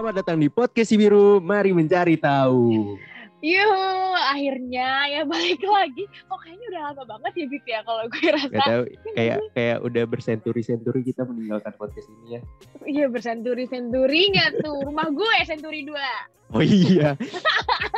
Selamat 0.00 0.16
datang 0.24 0.40
di 0.40 0.48
podcast 0.48 0.88
si 0.88 0.96
biru. 0.96 1.44
Mari 1.44 1.76
mencari 1.76 2.16
tahu. 2.16 2.96
Yuh, 3.44 4.16
akhirnya 4.32 5.04
ya 5.12 5.28
balik 5.28 5.60
lagi. 5.60 6.08
Kok 6.24 6.40
kayaknya 6.40 6.66
udah 6.72 6.80
lama 6.88 7.02
banget 7.04 7.32
ya 7.36 7.46
Bit 7.52 7.64
ya 7.68 7.80
kalau 7.84 8.08
gue 8.08 8.28
rasa. 8.32 8.48
Gak 8.48 8.64
tahu 8.64 8.82
kayak 9.12 9.38
kayak 9.52 9.78
udah 9.84 10.04
bersenturi-senturi 10.08 11.04
kita 11.04 11.28
meninggalkan 11.28 11.76
podcast 11.76 12.08
ini 12.16 12.40
ya. 12.40 12.40
Iya 12.88 13.12
bersenturi-senturi 13.12 14.32
nggak 14.32 14.64
tuh? 14.64 14.88
Rumah 14.88 15.08
gue 15.12 15.34
senturi 15.44 15.84
dua. 15.84 16.32
Oh 16.56 16.64
iya. 16.64 17.12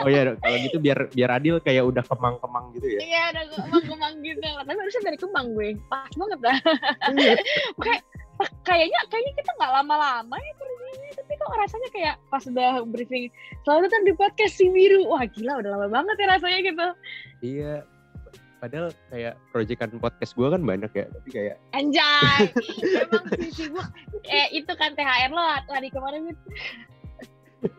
Oh 0.03 0.11
iya, 0.11 0.35
kalau 0.43 0.59
gitu 0.59 0.83
biar 0.83 1.07
biar 1.15 1.39
adil 1.39 1.63
kayak 1.63 1.87
udah 1.87 2.03
kemang-kemang 2.03 2.75
gitu 2.83 2.99
ya. 2.99 2.99
Iya, 2.99 3.23
udah 3.31 3.45
kemang-kemang 3.63 4.15
gitu. 4.27 4.43
Tapi 4.43 4.75
harusnya 4.75 5.03
dari 5.07 5.19
kemang 5.23 5.47
gue. 5.55 5.79
Pas 5.87 6.11
banget 6.19 6.39
dah. 6.43 6.59
kayak 7.79 8.03
kayaknya 8.67 9.01
kayaknya 9.13 9.33
kita 9.39 9.51
nggak 9.61 9.73
lama-lama 9.81 10.37
ya 10.37 10.53
kerjanya 10.57 11.11
tapi 11.15 11.33
kok 11.37 11.53
rasanya 11.55 11.89
kayak 11.93 12.15
pas 12.33 12.45
udah 12.49 12.73
briefing 12.89 13.25
selalu 13.63 13.87
datang 13.89 14.03
di 14.09 14.13
podcast 14.17 14.55
si 14.59 14.67
biru 14.73 15.07
wah 15.07 15.25
gila 15.29 15.63
udah 15.63 15.71
lama 15.77 15.89
banget 15.89 16.17
ya 16.19 16.27
rasanya 16.37 16.59
gitu 16.65 16.87
Iya. 17.43 17.75
Padahal 18.63 18.95
kayak 19.11 19.35
proyekan 19.51 19.91
podcast 19.99 20.39
gue 20.39 20.47
kan 20.47 20.63
banyak 20.63 20.87
ya, 20.95 21.11
tapi 21.11 21.29
kayak 21.35 21.57
anjay 21.75 22.47
emang 23.67 23.91
eh 24.23 24.47
itu 24.55 24.71
kan 24.79 24.95
THR 24.95 25.35
lo 25.35 25.43
tadi 25.67 25.91
kemarin 25.91 26.31
gitu 26.31 26.43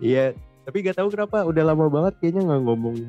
iya, 0.04 0.36
tapi 0.68 0.84
gak 0.84 1.00
tahu 1.00 1.08
kenapa 1.08 1.48
udah 1.48 1.72
lama 1.72 1.88
banget 1.88 2.20
kayaknya 2.20 2.52
nggak 2.52 2.64
ngomong. 2.68 3.00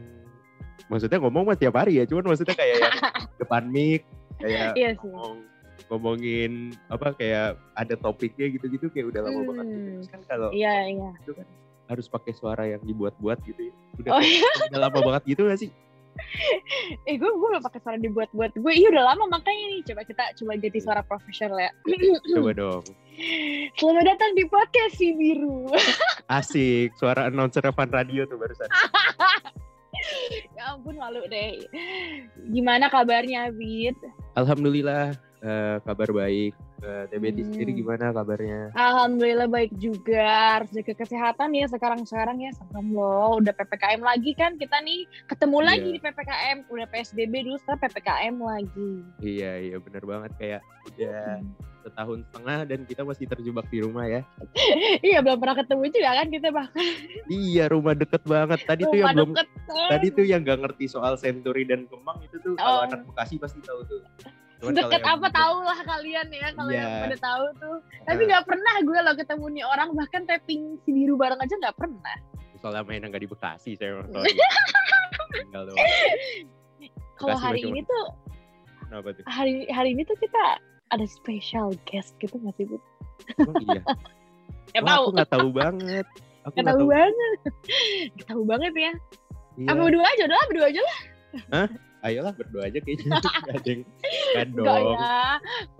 Maksudnya 0.86 1.18
ngomong 1.18 1.50
mah 1.50 1.58
tiap 1.58 1.74
hari 1.74 1.98
ya, 1.98 2.06
cuman 2.06 2.30
maksudnya 2.30 2.54
kayak 2.54 2.78
yang 2.78 2.94
depan 3.42 3.66
mic 3.66 4.06
kayak 4.38 4.74
iya 4.78 4.90
sih 4.94 5.08
ngomong 5.10 5.53
ngomongin 5.94 6.52
apa 6.86 7.14
kayak 7.14 7.54
ada 7.72 7.94
topiknya 7.94 8.50
gitu-gitu 8.50 8.90
kayak 8.90 9.08
udah 9.08 9.20
lama 9.22 9.40
banget 9.46 9.66
gitu. 9.66 9.78
Hmm. 9.78 9.94
Terus 9.94 10.08
kan 10.10 10.20
kalau 10.26 10.48
iya 10.50 10.74
iya 10.86 11.10
itu 11.16 11.32
kan 11.32 11.46
harus 11.84 12.06
pakai 12.06 12.32
suara 12.32 12.64
yang 12.66 12.82
dibuat-buat 12.82 13.38
gitu 13.42 13.70
ya. 13.70 13.74
Udah, 13.96 14.10
Oh, 14.10 14.20
kayak- 14.20 14.68
udah 14.70 14.80
lama 14.82 14.98
banget 15.02 15.22
gitu 15.28 15.42
gak 15.46 15.60
sih? 15.60 15.70
eh 17.10 17.14
gue 17.14 17.26
gue 17.26 17.48
belum 17.48 17.58
pakai 17.60 17.80
suara 17.80 17.98
dibuat-buat 17.98 18.54
gue 18.54 18.72
iya 18.72 18.86
udah 18.86 19.02
lama 19.04 19.26
makanya 19.28 19.66
nih 19.68 19.82
coba 19.84 20.06
kita 20.06 20.24
coba 20.38 20.52
jadi 20.56 20.78
suara 20.78 21.02
profesional 21.02 21.58
ya 21.58 21.74
Coba 22.30 22.54
dong. 22.62 22.82
selamat 23.74 24.04
datang 24.06 24.30
di 24.32 24.46
podcast 24.46 24.94
si 24.94 25.10
biru 25.10 25.66
Asik, 26.30 26.94
suara 26.94 27.26
announcer 27.26 27.66
Fan 27.66 27.90
Radio 27.90 28.24
tuh 28.24 28.38
barusan. 28.38 28.70
ya 30.54 30.70
ampun 30.70 30.94
malu 30.94 31.26
deh 31.26 31.66
gimana 32.48 32.86
kabarnya 32.86 33.50
Bit 33.50 33.98
Alhamdulillah 34.34 35.18
eh, 35.44 35.76
kabar 35.78 36.08
baik. 36.10 36.52
Eh, 36.80 37.04
TBT 37.08 37.38
Hmm. 37.38 37.48
sendiri 37.50 37.72
gimana 37.74 38.10
kabarnya? 38.10 38.68
Alhamdulillah 38.74 39.46
baik 39.46 39.72
juga 39.74 40.24
harus 40.54 40.68
jaga 40.70 40.92
kesehatan 40.94 41.52
ya 41.52 41.64
sekarang 41.66 42.00
sekarang 42.02 42.36
ya 42.38 42.52
serem 42.52 42.92
loh 42.92 43.38
udah 43.38 43.52
ppkm 43.52 44.00
lagi 44.00 44.32
kan 44.32 44.52
kita 44.54 44.80
nih 44.80 45.04
ketemu 45.24 45.56
Iya. 45.58 45.66
lagi 45.66 45.88
di 45.90 46.00
ppkm 46.02 46.56
udah 46.66 46.86
psbb 46.86 47.32
dulu 47.40 47.56
sekarang 47.58 47.80
ppkm 47.82 48.34
lagi 48.38 48.92
Iya, 49.18 49.52
iya 49.62 49.76
bener 49.78 50.02
banget 50.02 50.30
kayak 50.36 50.60
udah 50.86 51.40
setahun 51.82 52.18
setengah 52.26 52.58
dan 52.64 52.80
kita 52.82 53.02
masih 53.02 53.24
terjebak 53.26 53.66
di 53.66 53.78
rumah 53.80 54.04
ya. 54.04 54.20
iya 55.02 55.20
belum 55.20 55.36
pernah 55.36 55.56
ketemu 55.58 55.84
juga 55.90 56.10
kan 56.14 56.26
kita 56.28 56.48
bahkan 56.50 56.84
Iya, 57.26 57.64
rumah 57.70 57.94
deket 57.94 58.22
banget. 58.24 58.60
Tadi 58.62 58.82
tuh 58.82 58.92
yang 58.94 59.08
rumah 59.08 59.14
belum 59.14 59.30
deket 59.32 59.48
tadi 59.88 60.06
tuh 60.10 60.24
yang 60.26 60.40
gak 60.42 60.60
ngerti 60.60 60.84
soal 60.86 61.16
Senturi 61.16 61.64
dan 61.64 61.84
Kemang 61.86 62.20
itu 62.20 62.36
tuh 62.38 62.52
kalau 62.56 62.80
Oh. 62.80 62.86
anak 62.86 63.00
Bekasi 63.04 63.36
pasti 63.36 63.60
tahu 63.60 63.80
tuh. 63.84 64.00
Cuman 64.60 64.72
deket 64.72 65.02
apa 65.02 65.26
tahu 65.28 65.56
lah 65.60 65.78
kalian 65.78 66.26
ya 66.28 66.48
kalau 66.52 66.70
Iya. 66.70 66.78
yang 66.80 66.92
pada 67.04 67.16
tahu 67.18 67.44
tuh 67.58 67.76
tapi 68.02 68.22
nggak 68.24 68.44
pernah 68.44 68.74
gue 68.80 68.98
lo 69.00 69.12
ketemu 69.14 69.44
nih 69.50 69.64
orang 69.64 69.88
bahkan 69.92 70.22
tapping 70.24 70.62
si 70.80 70.90
biru 70.90 71.14
bareng 71.14 71.36
aja 71.36 71.54
nggak 71.54 71.76
pernah 71.76 72.16
soalnya 72.58 72.80
mainan 72.82 73.08
gak 73.08 73.20
di 73.20 73.28
Bekasi 73.28 73.76
saya 73.76 74.00
kalau 77.14 77.36
hari 77.36 77.60
ini 77.62 77.80
tuh 77.84 78.06
Kenapa 78.84 79.08
tuh? 79.12 79.24
hari 79.26 79.66
hari 79.68 79.92
ini 79.92 80.02
tuh 80.02 80.16
kita 80.16 80.60
ada 80.88 81.04
special 81.04 81.72
guest 81.84 82.14
gitu 82.16 82.36
nggak 82.36 82.54
sih 82.54 82.64
Bu? 82.64 82.76
Emang 83.36 83.56
iya. 83.64 83.82
Nggak 84.74 84.82
Wah, 84.82 84.90
tahu 84.90 85.02
aku 85.04 85.10
nggak 85.14 85.30
tahu 85.30 85.48
banget. 85.54 86.06
Aku 86.44 86.50
nggak 86.50 86.54
nggak 86.56 86.66
tahu 86.66 86.80
tahu. 86.80 86.90
banget 86.90 87.38
nggak 88.14 88.28
tahu 88.28 88.42
banget 88.44 88.74
ya 88.74 88.92
Iya. 89.54 89.70
apa 89.70 89.80
berdua 89.86 90.02
aja 90.04 90.22
udah 90.26 90.42
berdua 90.50 90.66
aja 90.66 90.80
lah 90.82 90.98
Ayolah 92.04 92.32
berdoa 92.32 92.68
aja 92.68 92.78
kayaknya. 92.78 93.16
Gak 93.48 93.56
ada 93.56 93.64
yang 93.64 93.82
kan 94.34 94.48
dong. 94.52 94.66
ya 94.92 95.18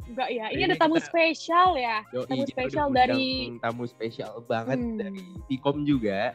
enggak 0.04 0.28
ya 0.30 0.44
ini 0.48 0.56
Ini 0.56 0.62
ada 0.66 0.76
tamu 0.78 0.96
kita- 0.96 1.06
spesial 1.06 1.68
ya 1.74 1.96
Yoi, 2.10 2.24
tamu 2.26 2.44
spesial 2.46 2.86
dari 2.90 3.28
tamu 3.58 3.84
spesial 3.84 4.32
banget 4.44 4.78
Hmm. 4.78 4.96
dari 4.96 5.22
Vkom 5.46 5.84
juga. 5.84 6.32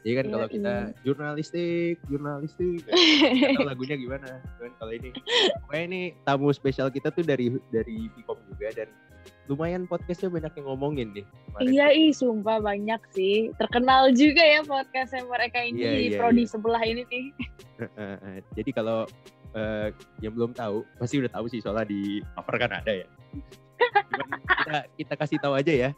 Jadi 0.00 0.14
kan 0.14 0.26
kalau 0.30 0.48
kita 0.48 0.74
jurnalistik, 1.02 2.00
jurnalistik, 2.06 2.80
tahu 3.56 3.68
lagunya 3.68 3.96
gimana. 3.96 4.40
Cuman 4.56 4.72
kalau 4.76 4.92
ini, 4.92 5.12
pokoknya 5.60 5.84
ini 5.86 6.00
tamu 6.22 6.48
spesial 6.50 6.88
kita 6.88 7.08
tuh 7.08 7.20
dari 7.20 7.52
dari 7.68 8.08
Vkom 8.10 8.40
juga 8.48 8.72
dan 8.74 8.88
lumayan 9.50 9.82
podcastnya 9.84 10.30
banyak 10.30 10.52
yang 10.54 10.66
ngomongin 10.70 11.08
nih. 11.10 11.26
kemarin. 11.26 11.66
Iya 11.66 11.86
ih 11.90 12.10
sumpah 12.14 12.62
banyak 12.62 13.02
sih 13.10 13.50
terkenal 13.58 14.14
juga 14.14 14.38
ya 14.38 14.62
podcastnya 14.62 15.26
mereka 15.26 15.58
ini 15.60 15.74
Iya, 15.76 15.90
di 15.90 16.04
iya, 16.06 16.18
prodi 16.22 16.42
iya. 16.46 16.50
sebelah 16.54 16.82
ini 16.86 17.02
nih 17.04 17.24
Jadi 18.54 18.70
kalau 18.70 19.10
eh, 19.50 19.90
yang 20.20 20.32
belum 20.32 20.54
tahu, 20.54 20.86
pasti 20.96 21.18
udah 21.18 21.32
tahu 21.32 21.50
sih 21.50 21.58
soalnya 21.58 21.90
di 21.90 22.22
cover 22.32 22.54
kan 22.56 22.70
ada 22.72 22.92
ya. 22.94 23.06
Kita 24.60 24.78
kita 24.94 25.14
kasih 25.18 25.38
tahu 25.40 25.54
aja 25.58 25.72
ya. 25.72 25.90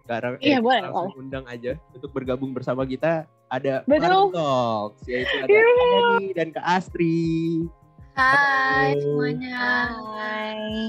Sekarang 0.00 0.32
Iya, 0.38 0.60
kita 0.60 0.64
boleh, 0.64 0.80
langsung 0.84 1.12
undang 1.18 1.44
aja 1.44 1.72
untuk 1.90 2.10
bergabung 2.10 2.52
bersama 2.52 2.84
kita 2.84 3.24
ada 3.48 3.84
Betul. 3.84 4.32
Talks, 4.32 5.04
yaitu 5.04 5.34
ada 5.38 5.48
Iya. 5.48 5.62
Ani 6.16 6.28
dan 6.32 6.48
Kak 6.50 6.64
Astri. 6.64 7.64
Hai 8.14 8.94
Halo. 8.94 9.02
semuanya. 9.02 9.58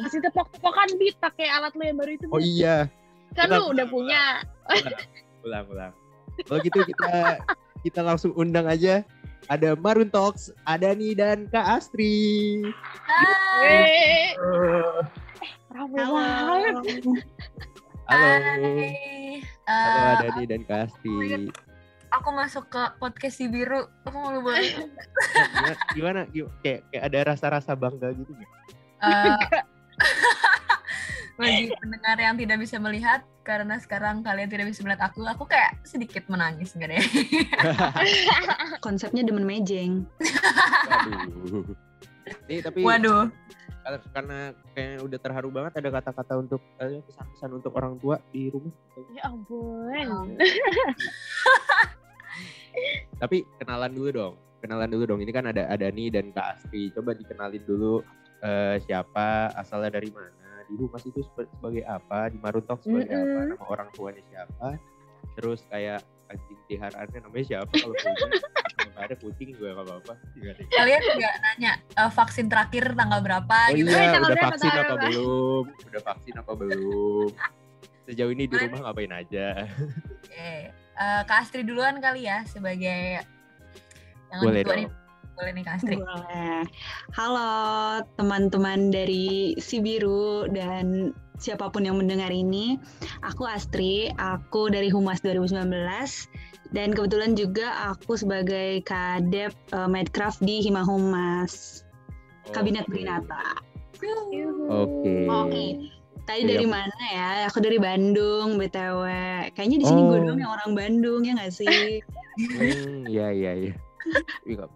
kasih 0.06 0.22
tepok-tepokan 0.30 0.90
beat 1.02 1.18
pakai 1.18 1.50
alat 1.50 1.74
lo 1.74 1.81
yang 1.81 1.97
baru 1.97 2.12
itu 2.13 2.25
Oh 2.30 2.38
iya, 2.38 2.86
kan 3.34 3.50
lu 3.50 3.74
udah 3.74 3.86
punya 3.90 4.46
ulang 5.41 5.66
ulang. 5.74 5.94
Kalau 6.46 6.59
gitu 6.62 6.85
kita 6.85 7.41
kita 7.81 8.00
langsung 8.06 8.30
undang 8.38 8.69
aja. 8.69 9.02
Ada 9.46 9.78
Marun 9.78 10.09
Talks, 10.09 10.50
ada 10.66 10.94
nih 10.97 11.14
dan 11.14 11.46
Kak 11.50 11.81
Astri. 11.81 12.66
Hai. 13.06 14.34
Weh, 14.34 14.34
rame 15.69 15.97
Halo. 16.02 16.14
banget 16.18 16.74
Halo. 16.74 17.14
Hai. 18.09 19.41
Halo 19.66 20.02
Eh, 20.02 20.14
Dani 20.22 20.44
dan 20.46 20.62
Kak 20.66 20.90
Astri. 20.90 21.50
Aku 22.20 22.30
masuk 22.31 22.66
ke 22.72 22.84
podcast 22.98 23.36
si 23.36 23.46
biru. 23.52 23.88
Aku 24.08 24.18
malu 24.18 24.40
banget. 24.46 24.76
Gimana, 25.36 25.76
gimana, 25.92 26.22
gimana? 26.31 26.53
Kayak, 26.64 26.80
kayak 26.92 27.03
ada 27.03 27.20
rasa-rasa 27.34 27.72
bangga 27.76 28.09
gitu 28.16 28.31
nggak? 28.31 28.52
Eh, 29.03 29.38
bagi 31.40 31.68
pendengar 31.76 32.18
yang 32.20 32.36
tidak 32.40 32.58
bisa 32.64 32.80
melihat 32.80 33.22
karena 33.44 33.76
sekarang 33.78 34.24
kalian 34.24 34.50
tidak 34.50 34.72
bisa 34.72 34.81
melihat 34.88 35.12
aku, 35.12 35.22
aku 35.28 35.46
kayak 35.46 35.78
sedikit 35.84 36.24
menangis 36.31 36.74
enggak 36.74 36.96
deh. 36.96 37.06
konsepnya 38.86 39.22
demen 39.22 39.46
mejeng. 39.46 40.08
Waduh. 40.18 41.76
Nih 42.50 42.59
tapi 42.64 42.82
Waduh. 42.82 43.30
karena, 44.18 44.50
kayaknya 44.74 44.97
udah 45.06 45.20
terharu 45.22 45.50
banget 45.53 45.78
ada 45.78 45.90
kata-kata 45.94 46.34
untuk 46.42 46.58
eh, 46.82 47.06
pesan-pesan 47.06 47.52
untuk 47.53 47.70
orang 47.78 48.02
tua 48.02 48.18
di 48.34 48.50
rumah. 48.50 48.74
ya 49.14 49.30
ampun 49.30 50.42
Tapi 53.19 53.44
kenalan 53.62 53.91
dulu 53.94 54.09
dong. 54.11 54.34
Kenalan 54.61 54.90
dulu 54.90 55.03
dong. 55.05 55.20
Ini 55.22 55.32
kan 55.32 55.46
ada 55.50 55.70
ada 55.70 55.88
nih 55.90 56.09
dan 56.14 56.34
Kak 56.34 56.59
Astri. 56.59 56.90
Coba 56.96 57.14
dikenalin 57.14 57.64
dulu 57.64 58.02
eh, 58.46 58.78
siapa, 58.85 59.53
asalnya 59.55 59.97
dari 59.97 60.09
mana, 60.14 60.66
di 60.66 60.76
rumah 60.78 61.02
itu 61.02 61.22
sebagai 61.22 61.84
apa, 61.85 62.29
di 62.29 62.38
Maruntok 62.41 62.82
sebagai 62.82 63.14
apa, 63.14 63.40
Mm-mm. 63.41 63.50
nama 63.58 63.66
orang 63.70 63.90
tuanya 63.94 64.22
siapa. 64.29 64.78
Terus 65.38 65.66
kayak 65.70 66.02
anjing 66.26 66.58
peliharaannya 66.66 67.20
namanya 67.22 67.46
siapa 67.46 67.72
kalau. 67.73 67.96
Kalau 67.96 68.90
nggak 68.96 69.11
ada 69.11 69.16
kucing 69.20 69.50
juga 69.53 69.76
nggak 69.76 69.85
apa-apa. 69.85 70.14
Nggak 70.40 70.52
ada. 70.55 70.64
Kalian 70.72 71.02
juga 71.03 71.29
nanya 71.44 71.72
eh, 71.82 72.11
vaksin 72.11 72.46
terakhir 72.47 72.84
tanggal 72.96 73.20
berapa 73.22 73.58
Oh 73.70 73.76
gitu. 73.76 73.91
Eh, 73.91 73.97
iya, 73.97 74.14
tanggal 74.14 74.32
udah 74.32 74.44
vaksin 74.50 74.70
apa 74.70 74.82
berapa? 74.82 75.03
belum? 75.05 75.64
Udah 75.90 76.02
vaksin 76.02 76.34
apa 76.40 76.52
belum? 76.55 77.29
Sejauh 78.05 78.32
ini 78.38 78.44
di 78.46 78.55
rumah 78.55 78.79
ngapain 78.85 79.14
aja? 79.14 79.47
Oke. 80.22 80.53
Eh, 80.96 81.22
Kak 81.28 81.44
Astri 81.44 81.68
duluan 81.68 82.00
kali 82.00 82.24
ya 82.24 82.47
sebagai 82.47 83.20
yang 84.32 84.40
Boleh 84.40 84.64
lebih 84.64 84.88
tua. 84.88 85.03
Boleh 85.36 85.52
nih 85.52 85.64
Kak 85.68 85.76
Astri. 85.84 85.96
Boleh. 86.00 86.64
Halo 87.12 87.52
teman-teman 88.16 88.96
dari 88.96 89.59
Si 89.59 89.84
Biru 89.84 90.47
dan 90.47 91.12
siapa 91.36 91.68
pun 91.68 91.84
yang 91.84 92.00
mendengar 92.00 92.32
ini. 92.32 92.80
Aku 93.28 93.44
Astri, 93.44 94.08
aku 94.16 94.72
dari 94.72 94.88
Humas 94.88 95.20
2019 95.20 95.68
dan 96.72 96.96
kebetulan 96.96 97.36
juga 97.36 97.91
aku 97.91 98.16
sebagai 98.16 98.80
kadep 98.88 99.52
eh, 99.52 99.90
Medcraft 99.91 100.40
di 100.48 100.64
Hima 100.64 100.88
Humas, 100.88 101.84
Kabinet 102.56 102.88
Oke. 102.88 103.03
Brinata. 103.03 103.59
Oke. 104.00 105.12
Oke. 105.28 105.66
Tadi 106.26 106.42
Iya. 106.42 106.50
dari 106.52 106.66
mana 106.66 106.98
ya? 107.06 107.30
Aku 107.46 107.62
dari 107.62 107.78
Bandung, 107.78 108.58
BTW. 108.58 109.02
Kayaknya 109.54 109.78
di 109.78 109.86
sini 109.86 110.02
gue 110.04 110.18
Oh. 110.18 110.22
doang 110.26 110.40
yang 110.40 110.52
orang 110.52 110.72
Bandung, 110.74 111.22
ya 111.22 111.32
nggak 111.34 111.54
sih? 111.54 112.02
Hmm, 112.36 113.06
iya 113.06 113.30
iya 113.30 113.52
iya. 113.56 113.74
Tapi 114.42 114.52
nggak- 114.56 114.74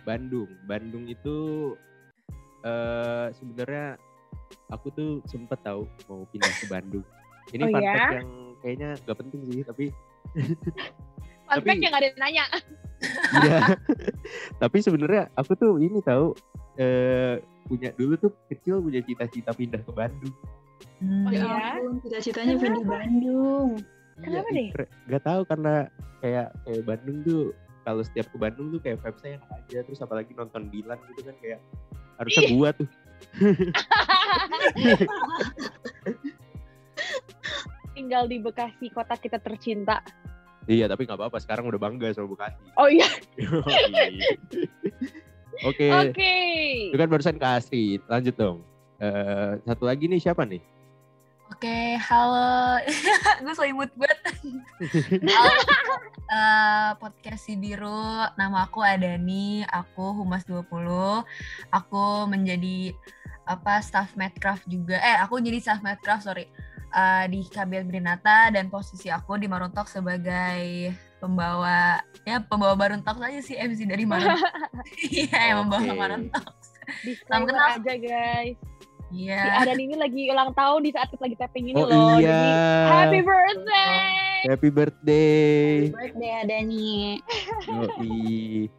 Bandung, 0.00 0.48
Bandung 0.64 1.04
itu 1.04 1.36
eh 2.60 3.26
sebenarnya 3.32 3.98
aku 4.68 4.88
tuh 4.90 5.10
sempet 5.24 5.58
tahu 5.60 5.84
mau 6.06 6.22
pindah 6.28 6.52
ke 6.54 6.66
Bandung. 6.66 7.04
Ini 7.48 7.62
Oh 7.62 7.70
fun 7.70 7.82
ya? 7.82 7.92
fact 7.92 8.14
yang 8.14 8.30
kayaknya 8.58 8.88
nggak 8.98 9.18
penting 9.18 9.40
sih, 9.44 9.62
tapi 9.62 9.84
Fun 11.44 11.54
Tapi- 11.54 11.66
fact 11.66 11.80
yang 11.80 11.90
gak 11.90 12.00
ada 12.00 12.08
yang 12.08 12.18
nanya. 12.18 12.44
iya. 13.40 13.58
tapi 14.62 14.78
sebenarnya 14.78 15.22
aku 15.32 15.52
tuh 15.54 15.78
ini 15.78 15.98
tahu 16.00 16.34
eh 16.76 17.40
punya 17.68 17.92
dulu 17.92 18.16
tuh 18.16 18.32
kecil 18.48 18.80
punya 18.80 19.00
cita-cita 19.00 19.52
pindah 19.52 19.78
ke 19.78 19.92
Bandung. 19.92 20.34
Hmm. 20.98 21.26
Oh, 21.26 21.30
Ya 21.30 21.38
iya? 21.38 21.76
ampun, 21.76 22.00
cita-citanya 22.00 22.54
Kenapa? 22.54 22.64
pindah 22.64 22.84
Bandung. 22.88 23.68
Kenapa 24.18 24.48
Iya, 24.48 24.56
deh? 24.56 24.68
kere- 24.72 24.90
Nggak 25.06 25.22
tahu 25.22 25.40
karena 25.44 25.74
kayak 26.18 26.46
kayak 26.60 26.82
Bandung 26.82 27.18
tuh 27.22 27.42
kalau 27.84 28.02
setiap 28.02 28.26
ke 28.26 28.36
Bandung 28.36 28.66
tuh 28.68 28.80
kayak 28.80 28.98
vibes-nya 28.98 29.38
enak 29.38 29.50
aja 29.54 29.78
terus 29.82 30.00
apalagi 30.00 30.32
nonton 30.32 30.66
Dilan 30.68 30.98
gitu 31.06 31.20
kan 31.22 31.36
kayak 31.38 31.60
harusnya 32.16 32.42
gua 32.50 32.68
tuh 32.72 32.88
Tinggal 37.92 38.26
di 38.26 38.38
Bekasi, 38.38 38.86
kota 38.88 39.14
kita 39.14 39.38
tercinta. 39.38 40.02
Iya 40.64 40.84
tapi 40.84 41.02
nggak 41.02 41.16
apa-apa 41.16 41.38
sekarang 41.40 41.64
udah 41.66 41.80
bangga 41.80 42.12
sama 42.12 42.28
Bekasi. 42.28 42.60
Oh 42.76 42.86
iya, 42.86 43.08
Oke, 45.66 45.90
oke. 45.90 46.34
itu 46.92 46.96
kan 46.98 47.08
barusan 47.10 47.36
ke 47.38 47.46
Astrid. 47.46 48.00
Lanjut 48.06 48.34
dong. 48.38 48.58
Eh, 48.98 49.58
satu 49.66 49.86
lagi 49.86 50.06
nih 50.06 50.22
siapa 50.22 50.46
nih? 50.46 50.62
Oke, 51.48 51.96
halo. 51.98 52.78
gue 53.42 53.54
so 53.56 53.64
imut 53.64 53.90
banget. 53.96 54.20
halo, 55.24 55.54
eh, 56.30 56.90
podcast 57.00 57.42
si 57.48 57.56
biru. 57.56 58.22
Nama 58.36 58.68
aku 58.68 58.84
Adani, 58.84 59.64
aku 59.66 60.22
Humas 60.22 60.44
20. 60.46 61.24
Aku 61.72 62.28
menjadi 62.28 62.92
apa 63.48 63.80
staff 63.80 64.12
Medcraft 64.14 64.68
juga. 64.68 65.00
Eh, 65.00 65.16
aku 65.24 65.40
jadi 65.40 65.58
staff 65.58 65.80
Medcraft, 65.80 66.28
sorry. 66.28 66.46
Eh, 66.88 67.24
di 67.32 67.42
KBL 67.48 67.88
Brinata 67.88 68.52
dan 68.52 68.68
posisi 68.68 69.08
aku 69.08 69.40
di 69.40 69.48
Maruntok 69.48 69.88
sebagai 69.88 70.92
pembawa 71.18 71.98
ya 72.22 72.38
pembawa 72.40 72.74
Maruntok 72.74 73.18
saja 73.18 73.40
sih 73.40 73.54
MC 73.54 73.84
dari 73.84 74.06
Maruntok. 74.06 74.38
Iya, 75.10 75.38
yang 75.52 75.58
membawa 75.66 75.82
Oke. 75.84 75.98
Maruntok. 75.98 76.46
Disclaimer 77.04 77.46
kenal. 77.50 77.68
aja 77.76 77.94
guys. 77.94 78.56
Iya. 79.08 79.40
Si 79.40 79.48
Adan 79.64 79.78
ini 79.80 79.96
lagi 79.96 80.22
ulang 80.28 80.52
tahun 80.52 80.80
di 80.84 80.90
saat 80.92 81.08
kita 81.08 81.22
lagi 81.24 81.36
tapping 81.36 81.66
ini 81.72 81.76
Oh 81.76 81.88
loh. 81.88 82.16
iya. 82.16 82.28
Jadi 82.28 82.52
happy 82.92 83.20
birthday. 83.20 84.04
Happy 84.44 84.68
birthday. 84.70 85.64
Birthday 85.90 86.32
ada 86.44 86.56
nih. 86.62 87.18
Yoi. 87.66 88.16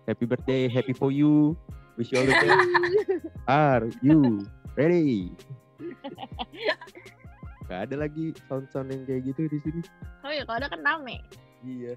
Happy 0.06 0.26
birthday. 0.26 0.62
Happy 0.68 0.94
for 0.94 1.10
you. 1.10 1.58
Wish 1.96 2.14
you 2.14 2.22
all 2.22 2.26
the 2.26 2.32
best. 2.32 2.70
Are 3.50 3.90
you 4.00 4.46
ready? 4.74 5.34
Gak 7.68 7.90
ada 7.90 7.96
lagi 8.02 8.34
sound-sound 8.48 8.90
yang 8.90 9.04
kayak 9.06 9.22
gitu 9.30 9.46
di 9.46 9.58
sini. 9.62 9.82
Oh 10.24 10.32
iya, 10.32 10.42
kalau 10.42 10.58
ada 10.58 10.70
kan 10.70 10.82
rame. 10.82 11.22
Iya. 11.62 11.94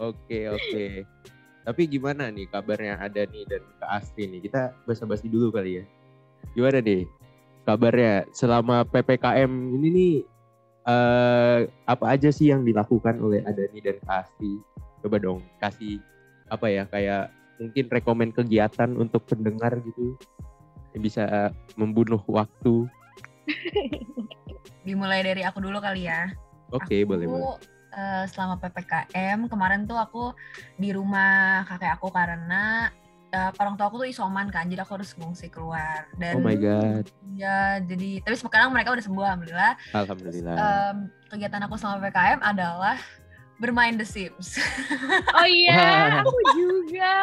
Oke 0.00 0.48
oke. 0.50 0.86
Tapi 1.66 1.82
gimana 1.90 2.30
nih 2.30 2.46
kabarnya 2.46 2.94
ada 3.00 3.26
nih 3.26 3.42
dan 3.50 3.62
Kak 3.82 3.90
Astri 3.90 4.30
nih? 4.30 4.46
Kita 4.46 4.70
basa-basi 4.86 5.26
dulu 5.26 5.50
kali 5.50 5.82
ya. 5.82 5.84
Gimana 6.54 6.78
nih 6.78 7.10
kabarnya 7.66 8.30
selama 8.30 8.86
ppkm 8.86 9.52
ini 9.80 9.88
nih? 9.90 10.16
eh 10.86 11.66
apa 11.82 12.14
aja 12.14 12.30
sih 12.30 12.54
yang 12.54 12.62
dilakukan 12.62 13.18
oleh 13.18 13.42
Adani 13.42 13.82
dan 13.82 13.98
Kak 14.06 14.30
Astri? 14.30 14.62
Coba 15.02 15.18
dong 15.18 15.42
kasih 15.58 15.98
apa 16.46 16.70
ya 16.70 16.86
kayak 16.86 17.34
mungkin 17.58 17.90
rekomen 17.90 18.30
kegiatan 18.30 18.94
untuk 18.94 19.26
pendengar 19.26 19.74
gitu 19.82 20.14
yang 20.94 21.02
bisa 21.02 21.50
membunuh 21.74 22.22
waktu. 22.30 22.86
Dimulai 24.86 25.26
dari 25.26 25.42
aku 25.42 25.58
dulu 25.58 25.82
kali 25.82 26.06
ya. 26.06 26.30
Oke 26.70 27.02
Aku, 27.02 27.10
boleh 27.10 27.26
boleh. 27.26 27.75
Eh, 27.96 28.24
selama 28.28 28.60
ppkm 28.60 29.48
kemarin 29.48 29.84
tuh 29.84 29.96
aku 29.96 30.36
di 30.76 30.92
rumah 30.92 31.64
kakek 31.64 31.96
aku 31.96 32.08
karena 32.08 32.92
eh, 33.28 33.50
orang 33.56 33.74
tua 33.74 33.88
aku 33.88 33.96
tuh 33.98 34.08
isoman 34.08 34.46
kan 34.48 34.64
jadi 34.64 34.84
aku 34.84 35.00
harus 35.00 35.16
ngungsi 35.16 35.48
keluar 35.48 36.04
dan 36.14 36.36
Oh 36.36 36.40
my 36.40 36.54
god. 36.54 37.08
ya 37.32 37.80
jadi 37.80 38.20
tapi 38.20 38.36
sekarang 38.36 38.70
mereka 38.70 38.92
udah 38.92 39.02
sembuh 39.02 39.24
alhamdulillah 39.24 39.72
Terus, 39.80 39.96
Alhamdulillah. 39.96 40.56
em, 40.56 40.96
kegiatan 41.26 41.62
aku 41.64 41.74
selama 41.74 41.98
ppkm 42.02 42.40
adalah 42.40 42.96
bermain 43.56 43.96
The 43.96 44.04
Sims 44.04 44.60
Oh 45.32 45.48
iya, 45.48 45.72
Wah. 45.72 46.20
aku 46.20 46.36
juga. 46.52 47.14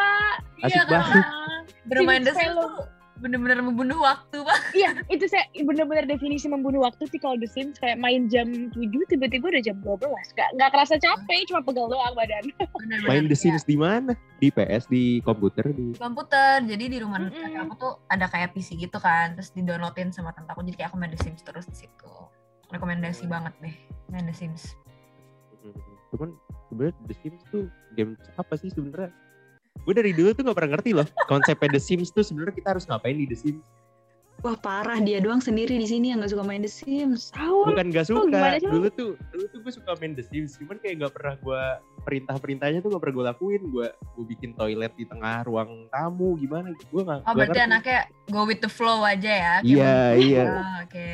Asik 0.60 0.74
Iya, 0.74 0.82
banget. 0.88 1.24
Ah, 1.24 1.60
bermain 1.86 2.22
The 2.22 2.34
Sims 2.34 2.42
Sims 2.42 2.58
film. 2.58 2.74
tuh 2.74 2.86
bener-bener 3.24 3.64
membunuh 3.64 4.04
waktu 4.04 4.44
bang 4.44 4.62
Iya, 4.76 4.90
itu 5.08 5.24
saya 5.32 5.48
benar-benar 5.64 6.04
definisi 6.04 6.52
membunuh 6.52 6.84
waktu 6.84 7.08
sih 7.08 7.16
kalau 7.18 7.40
The 7.40 7.48
Sims 7.48 7.80
kayak 7.80 7.96
main 7.96 8.28
jam 8.28 8.52
7 8.70 8.84
tiba-tiba 9.08 9.48
udah 9.48 9.64
jam 9.64 9.80
12. 9.80 10.04
Gak, 10.36 10.50
gak 10.60 10.70
kerasa 10.76 11.00
capek, 11.00 11.48
cuma 11.48 11.64
pegel 11.64 11.88
doang 11.88 12.12
badan. 12.14 12.44
Bener-bener, 12.60 13.08
Main 13.08 13.26
The 13.26 13.38
ya. 13.40 13.56
Sims 13.56 13.64
di 13.64 13.80
mana? 13.80 14.12
Di 14.38 14.52
PS, 14.52 14.92
di 14.92 15.24
komputer, 15.24 15.72
di 15.72 15.96
komputer 15.96 16.68
jadi 16.68 16.86
di 16.92 16.98
rumah 17.00 17.24
Mm-mm. 17.24 17.32
kakek 17.32 17.64
aku 17.64 17.74
tuh 17.80 17.94
ada 18.12 18.28
kayak 18.28 18.52
PC 18.52 18.76
gitu 18.76 19.00
kan 19.00 19.40
terus 19.40 19.56
di 19.56 19.64
downloadin 19.64 20.12
sama 20.12 20.36
tante 20.36 20.52
aku 20.52 20.68
jadi 20.68 20.84
kayak 20.84 20.90
aku 20.92 21.00
main 21.00 21.14
The 21.16 21.22
Sims 21.24 21.40
terus 21.42 21.64
di 21.64 21.78
situ 21.80 22.12
rekomendasi 22.68 23.24
banget 23.26 23.56
deh 23.64 23.76
main 24.12 24.28
The 24.28 24.36
Sims 24.36 24.76
Hmm, 25.64 25.72
cuman 26.12 26.30
sebenarnya 26.68 26.96
The 27.08 27.16
Sims 27.24 27.40
tuh 27.48 27.72
game 27.96 28.20
apa 28.36 28.60
sih 28.60 28.68
sebenarnya? 28.68 29.16
Gue 29.76 29.92
dari 29.92 30.14
dulu 30.14 30.32
tuh 30.32 30.46
gak 30.46 30.56
pernah 30.56 30.78
ngerti 30.78 30.94
loh 30.94 31.08
konsepnya 31.26 31.74
The 31.74 31.82
Sims 31.82 32.10
tuh 32.10 32.22
sebenarnya 32.22 32.56
kita 32.56 32.70
harus 32.72 32.86
ngapain 32.86 33.18
di 33.18 33.26
The 33.26 33.36
Sims? 33.36 33.66
Wah 34.40 34.54
parah 34.54 35.00
dia 35.00 35.24
doang 35.24 35.40
sendiri 35.40 35.72
di 35.74 35.88
sini 35.88 36.12
yang 36.12 36.20
nggak 36.20 36.30
suka 36.30 36.44
main 36.44 36.60
The 36.60 36.68
Sims. 36.68 37.32
Tahu? 37.32 37.64
Bukan 37.64 37.90
gak 37.90 38.12
Oh, 38.12 38.28
suka. 38.28 38.40
sih? 38.54 38.68
dulu 38.68 38.88
tuh 38.92 39.12
dulu 39.32 39.46
tuh 39.48 39.60
gue 39.62 39.72
suka 39.72 39.92
main 39.98 40.14
The 40.14 40.24
Sims, 40.26 40.56
cuman 40.58 40.78
kayak 40.78 40.96
gak 41.00 41.14
pernah 41.16 41.36
gue 41.38 41.64
perintah-perintahnya 42.04 42.80
tuh 42.80 42.92
gak 42.92 43.02
pernah 43.02 43.16
gue 43.16 43.26
lakuin. 43.30 43.62
Gue 43.66 43.88
gue 43.96 44.26
bikin 44.28 44.52
toilet 44.54 44.92
di 44.94 45.06
tengah 45.06 45.44
ruang 45.44 45.88
tamu 45.90 46.36
gimana? 46.36 46.76
Gue 46.86 47.02
gak. 47.02 47.20
oh 47.20 47.26
gak 47.26 47.36
berarti 47.40 47.56
ngerti. 47.56 47.68
anaknya 47.72 48.00
go 48.28 48.44
with 48.44 48.60
the 48.60 48.68
flow 48.68 49.00
aja 49.02 49.32
ya 49.32 49.54
Iya 49.64 49.96
iya. 50.14 50.44
Oh, 50.52 50.76
oke 50.84 51.08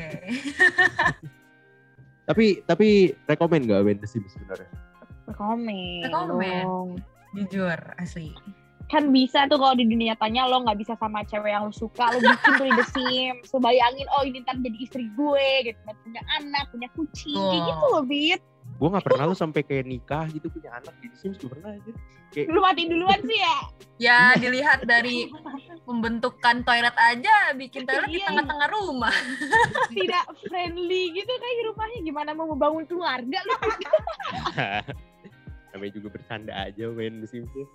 Tapi 2.30 2.46
tapi 2.64 2.88
rekomend 3.26 3.66
gak 3.66 3.82
main 3.84 3.98
The 3.98 4.06
Sims 4.06 4.34
sebenarnya? 4.34 4.70
Rekomen. 5.26 6.02
Rekomen. 6.04 6.66
Jujur 7.32 7.78
asli 7.98 8.34
Kan 8.90 9.14
bisa 9.14 9.46
tuh 9.46 9.62
kalau 9.62 9.78
di 9.78 9.86
dunia 9.86 10.18
tanya 10.18 10.50
lo 10.50 10.66
nggak 10.66 10.82
bisa 10.82 10.98
sama 10.98 11.22
cewek 11.22 11.54
yang 11.54 11.70
lo 11.70 11.70
suka, 11.70 12.10
lo 12.10 12.18
bikin 12.18 12.52
tuh 12.58 12.66
di 12.66 12.74
The 12.74 12.86
Sims. 12.90 13.54
Bayangin, 13.54 14.10
oh 14.18 14.26
ini 14.26 14.42
ntar 14.42 14.58
jadi 14.58 14.74
istri 14.82 15.06
gue 15.14 15.48
gitu. 15.62 15.78
Punya 16.02 16.26
anak, 16.34 16.74
punya 16.74 16.90
kucing. 16.98 17.38
Kayak 17.38 17.54
Tuh. 17.54 17.68
gitu 17.70 17.86
loh, 17.86 18.02
Bit. 18.02 18.42
Gue 18.82 18.90
gak 18.90 19.06
pernah 19.06 19.24
lo 19.30 19.38
sampai 19.38 19.62
kayak 19.62 19.86
nikah 19.86 20.26
gitu 20.34 20.50
punya 20.50 20.74
anak 20.74 20.98
di 20.98 21.08
The 21.14 21.18
Sims 21.22 21.38
gue 21.38 21.54
pernah 21.54 21.78
aja. 21.78 21.92
Kayak 22.34 22.48
Lu 22.50 22.60
mati 22.62 22.84
duluan 22.86 23.20
sih 23.22 23.38
ya. 23.38 23.58
ya 24.02 24.20
dilihat 24.38 24.82
dari 24.86 25.30
pembentukan 25.82 26.62
toilet 26.62 26.98
aja 26.98 27.54
bikin 27.54 27.86
toilet 27.86 28.10
di 28.10 28.22
Iya. 28.22 28.34
tengah-tengah 28.34 28.70
rumah 28.72 29.14
Tidak 29.90 30.26
friendly 30.46 31.14
gitu 31.14 31.30
kayak 31.30 31.62
rumahnya. 31.70 32.00
Gimana 32.02 32.30
mau 32.34 32.50
membangun 32.50 32.90
keluarga 32.90 33.38
lo. 33.46 33.54
namanya 35.74 35.94
juga 35.98 36.08
bercanda 36.18 36.54
aja 36.54 36.90
main 36.92 37.22
The 37.22 37.28
Sims 37.30 37.52
ya. 37.54 37.66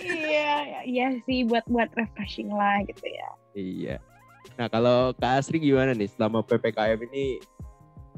iya, 0.00 0.52
iya 0.88 1.06
sih 1.28 1.44
buat 1.44 1.66
buat 1.68 1.92
refreshing 1.98 2.48
lah 2.48 2.80
gitu 2.88 3.04
ya. 3.04 3.28
Iya. 3.52 3.96
Nah 4.56 4.66
kalau 4.72 5.12
Kak 5.16 5.44
Asri 5.44 5.60
gimana 5.60 5.92
nih 5.92 6.08
selama 6.08 6.40
PPKM 6.42 7.00
ini 7.12 7.42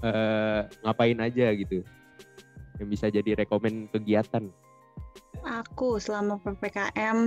eh, 0.05 0.61
ngapain 0.87 1.19
aja 1.19 1.51
gitu? 1.57 1.83
Yang 2.79 2.89
bisa 2.91 3.07
jadi 3.11 3.43
rekomen 3.43 3.91
kegiatan. 3.91 4.51
Aku 5.45 5.99
selama 5.99 6.39
PPKM 6.41 7.19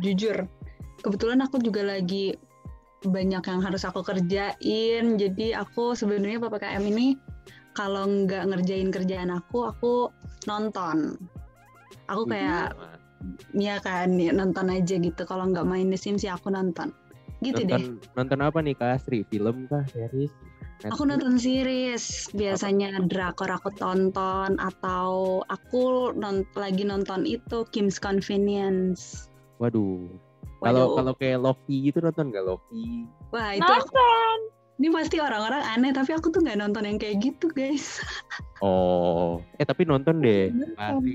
jujur 0.00 0.48
kebetulan 1.02 1.38
aku 1.44 1.62
juga 1.62 1.86
lagi 1.86 2.34
banyak 3.06 3.42
yang 3.46 3.60
harus 3.62 3.86
aku 3.86 4.02
kerjain 4.02 5.04
jadi 5.14 5.46
aku 5.62 5.94
sebenarnya 5.94 6.42
PPKM 6.42 6.82
ini 6.82 7.14
kalau 7.78 8.26
nggak 8.26 8.50
ngerjain 8.50 8.90
kerjaan 8.90 9.30
aku 9.30 9.70
aku 9.70 10.10
nonton 10.50 11.14
aku 12.10 12.26
kayak 12.26 12.74
ya 13.54 13.78
kan 13.78 14.18
ya, 14.18 14.34
nonton 14.34 14.66
aja 14.74 14.98
gitu 14.98 15.22
kalau 15.22 15.46
nggak 15.54 15.62
main 15.62 15.86
The 15.86 15.98
Sims 15.98 16.26
ya 16.26 16.34
aku 16.34 16.50
nonton 16.50 16.90
gitu 17.38 17.62
deh 17.62 17.78
nonton 17.78 18.02
nonton 18.18 18.40
apa 18.42 18.58
nih 18.58 18.74
Kak 18.74 18.98
Asri? 18.98 19.22
Film 19.30 19.70
kah? 19.70 19.86
Series? 19.94 20.34
Aku 20.86 21.10
nonton 21.10 21.42
series, 21.42 22.30
biasanya 22.38 23.02
drakor 23.10 23.50
aku 23.50 23.74
tonton 23.74 24.62
atau 24.62 25.42
aku 25.50 26.14
non 26.14 26.46
lagi 26.54 26.86
nonton 26.86 27.26
itu 27.26 27.66
Kim's 27.74 27.98
Convenience. 27.98 29.26
Waduh. 29.58 30.06
Kalau 30.62 30.94
kalau 30.94 31.12
kayak 31.18 31.42
Loki 31.42 31.90
gitu 31.90 31.98
nonton 32.02 32.30
gak 32.30 32.46
Loki? 32.46 33.06
Wah 33.34 33.54
itu 33.58 33.62
aku, 33.62 33.90
Nonton. 33.90 34.38
Ini 34.78 34.94
pasti 34.94 35.18
orang-orang 35.18 35.62
aneh, 35.74 35.90
tapi 35.90 36.14
aku 36.14 36.30
tuh 36.30 36.38
nggak 36.38 36.54
nonton 36.54 36.86
yang 36.86 36.98
kayak 37.02 37.18
gitu, 37.18 37.50
guys. 37.50 37.98
Oh, 38.58 39.38
eh 39.54 39.62
tapi 39.62 39.86
nonton 39.86 40.18
deh. 40.18 40.50
Asli 40.74 41.14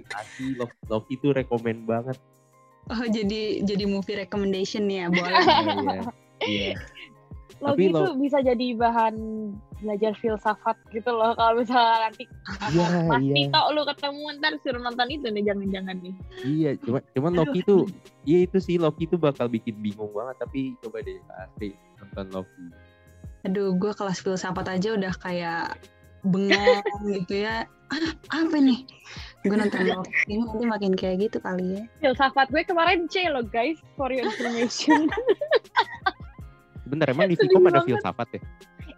Loki, 0.55 0.79
Loki 0.87 1.13
itu 1.19 1.35
rekomen 1.35 1.83
banget. 1.83 2.15
Oh, 2.87 3.03
jadi 3.03 3.59
jadi 3.67 3.83
movie 3.83 4.15
recommendation 4.15 4.87
ya, 4.87 5.11
boleh. 5.11 5.43
Iya, 5.43 5.99
iya. 6.47 6.71
Tapi 7.59 7.91
Logi 7.91 7.95
lo- 7.95 7.99
tuh 8.07 8.13
bisa 8.15 8.39
jadi 8.39 8.75
bahan 8.75 9.15
belajar 9.83 10.15
filsafat 10.15 10.79
gitu 10.95 11.11
loh 11.11 11.35
kalau 11.35 11.59
misalnya 11.59 12.07
nanti 12.07 12.23
Iya, 12.71 12.87
Mas 13.11 13.19
iya. 13.23 13.35
Tito 13.35 13.61
lu 13.75 13.81
ketemu 13.83 14.23
ntar 14.39 14.53
suruh 14.63 14.79
nonton 14.79 15.07
itu 15.11 15.27
nih 15.27 15.43
jangan-jangan 15.43 15.95
nih 15.99 16.15
Iya, 16.43 16.71
cuma 16.79 16.99
cuman 17.11 17.31
Loki 17.35 17.59
tuh, 17.61 17.87
iya 18.23 18.47
itu 18.47 18.57
sih 18.63 18.79
Loki 18.79 19.03
tuh 19.07 19.19
bakal 19.19 19.51
bikin 19.51 19.75
bingung 19.83 20.15
banget. 20.15 20.39
Tapi 20.39 20.79
coba 20.79 21.03
deh 21.03 21.19
asli 21.43 21.75
nonton 21.99 22.27
Loki. 22.31 22.65
Aduh, 23.43 23.75
gue 23.75 23.91
kelas 23.91 24.19
filsafat 24.19 24.67
aja 24.69 24.95
udah 24.95 25.13
kayak 25.17 25.75
bengong 26.23 27.03
gitu 27.19 27.43
ya. 27.43 27.67
Ah, 27.91 28.11
apa 28.31 28.57
nih? 28.57 28.87
Gue 29.43 29.53
nonton 29.53 29.83
Loki 29.91 30.33
nanti 30.33 30.63
makin 30.63 30.93
kayak 30.95 31.27
gitu 31.29 31.37
kali 31.37 31.77
ya. 31.77 31.83
filsafat 31.99 32.47
gue 32.49 32.63
kemarin 32.63 33.05
C 33.05 33.27
loh 33.27 33.43
guys 33.43 33.77
for 33.93 34.07
your 34.09 34.23
information 34.25 35.11
Bentar, 36.89 37.09
emang 37.09 37.27
di 37.27 37.35
Vkom 37.35 37.67
ada 37.67 37.81
filsafat 37.81 38.27
ya? 38.37 38.41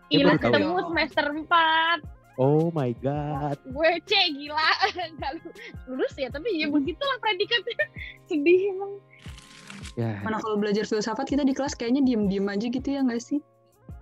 Ya, 0.10 0.22
Ila 0.22 0.32
baru 0.32 0.38
tahu. 0.38 0.52
ketemu 0.54 0.76
semester 0.86 1.26
4 1.28 2.38
Oh 2.38 2.68
my 2.70 2.92
god. 3.00 3.58
gue 3.64 3.92
C 4.06 4.12
gila 4.32 4.70
lulus 5.88 6.14
ya 6.14 6.28
tapi 6.30 6.52
ya 6.56 6.68
begitulah 6.68 7.18
predikatnya 7.20 7.86
sedih 8.28 8.70
emang 8.72 8.94
Ya, 9.96 10.20
Mana 10.22 10.38
kalau 10.38 10.60
belajar 10.60 10.84
filsafat 10.84 11.24
kita 11.26 11.42
di 11.42 11.56
kelas 11.56 11.72
kayaknya 11.74 12.04
diem-diem 12.04 12.44
aja 12.46 12.68
gitu 12.68 12.84
ya 12.86 13.00
nggak 13.02 13.20
sih? 13.20 13.40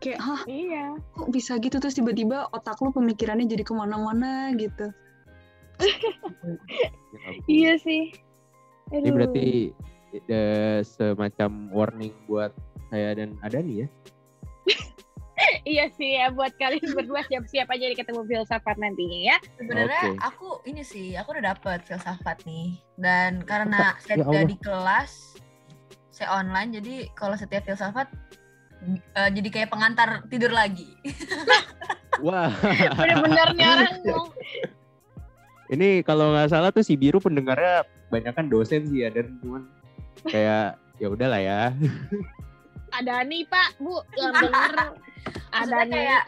Kayak, 0.03 0.19
hah 0.19 0.41
iya 0.51 0.99
kok 1.15 1.31
bisa 1.31 1.55
gitu 1.63 1.79
terus 1.79 1.95
tiba-tiba 1.95 2.51
otak 2.51 2.75
lu 2.83 2.91
pemikirannya 2.91 3.47
jadi 3.47 3.63
ke 3.63 3.71
mana-mana 3.71 4.51
gitu. 4.59 4.91
ya 5.79 5.95
iya 7.47 7.73
sih 7.79 8.11
Ini 8.91 9.09
Aduh. 9.09 9.15
berarti 9.15 9.71
eh, 10.27 10.79
semacam 10.83 11.71
warning 11.71 12.11
buat 12.27 12.51
saya 12.91 13.15
dan 13.15 13.39
Adani 13.41 13.87
ya. 13.87 13.87
iya 15.65 15.87
sih 15.95 16.19
ya 16.19 16.29
buat 16.29 16.51
kalian 16.59 16.93
berdua 16.93 17.23
siap-siap 17.25 17.71
aja 17.71 17.89
nih 17.89 17.97
ketemu 17.97 18.21
filsafat 18.27 18.75
nantinya 18.77 19.33
ya 19.33 19.37
Sebenarnya 19.57 20.03
Oke. 20.13 20.19
aku 20.21 20.47
ini 20.67 20.83
sih, 20.83 21.15
aku 21.15 21.33
udah 21.39 21.55
dapet 21.55 21.79
filsafat 21.87 22.43
nih. 22.43 22.75
Dan 22.99 23.41
karena 23.47 23.95
saya 24.03 24.19
Ya 24.19 24.27
tidak 24.27 24.43
Allah. 24.45 24.51
di 24.51 24.57
kelas, 24.61 25.11
saya 26.11 26.29
online, 26.37 26.69
jadi 26.77 26.95
kalau 27.15 27.33
setiap 27.33 27.63
filsafat 27.65 28.11
eh, 28.91 29.29
jadi 29.33 29.49
kayak 29.49 29.69
pengantar 29.71 30.09
tidur 30.27 30.51
lagi. 30.51 30.87
Wah, 32.25 32.53
bener-bener 32.93 33.47
nih 33.57 33.67
orang 33.67 33.93
ini 35.73 36.05
kalau 36.05 36.29
nggak 36.29 36.53
salah 36.53 36.69
tuh 36.69 36.85
si 36.85 36.93
biru 36.93 37.17
pendengarnya 37.17 37.87
banyak 38.13 38.33
kan 38.37 38.45
dosen 38.47 38.85
sih 38.85 39.01
ya 39.03 39.09
dan. 39.09 39.33
Cuman 39.41 39.65
kayak 40.29 40.77
ya 41.01 41.07
udahlah 41.09 41.41
ya. 41.41 41.73
ada 42.93 43.25
nih 43.25 43.49
pak. 43.49 43.81
Bu 43.81 44.05
yang 44.15 44.33
denger. 44.37 44.73
Ada 45.53 45.85
nih 45.85 45.93
kayak 45.93 46.23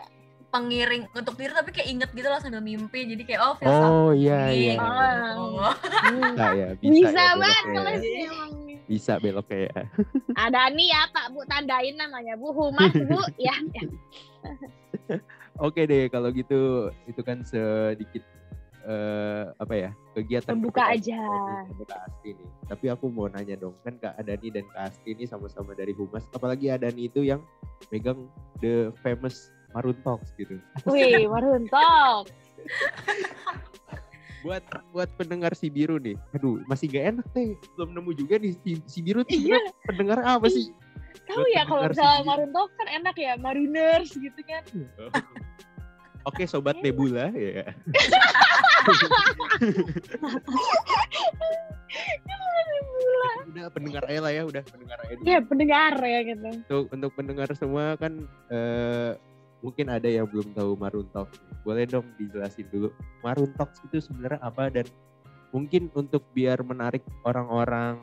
pengiring 0.55 1.03
untuk 1.11 1.35
tidur 1.35 1.51
tapi 1.51 1.75
kayak 1.75 1.87
inget 1.91 2.09
gitu 2.15 2.27
loh 2.31 2.39
sambil 2.39 2.63
mimpi. 2.63 3.03
Jadi 3.03 3.23
kayak 3.27 3.41
oh 3.43 3.53
filsafat. 3.59 3.91
Oh 3.91 4.11
iya 4.15 4.39
iya. 4.55 4.75
Oh. 4.79 5.75
Bisa 6.15 6.45
ya, 6.55 6.67
bisa, 6.79 6.91
bisa 6.95 7.19
ya 7.19 7.33
banget 7.35 7.63
kalau 7.75 7.91
ya. 7.91 7.99
sih 7.99 8.13
emang 8.23 8.51
Bisa 8.85 9.13
beloknya 9.19 9.59
ya. 9.67 9.81
ada 10.45 10.61
nih 10.71 10.87
ya 10.93 11.01
pak 11.11 11.25
bu 11.35 11.41
tandain 11.49 11.95
namanya 11.99 12.39
bu 12.39 12.55
humas 12.55 12.93
bu 12.93 13.19
ya, 13.47 13.55
ya. 13.75 13.83
Oke 15.59 15.83
deh 15.83 16.07
kalau 16.07 16.31
gitu 16.31 16.93
itu 17.09 17.21
kan 17.25 17.43
sedikit 17.43 18.23
eh 18.85 19.49
apa 19.57 19.73
ya 19.73 19.89
kegiatan 20.13 20.61
pertama 20.61 20.93
aja. 20.93 21.21
Kak 21.89 22.01
Asti 22.05 22.37
nih. 22.37 22.49
Tapi 22.69 22.85
aku 22.93 23.09
mau 23.09 23.25
nanya 23.25 23.57
dong 23.57 23.73
kan 23.81 23.97
Kak 23.97 24.13
Adani 24.21 24.53
dan 24.53 24.69
Kak 24.69 24.93
Asti 24.93 25.17
ini 25.17 25.25
sama-sama 25.25 25.73
dari 25.73 25.97
Humas. 25.97 26.21
Apalagi 26.37 26.69
Adani 26.69 27.09
itu 27.09 27.25
yang 27.25 27.41
megang 27.89 28.29
the 28.61 28.93
famous 29.01 29.49
Marun 29.75 29.97
Talks 30.01 30.31
gitu. 30.33 30.55
wih 30.87 31.27
Marun 31.27 31.67
Talk 31.67 32.31
Buat 34.41 34.61
buat 34.91 35.09
pendengar 35.17 35.51
si 35.51 35.67
biru 35.67 35.97
nih, 35.97 36.13
aduh 36.31 36.61
masih 36.65 36.85
gak 36.87 37.05
enak 37.11 37.25
teh 37.33 37.57
belum 37.73 37.91
nemu 37.91 38.11
juga 38.13 38.37
nih 38.37 38.53
si, 38.55 38.77
si 38.85 39.01
biru 39.01 39.21
tuh 39.21 39.33
Iya. 39.33 39.57
pendengar 39.83 40.21
apa 40.21 40.45
sih? 40.47 40.69
tahu 41.25 41.41
ya 41.49 41.65
kalau 41.65 41.89
misalnya 41.89 42.13
sendiri. 42.15 42.29
Marun 42.29 42.49
Talk 42.51 42.69
kan 42.71 42.87
enak 42.87 43.15
ya 43.17 43.33
Maruners 43.35 44.13
gitu 44.13 44.41
kan 44.41 44.61
Oke 46.25 46.45
sobat 46.45 46.77
Nebula 46.79 47.29
ya. 47.31 47.69
udah 53.47 53.67
pendengar 53.71 54.03
aja 54.05 54.19
lah 54.19 54.31
ya, 54.31 54.43
udah 54.43 54.63
pendengar 54.65 54.97
aja 54.99 55.13
dulu. 55.15 55.25
ya 55.25 55.37
pendengar 55.41 55.93
ya 55.97 56.19
gitu 56.23 56.49
Untuk 56.65 56.83
untuk 56.91 57.11
pendengar 57.15 57.49
semua 57.53 57.95
kan 57.95 58.13
eh, 58.49 59.11
mungkin 59.65 59.89
ada 59.89 60.05
yang 60.05 60.29
belum 60.29 60.53
tahu 60.53 60.77
Marun 60.77 61.09
Talks. 61.09 61.41
Boleh 61.65 61.89
dong 61.89 62.05
dijelasin 62.21 62.69
dulu. 62.69 62.93
Marun 63.25 63.49
Talks 63.57 63.81
itu 63.81 63.97
sebenarnya 63.97 64.37
apa 64.45 64.69
dan 64.69 64.85
mungkin 65.49 65.89
untuk 65.97 66.21
biar 66.37 66.61
menarik 66.61 67.01
orang-orang 67.25 67.97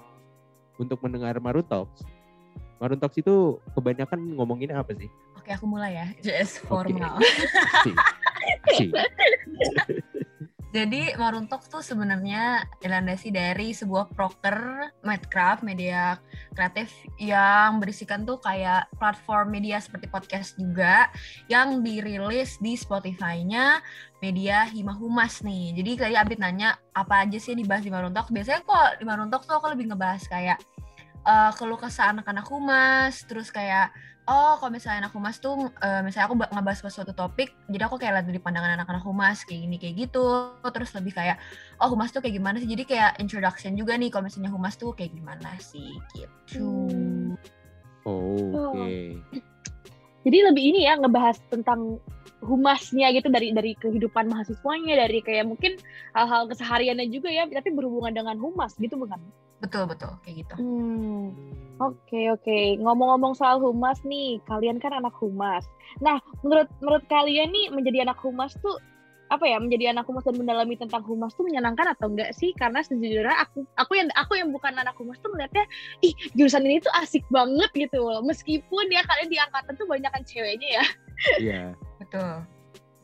untuk 0.74 0.98
mendengar 1.06 1.38
Marun 1.38 1.62
Talks. 1.62 2.02
Marun 2.82 2.98
Talks 2.98 3.22
itu 3.22 3.62
kebanyakan 3.78 4.34
ngomongin 4.34 4.74
apa 4.74 4.90
sih? 4.98 5.06
Oke, 5.38 5.54
aku 5.54 5.70
mulai 5.70 5.94
ya. 5.94 6.06
Just 6.18 6.66
formal. 6.66 7.22
Sih. 8.74 8.90
Jadi 10.72 11.12
Marun 11.20 11.44
Talks 11.52 11.68
tuh 11.68 11.84
sebenarnya 11.84 12.64
dilandasi 12.80 13.28
dari 13.28 13.76
sebuah 13.76 14.08
proker 14.16 14.88
Madcraft 15.04 15.60
media 15.60 16.16
kreatif 16.56 16.88
yang 17.20 17.76
berisikan 17.76 18.24
tuh 18.24 18.40
kayak 18.40 18.88
platform 18.96 19.52
media 19.52 19.76
seperti 19.84 20.08
podcast 20.08 20.56
juga 20.56 21.12
yang 21.52 21.84
dirilis 21.84 22.56
di 22.56 22.72
Spotify-nya 22.72 23.84
media 24.24 24.64
Hima 24.64 24.96
Humas 24.96 25.44
nih. 25.44 25.76
Jadi 25.76 25.90
tadi 26.08 26.14
Abid 26.16 26.40
nanya 26.40 26.80
apa 26.96 27.28
aja 27.28 27.36
sih 27.36 27.52
yang 27.52 27.68
dibahas 27.68 27.84
di 27.84 27.92
Marun 27.92 28.16
Talks. 28.16 28.32
Biasanya 28.32 28.64
kok 28.64 28.96
di 28.96 29.04
Marun 29.04 29.28
Talks 29.28 29.44
tuh 29.44 29.60
aku 29.60 29.76
lebih 29.76 29.92
ngebahas 29.92 30.24
kayak 30.24 30.56
eh, 31.28 31.50
keluh 31.60 31.76
kesah 31.76 32.16
anak-anak 32.16 32.48
humas, 32.48 33.28
terus 33.28 33.52
kayak 33.52 33.92
oh 34.28 34.54
kalau 34.58 34.70
misalnya 34.70 35.06
anak 35.06 35.12
humas 35.14 35.42
tuh 35.42 35.70
eh, 35.82 36.00
misalnya 36.06 36.26
aku 36.30 36.36
ba- 36.38 36.50
ngebahas 36.52 36.78
suatu 36.86 37.10
topik 37.10 37.50
jadi 37.66 37.90
aku 37.90 37.98
kayak 37.98 38.12
lihat 38.22 38.26
dari 38.30 38.40
pandangan 38.42 38.78
anak-anak 38.78 39.02
humas 39.02 39.42
kayak 39.42 39.66
gini 39.66 39.76
kayak 39.82 39.94
gitu 40.08 40.54
terus 40.70 40.94
lebih 40.94 41.12
kayak 41.14 41.42
oh 41.82 41.90
humas 41.90 42.14
tuh 42.14 42.22
kayak 42.22 42.38
gimana 42.38 42.62
sih 42.62 42.70
jadi 42.70 42.84
kayak 42.86 43.10
introduction 43.18 43.74
juga 43.74 43.98
nih 43.98 44.14
kalau 44.14 44.30
misalnya 44.30 44.54
humas 44.54 44.78
tuh 44.78 44.94
kayak 44.94 45.10
gimana 45.14 45.50
sih 45.58 45.98
gitu 46.14 46.86
Hmm. 46.92 47.38
Oh, 48.02 48.74
Oke. 48.74 49.22
jadi 50.26 50.38
lebih 50.50 50.74
ini 50.74 50.86
ya 50.86 50.98
ngebahas 50.98 51.38
tentang 51.50 52.02
humasnya 52.42 53.14
gitu 53.14 53.30
dari 53.30 53.54
dari 53.54 53.78
kehidupan 53.78 54.26
mahasiswanya 54.26 54.98
dari 55.06 55.22
kayak 55.22 55.46
mungkin 55.46 55.78
hal-hal 56.10 56.50
kesehariannya 56.50 57.06
juga 57.14 57.30
ya 57.30 57.46
tapi 57.46 57.70
berhubungan 57.70 58.10
dengan 58.10 58.34
humas 58.42 58.74
gitu 58.82 58.98
bukan 58.98 59.22
betul 59.62 59.86
betul 59.86 60.10
kayak 60.26 60.42
gitu 60.42 60.54
hmm. 60.58 61.30
Oke 61.82 62.30
oke, 62.30 62.78
ngomong-ngomong 62.78 63.34
soal 63.34 63.58
humas 63.58 63.98
nih, 64.06 64.38
kalian 64.46 64.78
kan 64.78 64.94
anak 64.94 65.10
humas. 65.18 65.66
Nah, 65.98 66.22
menurut 66.46 66.70
menurut 66.78 67.02
kalian 67.10 67.50
nih 67.50 67.74
menjadi 67.74 68.06
anak 68.06 68.22
humas 68.22 68.54
tuh 68.62 68.78
apa 69.34 69.42
ya? 69.50 69.58
Menjadi 69.58 69.90
anak 69.90 70.06
humas 70.06 70.22
dan 70.22 70.38
mendalami 70.38 70.78
tentang 70.78 71.02
humas 71.02 71.34
tuh 71.34 71.42
menyenangkan 71.42 71.90
atau 71.90 72.06
enggak 72.06 72.30
sih? 72.38 72.54
Karena 72.54 72.86
sejujurnya 72.86 73.34
aku 73.34 73.66
aku 73.74 73.98
yang 73.98 74.06
aku 74.14 74.38
yang 74.38 74.54
bukan 74.54 74.78
anak 74.78 74.94
humas 74.94 75.18
tuh 75.18 75.34
melihatnya, 75.34 75.66
ih 76.06 76.14
jurusan 76.38 76.62
ini 76.62 76.78
tuh 76.78 76.94
asik 77.02 77.26
banget 77.34 77.70
gitu 77.74 77.98
loh. 77.98 78.22
Meskipun 78.22 78.86
ya 78.86 79.02
kalian 79.02 79.26
di 79.32 79.38
angkatan 79.42 79.74
tuh 79.74 79.86
banyak 79.90 80.10
kan 80.14 80.22
ceweknya 80.22 80.68
ya. 80.78 80.84
Iya. 81.42 81.62
betul 81.98 82.46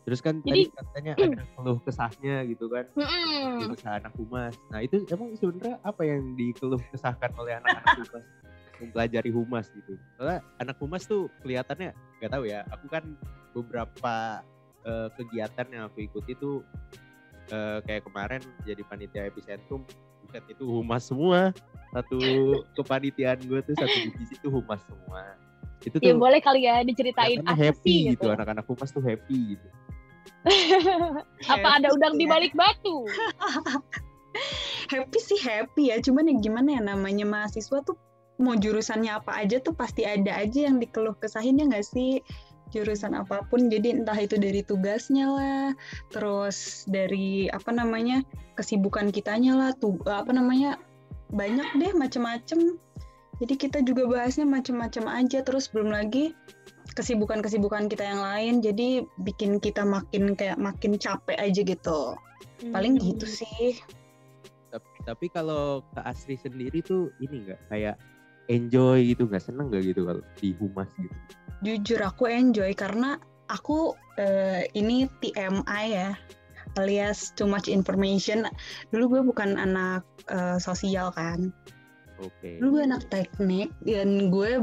Terus 0.09 0.25
kan 0.25 0.41
Jadi- 0.41 0.73
tadi 0.73 0.79
katanya 0.81 1.13
ada 1.21 1.45
keluh 1.53 1.79
kesahnya 1.85 2.37
gitu 2.47 2.65
kan. 2.73 2.89
Keluh 2.95 3.75
kesah 3.77 4.01
anak 4.01 4.15
humas. 4.17 4.55
Nah 4.71 4.81
itu 4.81 5.03
emang 5.11 5.35
sebenarnya 5.37 5.77
apa 5.83 6.03
yang 6.07 6.33
dikeluh 6.39 6.81
kesahkan 6.95 7.29
oleh 7.37 7.59
anak-anak 7.61 8.07
humas 8.07 8.25
mempelajari 8.81 9.31
humas 9.31 9.71
gitu. 9.75 9.99
Soalnya 10.17 10.41
anak 10.63 10.77
humas 10.79 11.05
tuh 11.05 11.31
kelihatannya 11.43 11.93
nggak 12.19 12.31
tahu 12.33 12.45
ya. 12.47 12.65
Aku 12.75 12.87
kan 12.91 13.05
beberapa 13.53 14.43
eh, 14.87 15.09
kegiatan 15.19 15.67
yang 15.71 15.83
aku 15.91 16.07
ikuti 16.07 16.35
tuh 16.39 16.63
eh, 17.51 17.79
kayak 17.85 18.07
kemarin 18.07 18.43
jadi 18.65 18.83
panitia 18.87 19.29
epicentrum. 19.29 19.83
Buset 20.27 20.45
itu 20.51 20.65
humas 20.65 21.07
semua. 21.07 21.53
Satu 21.95 22.19
kepanitiaan 22.79 23.41
gue 23.45 23.61
tuh 23.65 23.75
satu 23.79 23.97
divisi 24.09 24.35
tuh 24.41 24.51
humas 24.53 24.81
semua. 24.87 25.37
Itu 25.83 25.99
Ya 26.03 26.15
tuh 26.15 26.21
boleh 26.21 26.41
kali 26.43 26.67
ya 26.67 26.83
diceritain 26.83 27.43
apa 27.47 27.55
happy 27.55 28.11
sih 28.11 28.15
gitu. 28.15 28.31
Anak-anak 28.31 28.67
humas 28.67 28.91
tuh 28.91 29.03
happy 29.03 29.57
gitu. 29.57 29.69
apa 31.53 31.69
ada 31.83 31.91
udang 31.93 32.15
di 32.15 32.25
balik 32.25 32.55
batu? 32.55 33.05
happy 34.93 35.19
sih 35.21 35.39
happy 35.41 35.93
ya 35.93 36.01
cuman 36.01 36.33
ya 36.33 36.35
gimana 36.41 36.69
ya 36.79 36.83
namanya 36.83 37.25
mahasiswa 37.29 37.85
tuh 37.85 37.97
mau 38.39 38.55
jurusannya 38.55 39.11
apa 39.11 39.35
aja 39.35 39.59
tuh 39.59 39.75
pasti 39.75 40.07
ada 40.07 40.31
aja 40.39 40.71
yang 40.71 40.79
dikeluh 40.79 41.15
kesahin 41.19 41.59
ya 41.59 41.67
nggak 41.67 41.87
sih? 41.87 42.23
Jurusan 42.71 43.17
apa 43.17 43.43
pun 43.49 43.67
jadi 43.73 43.99
entah 43.99 44.17
itu 44.17 44.37
dari 44.37 44.61
tugasnya 44.61 45.27
lah 45.27 45.67
terus 46.13 46.85
dari 46.87 47.49
apa 47.49 47.73
namanya 47.73 48.21
kesibukan 48.55 49.09
kitanya 49.09 49.57
lah 49.57 49.71
tuh 49.75 49.97
apa 50.07 50.31
namanya 50.31 50.79
banyak 51.35 51.67
deh 51.81 51.93
macem-macem. 51.97 52.79
Jadi 53.39 53.55
kita 53.55 53.79
juga 53.87 54.07
bahasnya 54.11 54.45
macem-macem 54.45 55.07
aja 55.07 55.43
terus 55.47 55.71
belum 55.71 55.95
lagi 55.95 56.35
kesibukan-kesibukan 56.99 57.87
kita 57.87 58.03
yang 58.03 58.19
lain 58.19 58.55
jadi 58.59 59.07
bikin 59.23 59.63
kita 59.63 59.87
makin 59.87 60.35
kayak 60.35 60.59
makin 60.59 60.99
capek 60.99 61.39
aja 61.39 61.61
gitu. 61.63 62.19
Paling 62.75 62.99
Hmm. 62.99 63.05
gitu 63.15 63.27
sih. 63.27 63.79
Tapi, 64.69 64.89
tapi 65.07 65.27
kalau 65.33 65.81
ke 65.97 66.01
Asri 66.05 66.37
sendiri 66.37 66.85
tuh 66.85 67.09
ini 67.25 67.49
nggak? 67.49 67.61
Kayak 67.73 67.97
enjoy 68.49 69.05
gitu 69.05 69.29
nggak 69.29 69.45
seneng 69.45 69.69
nggak 69.69 69.85
gitu 69.95 70.09
kalau 70.09 70.23
di 70.41 70.49
humas 70.57 70.89
gitu? 70.97 71.15
Jujur 71.63 72.01
aku 72.03 72.29
enjoy 72.29 72.73
karena 72.73 73.17
aku 73.49 73.93
eh, 74.17 74.69
ini 74.73 75.09
TMI 75.21 75.85
ya 75.89 76.11
alias 76.77 77.33
too 77.35 77.49
much 77.49 77.67
information. 77.67 78.47
Dulu 78.93 79.05
gue 79.19 79.23
bukan 79.25 79.57
anak 79.57 80.05
eh, 80.29 80.57
sosial 80.61 81.13
kan. 81.13 81.51
Oke. 82.19 82.59
Dulu 82.59 82.79
gue 82.79 82.83
anak 82.89 83.07
teknik 83.11 83.71
dan 83.87 84.31
gue 84.31 84.59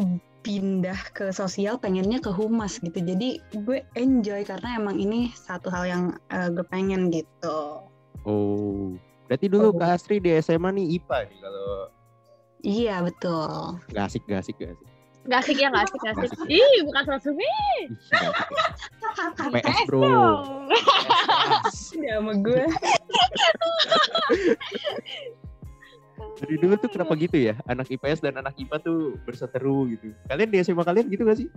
pindah 0.45 0.99
ke 1.17 1.33
sosial 1.33 1.81
pengennya 1.81 2.21
ke 2.21 2.29
humas 2.29 2.77
gitu. 2.77 3.01
Jadi 3.01 3.41
gue 3.65 3.81
enjoy 3.97 4.45
karena 4.45 4.77
emang 4.77 5.01
ini 5.01 5.33
satu 5.33 5.67
hal 5.73 5.83
yang 5.89 6.03
eh, 6.29 6.47
gue 6.53 6.65
pengen 6.69 7.09
gitu. 7.09 7.81
Oh 8.25 8.93
berarti 9.25 9.49
dulu 9.49 9.73
Oh. 9.73 9.77
ke 9.77 9.85
Asri 9.89 10.17
di 10.21 10.37
SMA 10.37 10.69
nih 10.69 11.01
IPA 11.01 11.17
nih 11.33 11.39
kalau 11.41 11.69
iya 12.65 12.95
betul. 12.99 13.77
Nggak 13.93 14.05
asik 14.09 14.21
nggak 14.25 14.41
asik 14.41 14.55
nggak 14.57 14.73
asik. 14.73 14.87
Gak 15.25 15.41
asik 15.41 15.57
ya, 15.57 15.73
gak 15.73 15.89
asik, 15.89 15.99
gak 16.05 16.13
asik. 16.21 16.29
Ih, 16.45 16.85
bukan 16.85 17.01
sosmed. 17.17 17.41
Ih, 17.41 17.81
asik. 17.89 19.57
Ya. 19.57 19.57
PS 19.57 19.79
bro. 19.89 20.05
Ya 21.97 22.21
sama 22.21 22.33
gue. 22.37 22.61
Dari 26.35 26.55
dulu 26.59 26.77
tuh 26.77 26.89
kenapa 26.91 27.17
gitu 27.17 27.41
ya? 27.41 27.57
Anak 27.65 27.89
IPS 27.89 28.21
dan 28.21 28.37
anak 28.37 28.53
IPA 28.53 28.77
tuh 28.83 29.17
berseteru 29.23 29.89
gitu. 29.89 30.13
Kalian 30.27 30.49
di 30.51 30.61
SMA 30.61 30.83
kalian 30.83 31.09
gitu 31.09 31.23
gak 31.23 31.39
sih? 31.39 31.49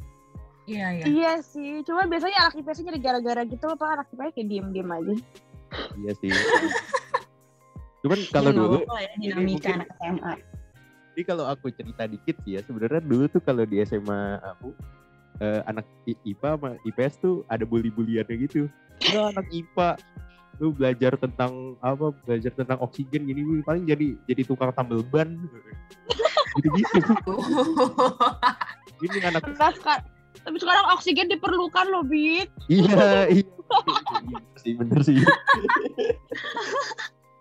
Iya, 0.65 0.87
iya. 0.95 1.05
Iya 1.05 1.33
sih, 1.41 1.81
cuma 1.83 2.05
biasanya 2.05 2.49
anak 2.49 2.57
IPS 2.57 2.85
nyari 2.85 3.01
gara-gara 3.01 3.43
gitu 3.45 3.67
apa? 3.69 4.01
Anak 4.01 4.07
IPS 4.13 4.33
kayak 4.33 4.49
diem-diem 4.49 4.89
aja. 4.89 5.13
iya 5.99 6.13
sih. 6.17 6.33
Cuman 8.01 8.19
kalau 8.31 8.49
Ya, 8.49 8.55
nggak 8.55 8.65
dulu 8.65 8.79
ya, 8.97 9.11
dinamika 9.19 9.45
mungkin- 9.45 9.77
anak 9.77 9.89
SMA 9.99 10.35
Jadi 11.19 11.35
kalau 11.35 11.51
aku 11.51 11.67
cerita 11.75 12.07
dikit 12.07 12.39
sih 12.47 12.55
ya, 12.55 12.63
sebenarnya 12.63 13.03
dulu 13.03 13.27
tuh 13.27 13.43
kalau 13.43 13.67
di 13.67 13.83
SMA 13.83 14.39
aku 14.39 14.71
eh, 15.43 15.67
anak 15.67 15.83
IPA 16.07 16.55
sama 16.55 16.71
IPS 16.87 17.15
tuh 17.19 17.43
ada 17.51 17.67
bully-buliannya 17.67 18.47
gitu. 18.47 18.71
Enggak 19.03 19.27
anak 19.35 19.47
IPA 19.51 19.89
lu 20.63 20.71
belajar 20.71 21.19
tentang 21.19 21.75
apa? 21.83 22.15
Belajar 22.23 22.55
tentang 22.55 22.79
oksigen 22.87 23.27
gini 23.27 23.43
gini 23.43 23.67
paling 23.67 23.83
jadi 23.83 24.15
jadi 24.31 24.47
tukang 24.47 24.71
tambel 24.71 25.03
ban. 25.11 25.35
Gitu-gitu. 26.55 27.03
Ini 29.03 29.19
anak 29.27 29.43
Nah, 29.59 29.75
sekarang, 29.75 30.01
tapi 30.47 30.57
sekarang 30.63 30.87
oksigen 30.95 31.27
diperlukan 31.35 31.87
loh, 31.91 32.07
Bit. 32.07 32.47
iya, 32.71 33.27
iya. 33.35 33.43
Iya 33.43 34.39
sih 34.63 34.73
bener 34.79 35.03
sih. 35.03 35.19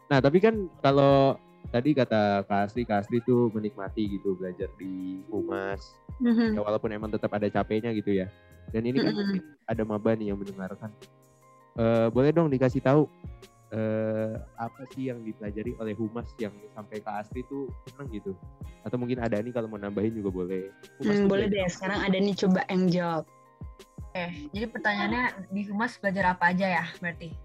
nah, 0.10 0.18
tapi 0.18 0.42
kan 0.42 0.66
kalau 0.82 1.38
tadi 1.70 1.90
kata 1.92 2.48
Kak 2.48 2.72
Asri, 2.72 2.84
Kak 2.88 3.06
Asri 3.06 3.20
tuh 3.24 3.52
menikmati 3.52 4.08
gitu 4.18 4.36
belajar 4.40 4.72
di 4.80 5.22
humas 5.28 5.82
ya 6.24 6.60
walaupun 6.64 6.90
emang 6.94 7.12
tetap 7.12 7.32
ada 7.36 7.48
capeknya 7.52 7.94
gitu 7.94 8.24
ya. 8.24 8.28
Dan 8.72 8.84
ini 8.84 9.00
kan 9.00 9.16
mungkin 9.16 9.44
ada 9.64 9.84
maba 9.88 10.12
nih 10.16 10.36
yang 10.36 10.40
mendengarkan. 10.40 10.92
Eh, 11.78 12.08
boleh 12.12 12.36
dong 12.36 12.52
dikasih 12.52 12.84
tahu 12.84 13.08
eh, 13.72 14.34
apa 14.60 14.82
sih 14.96 15.08
yang 15.08 15.24
dipelajari 15.24 15.76
oleh 15.80 15.96
humas 15.96 16.28
yang 16.42 16.52
sampai 16.76 17.00
ke 17.00 17.12
Asri 17.12 17.42
tuh 17.48 17.72
seneng 17.88 18.12
gitu? 18.12 18.32
Atau 18.84 19.00
mungkin 19.00 19.24
ada 19.24 19.40
nih 19.40 19.56
kalau 19.56 19.72
mau 19.72 19.80
nambahin 19.80 20.16
juga 20.16 20.32
boleh. 20.32 20.72
Humas 21.00 21.16
Hmm, 21.20 21.32
boleh 21.32 21.48
deh 21.48 21.64
sekarang 21.72 22.00
ada 22.04 22.18
nih 22.18 22.36
coba 22.36 22.64
yang 22.68 22.88
jawab 22.92 23.24
Oke, 24.18 24.50
jadi 24.50 24.66
pertanyaannya 24.74 25.54
di 25.54 25.62
humas 25.70 25.94
belajar 26.02 26.34
apa 26.34 26.50
aja 26.50 26.82
ya 26.82 26.86
berarti? 26.98 27.38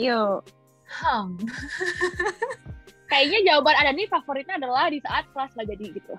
Yuk. 0.00 0.40
Hmm, 0.84 1.36
Kayaknya 3.14 3.40
jawaban 3.46 3.76
ada 3.78 3.90
nih 3.94 4.10
favoritnya 4.10 4.58
adalah 4.58 4.90
di 4.90 4.98
saat 4.98 5.24
kelas 5.30 5.54
nggak 5.54 5.68
jadi 5.70 5.86
gitu. 5.94 6.14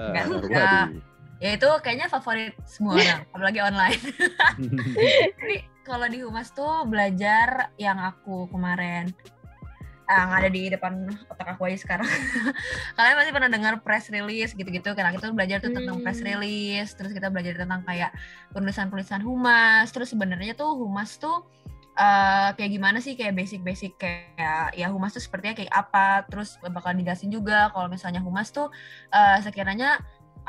Enggak. 0.00 0.24
waduh. 0.32 0.88
ya 1.40 1.50
itu 1.56 1.68
kayaknya 1.84 2.08
favorit 2.08 2.56
semua 2.64 2.96
orang, 2.96 3.20
apalagi 3.36 3.60
online. 3.60 4.00
Jadi 5.40 5.56
kalau 5.84 6.06
di 6.08 6.18
humas 6.20 6.52
tuh 6.52 6.84
belajar 6.84 7.72
yang 7.76 7.96
aku 7.96 8.48
kemarin 8.48 9.12
yang 10.10 10.30
ada 10.34 10.50
di 10.50 10.66
depan 10.66 11.06
otak 11.30 11.54
aku 11.54 11.70
aja 11.70 11.78
sekarang. 11.78 12.08
Kalian 12.98 13.14
masih 13.14 13.30
pernah 13.30 13.46
dengar 13.46 13.78
press 13.78 14.10
release 14.10 14.58
gitu-gitu 14.58 14.90
kan? 14.90 15.14
Kita 15.14 15.30
belajar 15.30 15.62
tuh 15.62 15.70
tentang 15.70 16.00
Hmm. 16.00 16.04
press 16.04 16.18
release, 16.18 16.90
terus 16.98 17.14
kita 17.14 17.30
belajar 17.30 17.54
tentang 17.54 17.86
kayak 17.86 18.10
penulisan-penulisan 18.50 19.22
humas, 19.22 19.86
terus 19.94 20.10
sebenarnya 20.10 20.58
tuh 20.58 20.74
humas 20.74 21.14
tuh 21.14 21.46
eh, 21.96 22.48
kayak 22.54 22.70
gimana 22.70 22.98
sih 23.02 23.14
kayak 23.18 23.34
basic-basic 23.34 23.98
kayak 23.98 24.74
ya 24.74 24.86
humas 24.90 25.14
tuh 25.14 25.22
sepertinya 25.22 25.54
kayak 25.58 25.72
apa, 25.72 26.26
terus 26.28 26.58
bakal 26.70 26.94
dijelasin 26.94 27.30
juga 27.32 27.70
kalau 27.74 27.90
misalnya 27.90 28.20
humas 28.22 28.50
tuh 28.54 28.70
eh, 29.10 29.38
sekiranya 29.42 29.98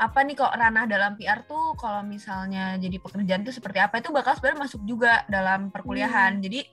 apa 0.00 0.24
nih 0.24 0.34
kok 0.34 0.52
ranah 0.56 0.88
dalam 0.88 1.14
PR 1.20 1.44
tuh 1.44 1.76
kalau 1.76 2.00
misalnya 2.02 2.80
jadi 2.80 2.96
pekerjaan 2.96 3.44
tuh 3.44 3.52
seperti 3.52 3.78
apa 3.78 4.00
itu 4.00 4.08
bakal 4.08 4.32
sebenarnya 4.34 4.60
masuk 4.64 4.82
juga 4.88 5.22
dalam 5.28 5.68
perkuliahan. 5.68 6.40
Jadi 6.40 6.64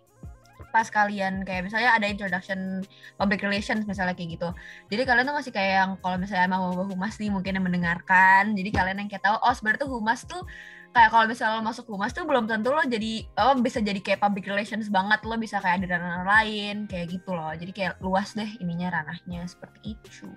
pas 0.69 0.85
kalian 0.87 1.41
kayak 1.43 1.65
misalnya 1.65 1.97
ada 1.97 2.05
introduction 2.05 2.85
public 3.17 3.41
relations 3.41 3.83
misalnya 3.89 4.13
kayak 4.13 4.39
gitu. 4.39 4.49
Jadi 4.93 5.01
kalian 5.03 5.25
tuh 5.27 5.35
masih 5.35 5.51
kayak 5.51 5.73
yang 5.83 5.91
kalau 5.99 6.17
misalnya 6.21 6.47
mau 6.49 6.71
humas 6.85 7.17
nih 7.17 7.29
mungkin 7.33 7.57
yang 7.57 7.65
mendengarkan. 7.65 8.53
Jadi 8.53 8.69
kalian 8.69 8.97
yang 9.03 9.09
kayak 9.09 9.25
tahu 9.25 9.37
oh 9.41 9.53
sebenarnya 9.53 9.81
tuh 9.83 9.91
humas 9.91 10.21
tuh 10.29 10.41
kayak 10.89 11.09
kalau 11.13 11.25
misalnya 11.29 11.61
lo 11.61 11.63
masuk 11.65 11.85
humas 11.89 12.11
tuh 12.11 12.25
belum 12.25 12.49
tentu 12.49 12.73
lo 12.73 12.81
jadi 12.81 13.25
oh 13.45 13.55
bisa 13.61 13.79
jadi 13.79 14.01
kayak 14.01 14.19
public 14.25 14.49
relations 14.49 14.89
banget 14.89 15.21
lo 15.21 15.37
bisa 15.37 15.61
kayak 15.61 15.85
ada 15.85 16.01
ranah 16.01 16.25
lain 16.25 16.89
kayak 16.89 17.13
gitu 17.13 17.31
loh. 17.33 17.53
Jadi 17.53 17.71
kayak 17.71 18.01
luas 18.01 18.33
deh 18.33 18.49
ininya 18.57 18.89
ranahnya 19.01 19.45
seperti 19.45 19.95
itu. 19.95 20.29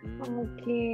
Hmm. 0.00 0.40
Oke. 0.40 0.84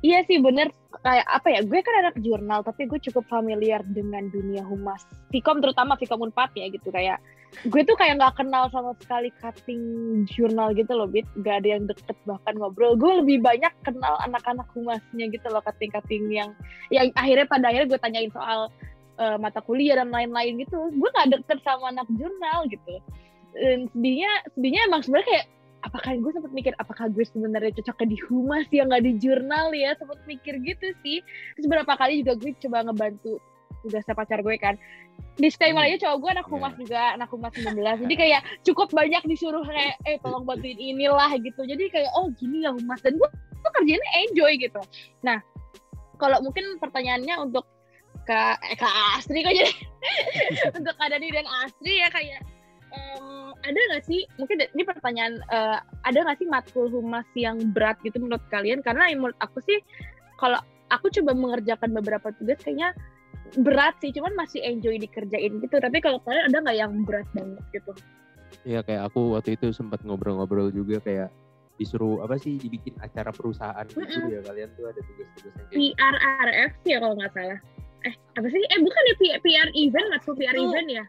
Iya 0.00 0.24
sih 0.24 0.40
bener 0.40 0.72
kayak 1.04 1.26
apa 1.28 1.48
ya? 1.52 1.60
Gue 1.64 1.80
kan 1.84 1.94
anak 2.00 2.16
jurnal 2.24 2.64
tapi 2.64 2.88
gue 2.88 2.96
cukup 3.10 3.24
familiar 3.28 3.84
dengan 3.84 4.32
dunia 4.32 4.64
humas. 4.64 5.04
Vkom 5.28 5.60
terutama 5.60 5.96
Vkom 6.00 6.24
Unpad 6.28 6.56
ya 6.56 6.72
gitu 6.72 6.88
kayak 6.88 7.20
gue 7.66 7.82
tuh 7.84 7.96
kayak 7.98 8.16
nggak 8.16 8.34
kenal 8.40 8.70
sama 8.72 8.96
sekali 9.02 9.28
cutting 9.42 9.82
jurnal 10.30 10.72
gitu 10.72 10.92
loh, 10.94 11.10
Bit. 11.10 11.26
Gak 11.44 11.64
ada 11.64 11.68
yang 11.76 11.84
deket 11.90 12.16
bahkan 12.24 12.54
ngobrol. 12.56 12.96
Gue 12.96 13.20
lebih 13.20 13.42
banyak 13.44 13.72
kenal 13.84 14.16
anak-anak 14.24 14.66
humasnya 14.72 15.26
gitu 15.28 15.46
loh, 15.50 15.60
cutting-cutting 15.66 16.30
yang 16.32 16.50
yang 16.88 17.10
akhirnya 17.18 17.46
pada 17.50 17.68
akhirnya 17.68 17.96
gue 17.96 18.00
tanyain 18.00 18.32
soal 18.32 18.70
eh, 19.20 19.36
mata 19.36 19.60
kuliah 19.60 20.00
dan 20.00 20.08
lain-lain 20.08 20.62
gitu. 20.62 20.78
Gue 20.94 21.08
nggak 21.12 21.40
deket 21.40 21.58
sama 21.66 21.92
anak 21.92 22.08
jurnal 22.16 22.64
gitu. 22.70 22.94
Dan 23.50 23.90
sedihnya, 23.92 24.30
sedihnya 24.54 24.80
emang 24.86 25.02
sebenarnya 25.02 25.28
kayak 25.28 25.46
apakah 25.80 26.12
gue 26.16 26.32
sempat 26.32 26.52
mikir 26.52 26.72
apakah 26.76 27.08
gue 27.08 27.24
sebenarnya 27.24 27.72
cocoknya 27.80 28.06
di 28.12 28.18
humas 28.28 28.66
ya 28.68 28.84
nggak 28.84 29.04
di 29.04 29.12
jurnal 29.16 29.72
ya 29.72 29.96
sempat 29.96 30.20
mikir 30.28 30.60
gitu 30.60 30.92
sih 31.00 31.24
terus 31.56 31.66
beberapa 31.66 31.96
kali 31.96 32.20
juga 32.20 32.36
gue 32.36 32.52
coba 32.68 32.84
ngebantu 32.84 33.40
tugasnya 33.82 34.14
pacar 34.14 34.40
gue 34.40 34.56
kan. 34.56 34.74
Disclaimer 35.36 35.84
Hmm. 35.84 35.88
aja 35.92 35.96
cowok 36.08 36.16
gue 36.20 36.30
anak 36.36 36.46
Iya. 36.46 36.52
humas 36.52 36.74
juga 36.76 37.00
anak 37.16 37.28
humas 37.32 37.52
19 37.56 38.02
jadi 38.04 38.14
kayak 38.16 38.40
cukup 38.64 38.88
banyak 38.92 39.22
disuruh 39.24 39.64
kayak 39.64 39.96
eh 40.04 40.16
tolong 40.20 40.44
bantuin 40.44 40.76
inilah 40.76 41.30
gitu. 41.40 41.60
Jadi 41.64 41.84
kayak 41.88 42.10
oh 42.16 42.28
gini 42.36 42.64
ya 42.64 42.72
humas 42.72 43.00
dan 43.00 43.16
gue 43.16 43.28
tuh 43.60 43.72
kerjanya 43.76 44.08
enjoy 44.28 44.52
gitu. 44.56 44.80
Nah 45.24 45.40
kalau 46.20 46.40
mungkin 46.44 46.76
pertanyaannya 46.76 47.36
untuk 47.40 47.64
kak 48.28 48.60
eh, 48.68 48.76
kak 48.76 48.94
Astri 49.16 49.40
kok 49.40 49.54
jadi. 49.56 49.72
Untuk 50.80 50.96
kak 50.96 51.08
Dani 51.12 51.28
dan 51.28 51.44
Astri 51.64 52.00
ya 52.00 52.08
kayak 52.08 52.40
em, 52.92 53.52
ada 53.64 53.80
nggak 53.92 54.04
sih? 54.04 54.24
Mungkin 54.40 54.60
ini 54.64 54.82
pertanyaan 54.84 55.40
eh, 55.40 55.78
ada 56.04 56.18
nggak 56.24 56.38
sih 56.40 56.48
matkul 56.48 56.88
humas 56.88 57.24
yang 57.36 57.56
berat 57.72 57.96
gitu 58.04 58.20
menurut 58.20 58.44
kalian? 58.52 58.84
Karena 58.84 59.08
menurut 59.12 59.36
aku 59.40 59.60
sih 59.64 59.80
kalau 60.36 60.60
aku 60.88 61.08
coba 61.20 61.32
mengerjakan 61.36 61.92
beberapa 61.96 62.32
tugas 62.36 62.60
kayaknya 62.60 62.92
berat 63.58 63.98
sih 63.98 64.14
cuman 64.14 64.34
masih 64.38 64.62
enjoy 64.62 64.94
dikerjain 64.98 65.58
gitu. 65.58 65.76
Tapi 65.76 65.98
kalau 65.98 66.22
kalian 66.22 66.50
ada 66.52 66.58
nggak 66.62 66.76
yang 66.78 66.92
berat 67.02 67.26
banget 67.34 67.64
gitu? 67.74 67.92
Iya 68.66 68.80
kayak 68.84 69.10
aku 69.10 69.34
waktu 69.38 69.56
itu 69.56 69.72
sempat 69.72 70.02
ngobrol-ngobrol 70.04 70.68
juga 70.70 71.00
kayak 71.00 71.30
disuruh 71.80 72.20
apa 72.20 72.36
sih 72.36 72.60
dibikin 72.60 72.92
acara 73.00 73.32
perusahaan 73.32 73.86
gitu 73.88 74.04
Mm-mm. 74.04 74.28
ya. 74.36 74.40
Kalian 74.44 74.68
tuh 74.76 74.84
ada 74.92 75.00
tugas-tugas 75.00 75.52
yang 75.56 75.66
kayak 75.66 75.78
PRRF 75.96 76.72
ya 76.84 76.96
kalau 77.00 77.14
nggak 77.16 77.32
salah. 77.32 77.58
Eh 78.04 78.14
apa 78.36 78.46
sih? 78.48 78.62
Eh 78.68 78.78
bukan 78.80 79.02
ya 79.08 79.14
P- 79.16 79.40
PR 79.40 79.68
event 79.72 80.06
matkul 80.12 80.34
PR 80.36 80.56
Itu- 80.56 80.68
event 80.68 80.88
ya? 80.92 81.04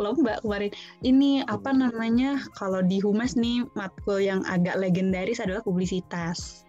Lomba 0.00 0.40
kemarin. 0.40 0.72
Ini 1.04 1.44
apa 1.52 1.68
namanya? 1.76 2.40
Kalau 2.56 2.80
di 2.80 2.96
humas 3.04 3.36
nih 3.36 3.60
matkul 3.76 4.24
yang 4.24 4.40
agak 4.48 4.80
legendaris 4.80 5.36
adalah 5.36 5.60
publisitas. 5.60 6.64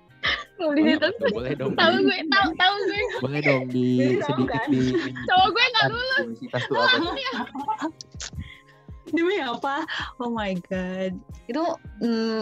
Publisitas. 0.57 1.11
boleh 1.35 1.53
dong 1.59 1.73
Tahu 1.75 1.95
gue, 2.07 2.19
tahu 2.31 2.47
tahu 2.55 2.75
gue. 2.87 3.03
boleh 3.19 3.41
dong 3.43 3.63
di 3.67 3.87
sedikit 4.23 4.47
kan? 4.47 4.67
di 4.71 4.81
Cowok 5.27 5.49
gue 5.51 5.65
nggak 5.67 5.85
publisitas 5.91 6.61
tuh 6.71 6.75
apa? 6.79 7.85
Demi 9.13 9.37
apa? 9.43 9.75
Oh 10.17 10.31
my 10.31 10.55
god. 10.71 11.13
Itu 11.45 11.63
mm, 12.01 12.41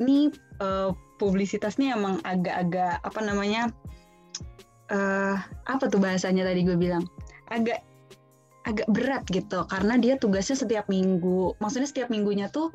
ini 0.00 0.30
eh, 0.62 0.90
publisitas 1.18 1.76
nih 1.76 1.92
emang 1.96 2.22
agak-agak 2.22 3.02
apa 3.02 3.20
namanya? 3.20 3.68
eh 4.86 5.34
apa 5.66 5.90
tuh 5.90 5.98
bahasanya 5.98 6.46
tadi 6.46 6.62
gue 6.62 6.78
bilang? 6.78 7.02
Agak 7.50 7.82
agak 8.66 8.86
berat 8.90 9.26
gitu 9.30 9.66
karena 9.66 9.98
dia 9.98 10.14
tugasnya 10.14 10.54
setiap 10.54 10.86
minggu. 10.86 11.58
Maksudnya 11.58 11.90
setiap 11.90 12.08
minggunya 12.08 12.46
tuh 12.48 12.70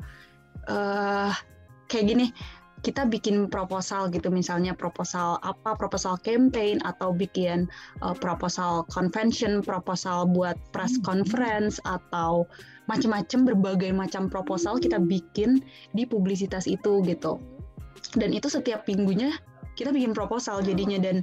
eh 0.68 1.32
kayak 1.88 2.04
gini. 2.06 2.26
Kita 2.82 3.06
bikin 3.06 3.46
proposal 3.46 4.10
gitu 4.10 4.26
misalnya 4.26 4.74
proposal 4.74 5.38
apa 5.46 5.78
proposal 5.78 6.18
campaign 6.20 6.82
atau 6.82 7.14
bikin 7.14 7.70
eh, 8.02 8.16
proposal 8.18 8.82
convention, 8.90 9.62
proposal 9.62 10.26
buat 10.26 10.58
press 10.74 10.98
conference 11.06 11.78
atau 11.86 12.46
macam-macam 12.90 13.54
berbagai 13.54 13.90
macam 13.94 14.26
proposal 14.26 14.82
kita 14.82 14.98
bikin 14.98 15.62
di 15.94 16.02
publisitas 16.02 16.66
itu 16.66 17.00
gitu. 17.06 17.38
Dan 18.18 18.34
itu 18.34 18.50
setiap 18.50 18.82
minggunya 18.90 19.30
kita 19.78 19.94
bikin 19.94 20.12
proposal 20.12 20.60
jadinya 20.60 20.98
dan 20.98 21.22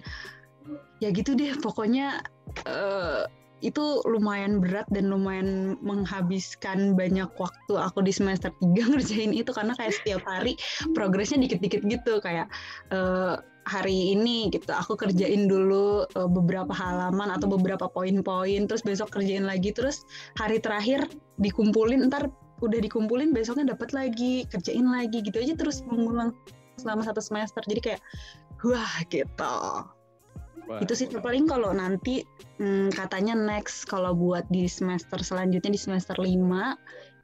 ya 1.03 1.11
gitu 1.11 1.35
deh 1.35 1.53
pokoknya 1.59 2.23
eh, 2.65 3.27
itu 3.59 4.01
lumayan 4.07 4.63
berat 4.63 4.87
dan 4.91 5.11
lumayan 5.11 5.75
menghabiskan 5.83 6.95
banyak 6.95 7.27
waktu 7.35 7.73
aku 7.75 8.03
di 8.03 8.13
semester 8.13 8.51
3 8.61 8.75
ngerjain 8.95 9.31
itu. 9.35 9.51
Karena 9.51 9.75
kayak 9.75 9.93
setiap 10.01 10.23
hari 10.25 10.55
progresnya 10.95 11.43
dikit-dikit 11.43 11.83
gitu. 11.85 12.23
Kayak 12.23 12.47
eh, 12.91 13.35
hari 13.69 14.17
ini 14.17 14.49
gitu 14.49 14.71
aku 14.73 14.97
kerjain 14.97 15.45
dulu 15.45 16.07
eh, 16.07 16.29
beberapa 16.29 16.71
halaman 16.71 17.35
atau 17.35 17.51
beberapa 17.51 17.91
poin-poin. 17.91 18.65
Terus 18.65 18.81
besok 18.81 19.11
kerjain 19.13 19.43
lagi. 19.43 19.75
Terus 19.75 20.07
hari 20.39 20.63
terakhir 20.63 21.07
dikumpulin 21.39 22.07
ntar 22.07 22.31
udah 22.59 22.79
dikumpulin 22.83 23.31
besoknya 23.31 23.71
dapat 23.71 23.95
lagi 23.95 24.43
kerjain 24.51 24.83
lagi 24.83 25.23
gitu 25.23 25.39
aja 25.39 25.55
terus 25.55 25.79
mengulang 25.87 26.35
selama 26.79 27.03
satu 27.03 27.19
semester. 27.19 27.63
Jadi 27.67 27.81
kayak 27.93 28.01
wah 28.63 28.95
gitu 29.07 29.55
Wah, 30.69 30.85
itu 30.85 30.93
sih 30.93 31.09
paling 31.09 31.49
kalau 31.49 31.73
nanti 31.73 32.21
hmm, 32.61 32.93
katanya 32.93 33.33
next 33.33 33.89
kalau 33.89 34.13
buat 34.13 34.45
di 34.53 34.69
semester 34.69 35.17
selanjutnya 35.17 35.73
di 35.73 35.81
semester 35.81 36.13
5 36.13 36.29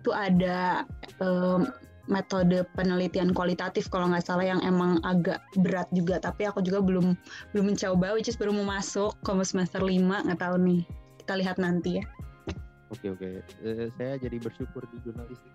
itu 0.02 0.10
ada 0.10 0.82
em, 1.22 1.70
metode 2.10 2.66
penelitian 2.74 3.38
kualitatif 3.38 3.86
kalau 3.94 4.10
nggak 4.10 4.26
salah 4.26 4.50
yang 4.50 4.62
emang 4.66 4.98
agak 5.06 5.46
berat 5.62 5.86
juga 5.94 6.18
tapi 6.18 6.50
aku 6.50 6.66
juga 6.66 6.82
belum 6.82 7.14
belum 7.54 7.66
mencoba 7.70 8.18
which 8.18 8.30
is 8.30 8.38
baru 8.38 8.50
mau 8.50 8.66
masuk 8.66 9.14
ke 9.22 9.32
semester 9.46 9.82
5 9.82 9.94
nggak 10.26 10.42
tahu 10.42 10.58
nih 10.66 10.82
kita 11.22 11.34
lihat 11.38 11.62
nanti 11.62 12.02
ya 12.02 12.06
Oke 12.94 13.12
oke. 13.12 13.30
Eh, 13.66 13.90
saya 13.98 14.14
jadi 14.22 14.38
bersyukur 14.38 14.86
di 14.94 14.98
jurnalistik. 15.02 15.52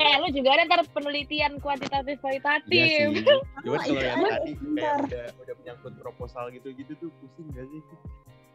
Eh, 0.00 0.14
lu 0.24 0.28
juga 0.32 0.48
ada 0.56 0.64
ntar 0.64 0.80
penelitian 0.96 1.60
kuantitatif 1.60 2.16
Iya 2.16 2.22
kualitatif. 2.24 2.84
sih. 2.88 3.24
Cuman 3.68 3.78
kalau 3.84 4.00
yang 4.00 4.20
iya, 4.20 4.30
tadi 4.32 4.52
bentar. 4.56 4.96
kayak 4.96 5.04
udah 5.04 5.24
udah 5.44 5.54
menyangkut 5.60 5.94
proposal 6.00 6.44
gitu-gitu 6.56 6.92
tuh 6.96 7.10
pusing 7.20 7.48
gak 7.52 7.66
sih? 7.68 7.82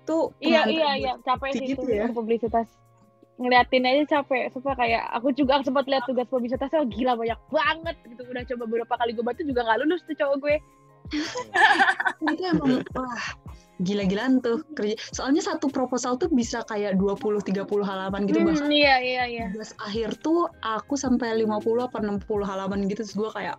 tuh 0.06 0.30
Iya 0.38 0.70
iya 0.70 0.90
iya 1.02 1.14
capek 1.26 1.58
sih 1.58 1.66
gitu 1.74 1.82
itu 1.86 1.98
ya. 1.98 2.10
publisitas. 2.14 2.66
Ngeliatin 3.38 3.86
aja 3.86 4.04
capek. 4.22 4.50
Supaya 4.54 4.76
kayak 4.78 5.04
aku 5.14 5.34
juga 5.34 5.62
sempat 5.62 5.86
lihat 5.86 6.06
tugas 6.10 6.26
publisitasnya 6.30 6.82
oh, 6.82 6.90
gila 6.90 7.14
banyak 7.14 7.40
banget 7.54 7.96
gitu. 8.10 8.22
Udah 8.26 8.44
coba 8.46 8.64
beberapa 8.70 8.94
kali 8.98 9.12
gue 9.14 9.26
bantu 9.26 9.42
juga 9.46 9.62
nggak 9.66 9.80
lulus 9.86 10.02
tuh 10.06 10.18
cowok 10.18 10.38
gue. 10.42 10.56
itu 12.26 12.42
emang 12.50 12.82
wah 12.98 13.26
gila-gilaan 13.84 14.40
tuh 14.40 14.64
kerja 14.72 14.96
soalnya 15.12 15.44
satu 15.44 15.68
proposal 15.68 16.16
tuh 16.16 16.32
bisa 16.32 16.64
kayak 16.68 16.96
20-30 16.96 17.68
halaman 17.84 18.24
gitu 18.24 18.40
Hmm, 18.40 18.48
bahkan 18.52 18.72
iya 18.72 18.96
iya 19.02 19.24
iya. 19.28 19.46
tugas 19.52 19.76
akhir 19.84 20.16
tuh 20.24 20.48
aku 20.64 20.96
sampai 20.96 21.36
50 21.44 21.60
apa 21.84 21.98
60 22.00 22.24
halaman 22.48 22.80
gitu 22.88 23.04
terus 23.04 23.16
gue 23.16 23.30
kayak 23.36 23.56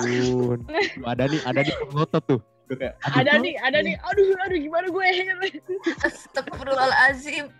Ampun. 0.00 0.64
Ada 1.10 1.28
nih 1.28 1.40
ada 1.44 1.60
di 1.66 1.72
ngotot 1.92 2.24
tuh. 2.24 2.40
Kayak, 2.70 2.94
Ada 3.02 3.42
nih, 3.42 3.58
ada 3.58 3.82
nih. 3.82 3.98
Aduh, 3.98 4.30
aduh 4.46 4.58
gimana 4.62 4.86
gue? 4.86 5.06
Astagfirullahalazim. 6.06 7.50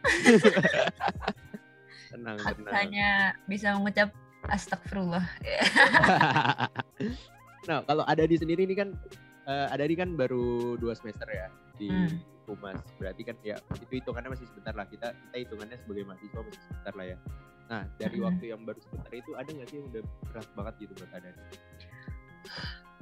tenang 2.15 2.37
tenang. 2.47 2.71
Hanya 2.71 3.35
bisa 3.51 3.75
mengucap 3.75 4.15
astagfirullah. 4.47 5.27
nah 7.69 7.83
kalau 7.85 8.07
ada 8.07 8.25
di 8.25 8.39
sendiri 8.39 8.65
ini 8.65 8.79
kan 8.79 8.95
eh, 9.51 9.67
ada 9.69 9.85
di 9.85 9.99
kan 9.99 10.15
baru 10.15 10.79
dua 10.81 10.95
semester 10.97 11.27
ya 11.29 11.51
di 11.81 11.89
Hmm. 11.89 12.21
humas 12.45 12.77
berarti 12.99 13.23
kan 13.25 13.37
ya 13.41 13.57
itu 13.79 13.93
hitungannya 14.03 14.31
masih 14.35 14.47
sebentar 14.51 14.75
lah 14.75 14.85
kita 14.85 15.15
kita 15.15 15.37
hitungannya 15.49 15.77
sebagai 15.81 16.03
mahasiswa 16.05 16.41
masih 16.45 16.63
sebentar 16.67 16.93
lah 16.93 17.07
ya 17.09 17.17
nah 17.71 17.83
dari 17.97 18.19
Hmm. 18.19 18.27
waktu 18.29 18.45
yang 18.53 18.61
baru 18.67 18.81
sebentar 18.83 19.11
itu 19.15 19.31
ada 19.33 19.49
nggak 19.49 19.69
sih 19.71 19.77
yang 19.79 19.87
udah 19.89 20.03
berat 20.29 20.49
banget 20.53 20.75
gitu 20.85 20.93
buat 20.99 21.13
ada 21.17 21.29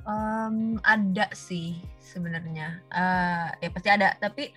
Em, 0.09 0.81
ada 0.89 1.27
sih 1.37 1.77
sebenarnya. 2.01 2.81
Eh, 2.89 3.47
ya 3.61 3.69
pasti 3.69 3.89
ada. 3.93 4.17
Tapi 4.17 4.49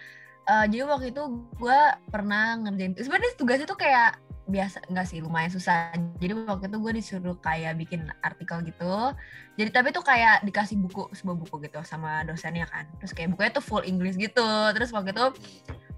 eh, 0.47 0.65
jadi 0.71 0.87
waktu 0.87 1.11
itu 1.11 1.23
gue 1.59 1.79
pernah 2.07 2.55
ngerjain. 2.55 2.95
Sebenarnya 2.95 3.35
tugasnya 3.35 3.67
tuh 3.67 3.75
kayak 3.75 4.15
biasa 4.47 4.85
enggak 4.89 5.05
sih 5.07 5.19
lumayan 5.21 5.51
susah. 5.53 5.93
Jadi 6.17 6.33
waktu 6.45 6.65
itu 6.69 6.77
gue 6.81 6.91
disuruh 6.97 7.37
kayak 7.39 7.77
bikin 7.77 8.09
artikel 8.25 8.61
gitu. 8.65 9.13
Jadi 9.59 9.69
tapi 9.69 9.93
tuh 9.93 10.01
kayak 10.01 10.41
dikasih 10.47 10.79
buku 10.79 11.11
sebuah 11.13 11.37
buku 11.37 11.55
gitu 11.69 11.79
sama 11.85 12.25
dosennya 12.25 12.65
kan. 12.65 12.89
Terus 12.97 13.11
kayak 13.13 13.35
bukunya 13.35 13.51
tuh 13.53 13.63
full 13.63 13.83
English 13.85 14.17
gitu. 14.17 14.49
Terus 14.73 14.89
waktu 14.89 15.13
itu 15.13 15.25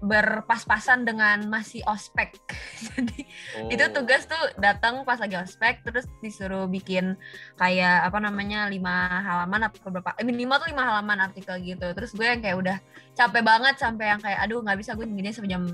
berpas-pasan 0.04 1.08
dengan 1.08 1.48
masih 1.48 1.80
ospek. 1.88 2.36
Jadi 2.92 3.24
oh, 3.56 3.72
itu 3.72 3.84
tugas 3.90 4.28
tuh 4.28 4.42
datang 4.60 5.00
pas 5.08 5.16
lagi 5.16 5.40
ospek 5.40 5.80
terus 5.80 6.04
disuruh 6.20 6.68
bikin 6.68 7.16
kayak 7.56 8.04
apa 8.04 8.18
namanya 8.20 8.68
lima 8.68 9.08
halaman 9.24 9.72
apa 9.72 9.76
berapa 9.80 10.12
eh, 10.20 10.26
minimal 10.26 10.60
tuh 10.60 10.68
lima 10.70 10.84
halaman 10.84 11.18
artikel 11.24 11.56
gitu 11.64 11.88
terus 11.96 12.12
gue 12.12 12.26
yang 12.26 12.44
kayak 12.44 12.56
udah 12.60 12.76
capek 13.16 13.42
banget 13.42 13.74
sampai 13.80 14.12
yang 14.12 14.20
kayak 14.20 14.38
aduh 14.44 14.60
nggak 14.60 14.78
bisa 14.78 14.92
gue 14.92 15.06
gini 15.08 15.30
sampai 15.32 15.50
jam 15.50 15.64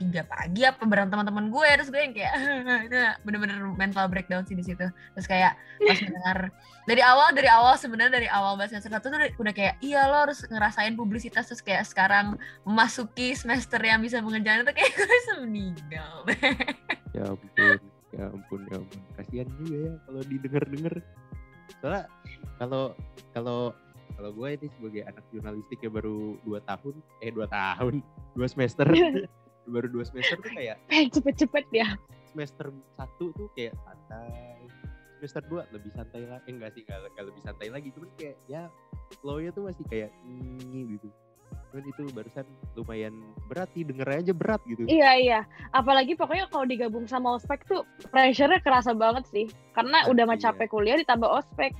3 0.00 0.24
pagi 0.24 0.62
apa 0.64 0.82
bareng 0.86 1.10
teman-teman 1.12 1.52
gue 1.52 1.68
terus 1.76 1.90
gue 1.92 2.00
yang 2.00 2.14
kayak 2.14 2.23
itu 2.86 2.96
bener-bener 3.22 3.58
mental 3.74 4.06
breakdown 4.06 4.44
sih 4.44 4.54
di 4.54 4.62
situ. 4.62 4.84
Terus 4.84 5.26
kayak 5.26 5.54
pas 5.56 5.98
mendengar 6.00 6.38
dari 6.90 7.02
awal 7.02 7.28
dari 7.32 7.48
awal 7.48 7.74
sebenarnya 7.74 8.12
dari 8.22 8.28
awal 8.28 8.54
bahasa 8.54 8.76
semester 8.76 8.92
satu 8.92 9.10
tuh 9.10 9.18
udah- 9.18 9.36
udah 9.40 9.52
kayak 9.54 9.74
iya 9.80 10.04
lo 10.06 10.28
harus 10.28 10.42
ngerasain 10.44 10.94
publisitas. 10.94 11.48
Terus 11.48 11.62
kayak 11.62 11.84
sekarang 11.84 12.36
memasuki 12.62 13.32
semester 13.32 13.78
yang 13.78 14.00
bisa 14.00 14.20
mengejar 14.20 14.62
itu 14.62 14.72
kayak 14.72 14.90
gue 14.92 15.06
bisa 15.08 15.32
meninggal? 15.44 16.12
Ya 17.14 17.22
ampun 17.30 17.78
ya 18.10 18.24
ampun 18.30 18.60
ya 18.70 18.76
ampun. 18.78 19.00
Kasihan 19.16 19.48
juga 19.60 19.76
ya 19.76 19.92
kalau 20.06 20.20
didengar-dengar. 20.24 20.94
Soalnya 21.80 22.02
kalau 22.58 22.84
kalau 23.32 23.60
kalau 24.14 24.30
gue 24.30 24.48
ini 24.54 24.66
sebagai 24.78 25.02
anak 25.10 25.24
jurnalistik 25.34 25.78
ya 25.82 25.90
baru 25.90 26.38
dua 26.46 26.62
tahun 26.62 26.94
eh 27.18 27.34
dua 27.34 27.50
tahun 27.50 27.98
dua 28.38 28.46
semester 28.46 28.86
baru 29.66 29.88
dua 29.88 30.04
semester 30.04 30.36
tuh 30.38 30.52
kayak 30.52 30.76
Pengen 30.88 31.08
cepet-cepet 31.10 31.64
ya. 31.70 31.88
semester 32.28 32.66
satu 32.94 33.30
tuh 33.32 33.46
kayak 33.52 33.72
santai 33.80 34.58
semester 35.16 35.42
dua 35.46 35.62
lebih 35.70 35.90
santai 35.90 36.22
lagi 36.24 36.42
eh, 36.42 36.52
enggak 36.52 36.70
sih 36.72 36.82
enggak, 36.82 37.00
enggak 37.08 37.24
lebih 37.24 37.42
santai 37.42 37.68
lagi 37.68 37.88
cuman 37.90 38.10
kayak 38.14 38.36
ya 38.44 38.62
flow-nya 39.18 39.50
tuh 39.50 39.62
masih 39.64 39.84
kayak 39.86 40.10
ini 40.22 40.98
gitu 40.98 41.08
cuman 41.70 41.84
itu 41.86 42.02
barusan 42.10 42.46
lumayan 42.74 43.14
berat 43.46 43.70
sih 43.70 43.82
denger 43.82 44.08
aja 44.12 44.32
berat 44.32 44.58
gitu 44.64 44.82
Iya 44.84 45.10
iya. 45.16 45.40
Apalagi 45.70 46.14
pokoknya 46.14 46.46
kalau 46.46 46.62
digabung 46.64 47.06
sama 47.06 47.34
ospek 47.34 47.62
tuh 47.64 47.82
pressure-nya 48.08 48.58
kerasa 48.58 48.90
banget 48.92 49.26
sih. 49.26 49.46
Karena 49.70 50.06
udah 50.06 50.22
mah 50.24 50.34
Iya. 50.34 50.50
capek 50.50 50.66
kuliah 50.68 50.94
ditambah 50.96 51.26
ospek. 51.26 51.74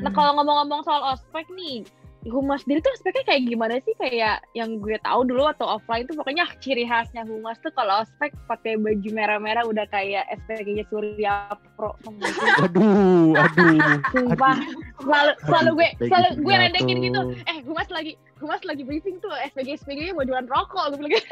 Nah 0.00 0.12
kalau 0.12 0.32
ngomong-ngomong 0.34 0.80
soal 0.82 1.12
ospek 1.12 1.48
nih, 1.50 1.80
humas 2.28 2.62
sendiri 2.64 2.84
tuh 2.84 2.92
ospeknya 2.94 3.24
kayak 3.26 3.42
gimana 3.48 3.74
sih? 3.82 3.94
Kayak 3.98 4.44
yang 4.54 4.78
gue 4.78 4.96
tahu 5.02 5.26
dulu 5.26 5.48
atau 5.50 5.80
offline 5.80 6.06
tuh 6.06 6.14
pokoknya 6.16 6.46
ciri 6.62 6.84
khasnya 6.84 7.24
humas 7.24 7.56
tuh 7.60 7.72
kalau 7.74 8.04
ospek 8.04 8.32
pakai 8.46 8.78
baju 8.78 9.08
merah-merah 9.12 9.64
udah 9.66 9.84
kayak 9.90 10.28
SPG-nya 10.44 10.84
Surya 10.92 11.52
Pro. 11.74 11.96
Oh 12.06 12.14
aduh 12.62 13.34
aduh 13.36 13.78
Sumpah. 14.14 14.56
Selalu, 14.98 15.32
selalu 15.48 15.70
gue 15.74 15.88
SPG 15.96 16.08
selalu 16.10 16.28
gue 16.42 16.54
Pro. 16.56 16.86
gitu. 17.02 17.20
Eh, 17.48 17.58
humas 17.64 17.88
lagi 17.88 18.12
humas 18.38 18.62
lagi 18.62 18.82
briefing 18.84 19.16
tuh 19.18 19.32
SPG 19.52 19.82
SPG-nya 19.82 20.12
mau 20.14 20.24
jualan 20.24 20.46
rokok 20.46 20.94
gue 20.94 21.08
bilang. 21.08 21.12
gitu. 21.16 21.26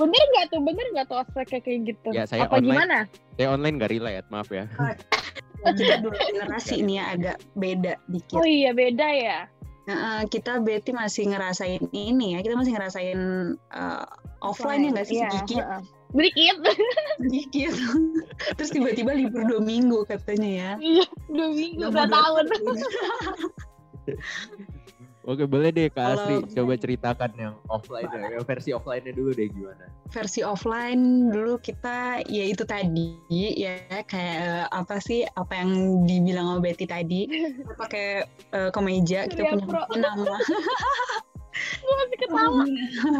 bener 0.00 0.22
nggak 0.34 0.46
tuh? 0.54 0.60
Bener 0.62 0.86
nggak 0.92 1.06
tuh 1.08 1.18
ospek 1.22 1.62
kayak 1.62 1.88
gitu? 1.88 2.08
Ya, 2.12 2.26
saya 2.26 2.46
Apa 2.46 2.58
online. 2.58 2.74
gimana? 2.74 2.98
saya 3.36 3.52
online 3.52 3.76
gak 3.76 3.92
relate 3.92 4.26
maaf 4.32 4.48
ya 4.48 4.64
kita 5.74 5.98
dua 5.98 6.14
generasi 6.14 6.84
nih 6.84 6.96
ya 7.00 7.04
agak 7.16 7.36
beda 7.58 7.92
dikit 8.06 8.38
Oh 8.38 8.46
iya 8.46 8.70
beda 8.70 9.08
ya. 9.10 9.38
Nah, 9.86 10.26
kita 10.26 10.58
berarti 10.58 10.90
masih 10.90 11.30
ngerasain 11.30 11.78
ini 11.94 12.34
ya 12.34 12.42
kita 12.42 12.58
masih 12.58 12.74
ngerasain 12.74 13.20
uh, 13.70 14.02
offline 14.42 14.82
ya 14.82 14.90
nggak 14.90 15.06
sih 15.06 15.22
Iya, 15.22 15.30
sedikit 15.30 15.62
heeh. 15.62 15.82
Sedikit. 16.10 16.56
sedikit 17.22 17.72
terus 18.58 18.70
tiba-tiba 18.74 19.14
libur 19.14 19.46
dua 19.46 19.62
minggu 19.62 20.02
katanya 20.10 20.50
ya 20.50 20.70
Iya, 20.82 21.06
dua 21.30 21.48
minggu, 21.54 21.86
dua 21.86 22.06
tahun. 22.10 22.44
Oke 25.26 25.42
boleh 25.42 25.68
deh 25.68 25.88
Kak 25.88 25.98
Kalau- 25.98 26.22
Asri 26.22 26.36
coba 26.54 26.72
ceritakan 26.76 27.30
yang 27.34 27.54
offline 27.66 28.06
ya, 28.06 28.38
versi 28.40 28.70
offline-nya 28.70 29.10
dulu 29.10 29.30
deh 29.30 29.48
gimana. 29.48 29.90
versi 30.06 30.38
offline 30.40 31.02
dulu 31.28 31.58
kita 31.58 32.22
ya 32.24 32.44
itu 32.46 32.62
tadi 32.62 33.18
ya 33.28 33.74
kayak 34.02 34.36
eh, 34.38 34.64
apa 34.70 34.96
sih 34.96 35.26
apa 35.26 35.50
yang 35.52 35.70
dibilang 36.06 36.46
sama 36.48 36.60
Betty 36.62 36.86
tadi 36.86 37.26
pakai 37.74 38.22
eh, 38.54 38.70
kemeja 38.70 39.26
kita 39.26 39.42
Surya 39.42 39.50
punya 39.52 39.66
Pro. 39.66 39.82
nama 39.98 40.36
Gue 41.56 41.94
masih 41.96 42.18
ketawa. 42.20 42.64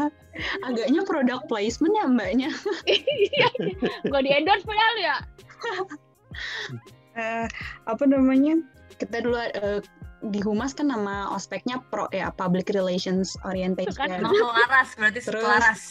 agaknya 0.69 1.01
product 1.03 1.43
placement 1.47 1.91
ya 1.91 2.05
mbaknya 2.05 2.49
Iya. 2.87 3.47
Gue 4.05 4.21
di 4.21 4.31
endorse 4.31 4.63
padahal 4.63 4.95
ya. 4.97 5.15
Eh, 7.17 7.49
apa 7.83 8.03
namanya 8.05 8.61
kita 8.95 9.25
dulu 9.25 9.41
eh, 9.41 9.81
di 10.25 10.41
humas 10.41 10.73
kan 10.73 10.89
nama 10.89 11.29
ospeknya 11.29 11.77
pro 11.93 12.09
ya 12.09 12.33
public 12.33 12.73
relations 12.73 13.37
orientation. 13.45 13.93
Kan? 13.93 14.17
Emang 14.21 14.33
selaras 14.33 14.89
berarti 14.97 15.19
Terus- 15.21 15.43
selaras. 15.45 15.81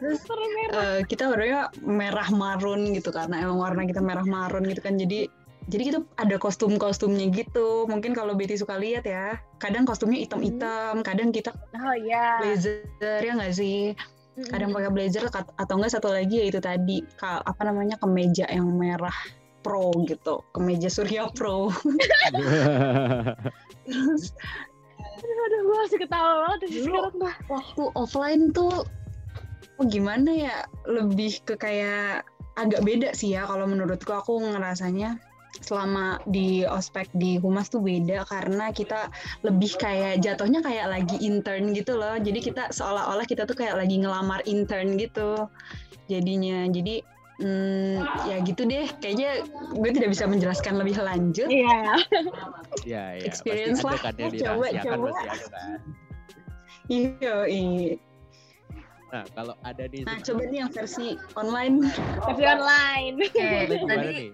terus 0.00 0.20
Serem 0.24 0.52
ya. 0.56 0.68
eh, 0.72 1.00
kita 1.04 1.28
warnanya 1.28 1.72
merah 1.82 2.28
marun 2.32 2.92
gitu 2.92 3.12
karena 3.12 3.40
emang 3.44 3.58
warna 3.60 3.84
kita 3.88 4.00
merah 4.00 4.24
marun 4.24 4.64
gitu 4.68 4.80
kan. 4.80 4.96
Jadi 4.96 5.28
jadi 5.70 5.82
kita 5.92 5.98
ada 6.18 6.36
kostum-kostumnya 6.40 7.30
gitu. 7.30 7.86
Mungkin 7.86 8.16
kalau 8.16 8.34
Betty 8.34 8.58
suka 8.58 8.74
lihat 8.80 9.06
ya 9.06 9.38
kadang 9.62 9.84
kostumnya 9.86 10.20
hitam-hitam 10.24 11.00
kadang 11.06 11.30
kita 11.30 11.54
Oh 11.76 11.94
iya. 11.96 12.40
blazer 12.42 13.20
ya 13.20 13.32
nggak 13.36 13.54
sih? 13.54 13.94
Kadang 14.48 14.72
pakai 14.72 14.88
blazer 14.88 15.28
atau 15.28 15.74
enggak 15.76 15.92
satu 15.92 16.08
lagi 16.08 16.40
ya 16.40 16.44
itu 16.48 16.60
tadi 16.64 17.04
apa 17.20 17.60
namanya 17.62 18.00
kemeja 18.00 18.48
yang 18.48 18.72
merah 18.72 19.12
pro 19.60 19.92
gitu 20.08 20.40
kemeja 20.56 20.88
Surya 20.88 21.28
Pro. 21.32 21.68
Terus 23.88 24.32
Aduh, 25.20 25.60
gue 25.68 25.76
masih 25.84 25.98
ketawa 26.00 26.32
banget 26.48 26.80
sekarang 26.80 27.12
waktu 27.48 27.82
offline 27.92 28.44
tuh 28.56 28.88
oh 29.80 29.86
gimana 29.88 30.32
ya 30.32 30.56
lebih 30.88 31.40
ke 31.44 31.56
kayak 31.56 32.24
agak 32.56 32.84
beda 32.84 33.12
sih 33.16 33.36
ya 33.36 33.48
kalau 33.48 33.68
menurutku. 33.68 34.12
Aku 34.12 34.40
ngerasanya 34.40 35.20
selama 35.60 36.22
di 36.30 36.64
ospek 36.64 37.10
di 37.12 37.36
humas 37.36 37.68
tuh 37.68 37.84
beda 37.84 38.24
karena 38.28 38.72
kita 38.72 39.12
lebih 39.44 39.76
kayak 39.76 40.24
jatuhnya 40.24 40.64
kayak 40.64 40.88
lagi 40.88 41.16
intern 41.20 41.76
gitu 41.76 42.00
loh. 42.00 42.16
Jadi 42.16 42.40
kita 42.40 42.72
seolah-olah 42.72 43.28
kita 43.28 43.44
tuh 43.44 43.56
kayak 43.56 43.76
lagi 43.76 44.00
ngelamar 44.00 44.40
intern 44.48 44.96
gitu 44.96 45.48
jadinya. 46.08 46.64
Jadi 46.68 47.04
hmm, 47.40 47.96
ya 48.28 48.36
gitu 48.44 48.62
deh 48.64 48.86
kayaknya 49.00 49.42
gue 49.74 49.90
tidak 49.90 50.08
bisa 50.12 50.24
menjelaskan 50.28 50.74
lebih 50.76 51.00
lanjut 51.00 51.48
Iya. 51.48 51.96
Iya 52.86 53.04
iya. 53.18 53.24
Experience 53.26 53.80
lah. 53.82 53.98
kan 53.98 54.14
yang 54.20 54.32
Coba, 54.36 54.66
coba. 54.78 55.08
iya 56.86 57.36
iya. 57.48 57.92
Nah 59.10 59.26
kalau 59.34 59.54
ada 59.66 59.84
nih 59.90 60.06
nah 60.06 60.16
coba 60.22 60.42
nih 60.46 60.58
yang 60.62 60.70
versi 60.70 61.18
online 61.34 61.90
Versi 62.22 62.44
online. 62.46 63.14
Oke, 63.26 63.48
gimana 63.66 63.94
tadi? 63.98 64.26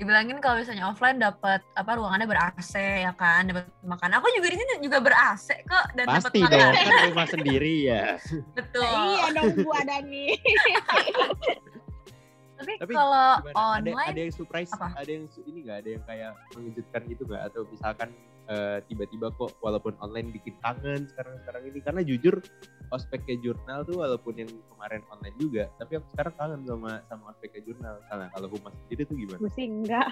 Dibilangin 0.00 0.40
kalau 0.40 0.56
misalnya 0.56 0.88
offline 0.88 1.20
dapat 1.20 1.60
apa 1.76 1.90
ruangannya 1.92 2.24
ber 2.24 2.40
AC 2.40 2.72
ya 3.04 3.12
kan, 3.12 3.44
dapat 3.52 3.68
makan. 3.84 4.16
Aku 4.16 4.26
juga 4.32 4.48
di 4.48 4.56
sini 4.56 4.72
juga 4.80 4.98
ber 5.04 5.12
AC 5.12 5.60
kok 5.68 5.86
dan 5.92 6.08
dapat 6.08 6.32
Pasti 6.32 6.40
makan. 6.40 6.56
dong 6.56 6.72
kan 6.72 7.04
rumah 7.12 7.28
sendiri 7.28 7.74
ya. 7.84 8.04
Betul. 8.56 8.88
iya 8.88 9.24
dong 9.36 9.52
Bu 9.60 9.70
Adani. 9.76 10.26
Tapi, 12.60 12.76
Tapi 12.76 12.92
kalau 12.92 13.40
Gimana? 13.40 13.56
Ada, 13.56 13.60
online 13.80 14.08
ada 14.12 14.20
yang 14.20 14.34
surprise, 14.36 14.72
apa? 14.76 14.92
ada 14.92 15.08
yang 15.08 15.24
ini 15.48 15.58
nggak, 15.64 15.76
ada 15.80 15.88
yang 15.96 16.04
kayak 16.04 16.30
mengejutkan 16.52 17.00
gitu 17.08 17.22
nggak? 17.24 17.42
Atau 17.48 17.60
misalkan 17.72 18.08
eh, 18.50 18.78
tiba-tiba 18.90 19.30
kok 19.38 19.56
walaupun 19.62 19.94
online 20.02 20.34
bikin 20.34 20.58
kangen 20.60 21.06
sekarang-sekarang 21.06 21.62
ini 21.70 21.78
karena 21.80 22.02
jujur 22.02 22.42
ospeknya 22.90 23.38
jurnal 23.38 23.86
tuh 23.86 24.02
walaupun 24.02 24.34
yang 24.34 24.50
kemarin 24.74 25.02
online 25.14 25.36
juga, 25.38 25.64
tapi 25.78 26.02
aku 26.02 26.06
sekarang 26.10 26.34
kangen 26.34 26.60
sama 26.66 26.92
sama 27.06 27.24
ospeknya 27.30 27.62
jurnal. 27.62 27.94
Karena 28.10 28.26
kalau 28.34 28.48
humas 28.50 28.74
sendiri 28.84 29.02
tuh 29.06 29.16
gimana? 29.16 29.38
Gue 29.38 29.52
sih 29.54 29.66
enggak. 29.70 30.10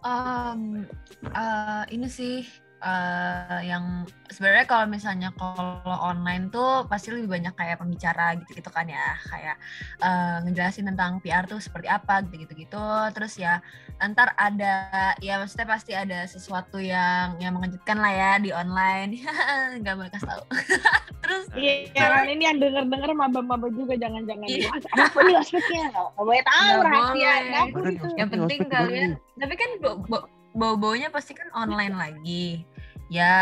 um, 0.00 0.88
eh, 1.28 1.84
ini 1.92 2.08
sih 2.08 2.40
eh, 2.80 3.60
yang 3.62 3.84
sebenarnya 4.26 4.64
kalau 4.64 4.86
misalnya 4.86 5.28
kalau 5.32 5.76
online 6.00 6.48
tuh 6.48 6.84
pasti 6.84 7.10
lebih 7.10 7.28
banyak 7.28 7.52
kayak 7.52 7.76
pembicara 7.76 8.32
gitu-gitu 8.36 8.68
kan 8.68 8.84
ya 8.84 9.14
kayak 9.26 9.56
eh, 9.98 10.36
ngejelasin 10.42 10.86
tentang 10.86 11.20
PR 11.20 11.44
tuh 11.44 11.58
seperti 11.58 11.86
apa 11.86 12.24
gitu-gitu 12.24 12.56
gitu 12.58 12.80
terus 13.12 13.36
ya 13.36 13.60
ntar 14.00 14.32
ada 14.34 14.88
ya 15.20 15.36
maksudnya 15.36 15.68
pasti 15.68 15.92
ada 15.92 16.24
sesuatu 16.24 16.80
yang 16.80 17.36
yang 17.36 17.52
mengejutkan 17.52 17.96
lah 17.96 18.08
ya 18.10 18.32
di 18.36 18.48
online 18.50 19.20
nggak 19.80 19.94
boleh 19.94 20.10
kasih 20.10 20.24
tahu 20.26 20.42
terus 21.22 21.44
Iya, 21.52 21.92
kan 21.92 22.24
ini 22.24 22.42
yang 22.42 22.56
denger-denger 22.56 23.10
maba-maba 23.12 23.68
juga 23.68 23.92
jangan-jangan. 23.92 24.46
Iya. 24.46 24.70
Apa 25.04 25.18
nih 25.20 25.34
ospeknya? 25.36 25.92
Nggak 25.92 26.06
boleh 26.16 26.42
tahu 26.42 26.78
rahasia. 26.80 27.12
boleh. 27.12 27.38
Dapur 27.50 27.66
Gimana 27.68 27.84
nih 27.84 27.92
itu. 27.92 28.06
ospek 28.06 28.16
yang 28.16 28.30
penting 28.30 28.60
kalian 28.64 29.10
nih? 29.10 29.18
tapi 29.36 29.54
kan 29.56 29.70
bo- 29.78 30.00
bo- 30.06 30.28
bau-baunya 30.50 31.08
pasti 31.08 31.32
kan 31.32 31.48
online 31.52 31.94
lagi 31.94 32.66
ya 33.10 33.36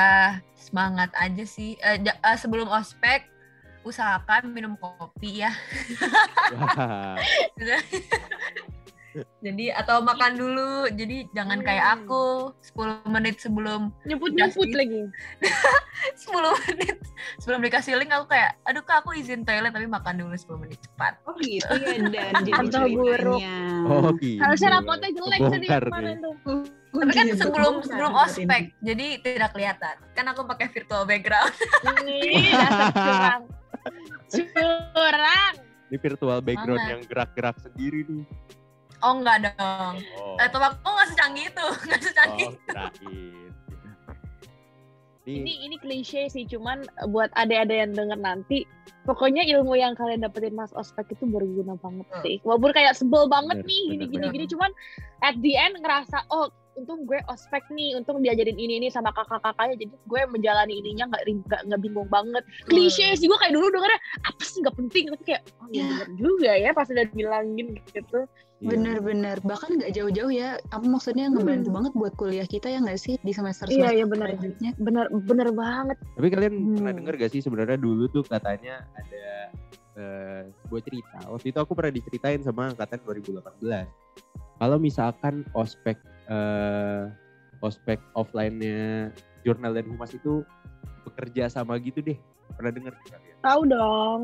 semangat 0.55 1.13
aja 1.15 1.45
sih 1.45 1.77
Eh, 1.79 2.01
ja- 2.01 2.19
eh, 2.19 2.35
sebelum 2.35 2.67
ospek 2.67 3.29
usahakan 3.85 4.49
minum 4.49 4.75
kopi 4.75 5.41
ya 5.41 5.53
jadi 9.39 9.75
atau 9.75 9.99
makan 10.01 10.37
dulu 10.37 10.71
jadi 10.89 11.27
jangan 11.33 11.59
kayak 11.61 11.83
Hmm. 11.83 11.95
aku 12.01 12.23
10 12.61 13.03
menit 13.09 13.37
sebelum 13.39 13.91
Nyebut-nyebut 14.05 14.69
lagi. 14.71 15.11
10 16.23 16.39
menit 16.63 16.97
sebelum 17.37 17.59
dikasih 17.61 17.99
link 17.99 18.09
aku 18.11 18.31
kayak 18.31 18.55
aduh 18.63 18.81
kak 18.81 19.03
aku 19.03 19.13
izin 19.13 19.43
toilet 19.43 19.69
tapi 19.69 19.85
makan 19.87 20.21
dulu 20.21 20.33
10 20.33 20.55
menit 20.61 20.79
cepat 20.81 21.19
Oh 21.25 21.35
gitu 21.37 21.67
ya 21.67 21.99
Dan 22.31 22.43
jadi 22.47 22.63
Atau 22.63 22.87
buruk. 22.87 23.41
ceritanya. 23.41 23.59
oh 23.87 24.09
gitu. 24.15 24.39
Harusnya 24.39 24.69
rapotnya 24.71 25.09
jelek 25.11 25.41
sih 25.43 25.67
kemarin 25.67 26.17
tuh. 26.21 26.35
Tapi 26.99 27.13
kan 27.13 27.27
sebelum 27.33 27.75
sebelum 27.81 28.13
ospek 28.17 28.63
jadi 28.79 29.07
tidak 29.19 29.51
kelihatan 29.53 29.97
kan 30.13 30.25
aku 30.27 30.43
pakai 30.45 30.67
virtual 30.69 31.05
background 31.05 31.55
dasar 31.87 32.91
curang. 32.99 33.43
Curang. 34.29 35.55
Ini 35.89 35.97
virtual 35.97 36.39
background 36.39 36.77
Banget. 36.77 36.91
yang 36.91 37.03
gerak-gerak 37.05 37.57
sendiri 37.59 38.05
nih. 38.05 38.27
oh 38.99 39.15
enggak 39.15 39.37
dong 39.49 39.95
Oh, 40.17 40.35
Eh, 40.37 40.49
teman 40.49 40.75
aku 40.75 40.91
nggak 40.91 41.09
secanggih 41.09 41.45
itu, 41.47 41.67
nggak 41.87 42.01
secanggih. 42.03 42.47
oh 42.47 42.55
kirain. 42.59 43.53
Ini 45.23 45.39
Ini 45.39 45.53
ini 45.63 45.77
klise 45.79 46.23
sih, 46.27 46.45
cuman 46.45 46.83
buat 47.07 47.29
ada-ada 47.35 47.71
yang 47.71 47.93
denger 47.93 48.17
nanti, 48.17 48.65
pokoknya 49.05 49.45
ilmu 49.47 49.77
yang 49.77 49.93
kalian 49.93 50.19
dapetin 50.19 50.53
mas 50.53 50.73
ospek 50.73 51.05
itu 51.11 51.25
berguna 51.25 51.77
banget 51.77 52.09
Hmm. 52.09 52.23
sih. 52.23 52.37
Walaupun 52.43 52.73
kayak 52.73 52.93
sebel 52.93 53.29
banget 53.29 53.61
Bener, 53.61 53.69
nih 53.69 53.83
gini-gini 53.93 54.27
gini, 54.31 54.47
cuman 54.47 54.71
at 55.21 55.37
the 55.39 55.53
end 55.53 55.77
ngerasa 55.79 56.25
oh 56.29 56.49
untung 56.79 57.03
gue 57.03 57.19
ospek 57.27 57.67
nih, 57.69 57.95
untung 57.95 58.19
diajarin 58.19 58.55
ini 58.55 58.79
ini 58.79 58.89
sama 58.89 59.11
kakak-kakaknya, 59.11 59.75
jadi 59.77 59.95
gue 59.99 60.21
menjalani 60.29 60.75
ininya 60.77 61.05
nggak 61.07 61.23
nggak 61.45 61.61
nggak 61.67 61.81
bingung 61.81 62.09
banget. 62.09 62.43
Klise 62.65 63.15
sih 63.15 63.27
gue 63.27 63.35
kayak 63.37 63.53
dulu 63.53 63.67
dengernya 63.69 63.99
apa 64.23 64.43
sih 64.43 64.59
nggak 64.63 64.77
penting, 64.77 65.05
tapi 65.11 65.25
kayak 65.27 65.43
oh 65.59 65.67
iya 65.69 65.79
Ya. 65.79 65.89
bener 65.91 66.09
juga 66.15 66.53
ya 66.55 66.71
pas 66.71 66.87
udah 66.87 67.07
bilangin 67.11 67.67
gitu. 67.89 68.21
iya. 68.59 68.69
Bener-bener 68.69 69.37
bahkan 69.43 69.71
nggak 69.75 69.93
jauh-jauh 69.93 70.31
ya. 70.31 70.49
Apa 70.69 70.83
maksudnya 70.83 71.29
ngebantu 71.29 71.69
banget 71.69 71.93
buat 71.93 72.15
kuliah 72.15 72.45
kita 72.45 72.67
ya 72.67 72.79
nggak 72.79 72.97
sih 72.97 73.15
di 73.19 73.31
semester 73.31 73.67
Iya 73.67 73.75
semester 73.87 73.95
iya 73.95 74.05
bener 74.05 74.29
selanjutnya. 74.33 74.71
bener 74.79 75.07
bener 75.13 75.49
banget. 75.53 75.97
Tapi 76.15 76.27
kalian 76.29 76.53
pernah 76.75 76.91
Hmm. 76.91 76.99
denger 77.03 77.15
gak 77.17 77.31
sih 77.31 77.41
sebenarnya 77.41 77.77
dulu 77.77 78.07
tuh 78.09 78.23
katanya 78.23 78.83
ada 78.93 79.25
eh 79.95 80.41
sebuah 80.63 80.83
cerita. 80.85 81.19
Waktu 81.27 81.47
itu 81.49 81.59
aku 81.59 81.73
pernah 81.75 81.91
diceritain 81.91 82.41
sama 82.41 82.71
angkatan 82.71 83.03
2018. 83.03 83.87
Kalau 84.59 84.75
misalkan 84.77 85.47
ospek 85.53 85.99
eh 86.29 87.03
ospek 87.59 87.99
offline-nya 88.15 89.11
jurnal 89.43 89.75
dan 89.75 89.87
humas 89.91 90.15
itu 90.15 90.47
bekerja 91.09 91.51
sama 91.51 91.81
gitu 91.83 91.99
deh. 92.05 92.19
Pernah 92.55 92.71
kalian? 92.75 93.37
Tahu 93.43 93.63
dong. 93.71 94.21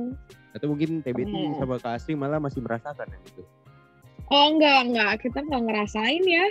Atau 0.54 0.70
mungkin 0.70 1.02
TBT 1.02 1.30
Hmm. 1.30 1.58
sama 1.58 1.78
Kak 1.82 1.98
Asri 1.98 2.14
malah 2.14 2.38
masih 2.38 2.62
merasakan 2.62 3.10
yang 3.10 3.24
itu. 3.26 3.42
Oh 4.32 4.56
enggak 4.56 4.88
enggak 4.88 5.12
kita 5.20 5.38
nggak 5.44 5.64
ngerasain 5.68 6.24
ya. 6.24 6.46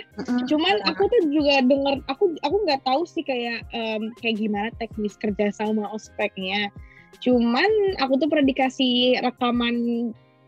Cuman 0.46 0.74
aku 0.86 1.10
tuh 1.10 1.22
juga 1.34 1.58
denger 1.58 2.06
aku 2.06 2.30
aku 2.46 2.56
nggak 2.68 2.86
tahu 2.86 3.02
sih 3.02 3.26
kayak 3.26 3.66
em, 3.74 4.14
kayak 4.22 4.38
gimana 4.38 4.68
teknis 4.78 5.18
kerja 5.18 5.50
sama 5.50 5.90
ospeknya. 5.90 6.70
Cuman 7.18 7.66
aku 7.98 8.22
tuh 8.22 8.30
pernah 8.30 8.46
dikasih 8.46 9.18
rekaman 9.26 9.74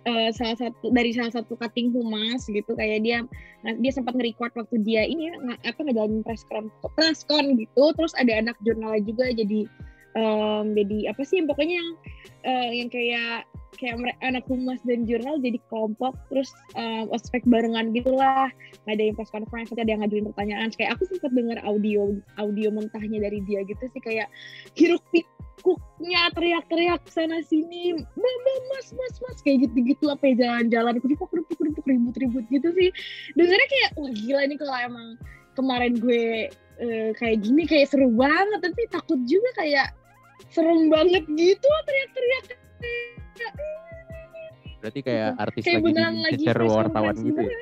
eh, 0.07 0.31
salah 0.33 0.57
satu 0.57 0.95
dari 0.95 1.11
salah 1.11 1.35
satu 1.35 1.59
cutting 1.59 1.90
humas 1.90 2.47
gitu 2.47 2.73
kayak 2.79 3.03
dia 3.03 3.19
dia 3.83 3.92
sempat 3.92 4.14
nge-record 4.14 4.55
waktu 4.55 4.77
dia 4.87 5.03
ini 5.03 5.35
apa 5.66 5.81
ngejalanin 5.83 6.23
press 6.23 6.47
con 6.47 6.71
press 6.95 7.27
con 7.27 7.59
gitu. 7.59 7.90
Terus 7.99 8.14
ada 8.14 8.33
anak 8.38 8.57
jurnalnya 8.62 9.03
juga 9.03 9.35
jadi 9.35 9.66
em, 10.14 10.64
jadi 10.79 10.99
apa 11.11 11.23
sih 11.27 11.42
pokoknya 11.42 11.83
yang 11.83 11.90
eh, 12.47 12.71
yang 12.79 12.88
kayak 12.88 13.45
kayak 13.77 14.16
anak 14.25 14.47
humas 14.49 14.81
dan 14.88 15.05
jurnal 15.05 15.37
jadi 15.37 15.61
kelompok 15.69 16.16
terus 16.33 16.49
um, 16.81 17.12
ospek 17.12 17.45
barengan 17.45 17.92
gitulah. 17.92 18.49
Ngadain 18.88 19.12
press 19.12 19.29
conference 19.29 19.75
ada 19.77 19.85
yang 19.85 20.01
ngajuin 20.01 20.27
pertanyaan. 20.33 20.73
Kayak 20.73 20.97
aku 20.97 21.12
sempat 21.12 21.31
dengar 21.37 21.61
audio 21.62 22.16
audio 22.40 22.73
mentahnya 22.73 23.21
dari 23.21 23.45
dia 23.45 23.62
gitu 23.69 23.85
sih 23.92 24.01
kayak 24.01 24.33
hiruk 24.75 25.05
pikuknya 25.57 26.29
teriak-teriak 26.37 27.03
sana 27.09 27.40
sini. 27.45 27.97
Mama 27.97 28.55
mas 28.75 28.88
mas 28.92 29.16
mas. 29.25 29.38
Kayak 29.42 29.69
gitu 29.71 29.77
gitu 29.97 30.05
apa 30.12 30.25
ya 30.33 30.35
jalan-jalan. 30.47 31.01
Kerupuk 31.01 31.29
kerupuk 31.33 31.57
kerupuk 31.57 31.85
ribut-ribut 31.85 32.45
gitu 32.53 32.69
sih. 32.77 32.90
Dengarnya 33.35 33.69
kayak 33.69 33.90
wah 33.97 34.12
gila 34.12 34.42
nih 34.47 34.59
kalau 34.61 34.77
emang 34.77 35.09
kemarin 35.57 35.92
gue 35.97 36.53
eh, 36.81 37.11
kayak 37.16 37.37
gini 37.42 37.62
kayak 37.64 37.88
seru 37.88 38.12
banget. 38.12 38.61
Tapi 38.61 38.81
takut 38.92 39.21
juga 39.25 39.51
kayak 39.57 39.88
serem 40.53 40.92
banget 40.92 41.25
gitu 41.35 41.69
teriak-teriak. 41.88 42.45
Berarti 44.81 45.01
kayak 45.03 45.31
artis 45.40 45.62
kayak 45.66 45.83
lagi 45.83 46.47
lagi 46.47 46.69
wartawan 46.71 47.16
gitu 47.19 47.40
ya. 47.42 47.59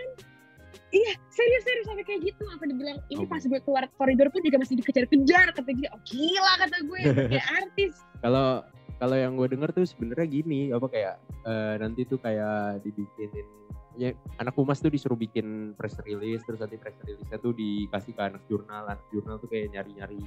Iya, 0.95 1.13
serius 1.27 1.63
serius 1.67 1.87
sampai 1.91 2.07
kayak 2.07 2.21
gitu. 2.23 2.43
Sampai 2.47 2.71
dibilang 2.71 2.99
ini 3.11 3.27
pas 3.27 3.43
gue 3.43 3.61
keluar 3.67 3.91
koridor 3.99 4.31
pun 4.31 4.47
juga 4.47 4.63
masih 4.63 4.79
dikejar-kejar 4.79 5.51
kata 5.51 5.71
dia. 5.75 5.91
Oh 5.91 6.01
gila 6.07 6.53
kata 6.63 6.77
gue, 6.87 7.01
kayak 7.35 7.49
artis. 7.67 7.99
Kalau 8.23 8.63
kalau 9.03 9.17
yang 9.19 9.35
gue 9.35 9.51
denger 9.51 9.75
tuh 9.75 9.85
sebenarnya 9.91 10.27
gini, 10.31 10.71
apa 10.71 10.87
kayak 10.87 11.15
eh, 11.51 11.75
nanti 11.83 12.07
tuh 12.07 12.23
kayak 12.23 12.87
dibikinin 12.87 13.47
ya 13.95 14.11
anak 14.43 14.55
humas 14.59 14.83
tuh 14.83 14.91
disuruh 14.91 15.15
bikin 15.15 15.73
press 15.79 15.95
release 16.03 16.43
terus 16.43 16.59
nanti 16.59 16.75
press 16.75 16.99
release-nya 17.07 17.39
tuh 17.39 17.55
dikasih 17.55 18.11
ke 18.11 18.23
anak 18.27 18.43
jurnal 18.51 18.91
anak 18.91 19.03
jurnal 19.15 19.39
tuh 19.39 19.47
kayak 19.47 19.71
nyari-nyari 19.71 20.19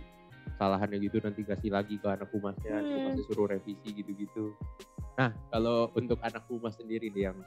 kesalahannya 0.55 0.97
gitu 1.01 1.17
nanti 1.19 1.41
kasih 1.43 1.71
lagi 1.73 1.99
ke 1.99 2.07
anak 2.07 2.29
humasnya 2.31 2.79
Hmm. 2.79 2.91
humasnya 3.01 3.23
suruh 3.27 3.47
revisi 3.49 3.89
gitu-gitu 3.91 4.53
nah 5.17 5.33
kalau 5.49 5.89
untuk 5.97 6.21
anak 6.21 6.45
humas 6.45 6.77
sendiri 6.77 7.09
nih 7.09 7.33
yang 7.33 7.37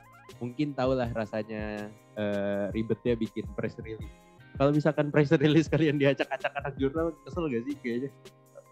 mungkin 0.43 0.75
tau 0.75 0.93
lah 0.93 1.07
rasanya 1.15 1.87
eh, 2.19 2.65
ribetnya 2.75 3.15
bikin 3.15 3.47
press 3.55 3.79
release 3.79 4.11
kalau 4.59 4.75
misalkan 4.75 5.09
press 5.09 5.31
release 5.33 5.71
kalian 5.71 5.97
diacak-acak 5.97 6.51
anak 6.53 6.75
jurnal 6.77 7.15
kesel 7.25 7.47
gak 7.47 7.63
sih 7.65 7.75
kayaknya 7.79 8.11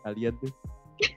kalian 0.02 0.34
tuh 0.38 0.50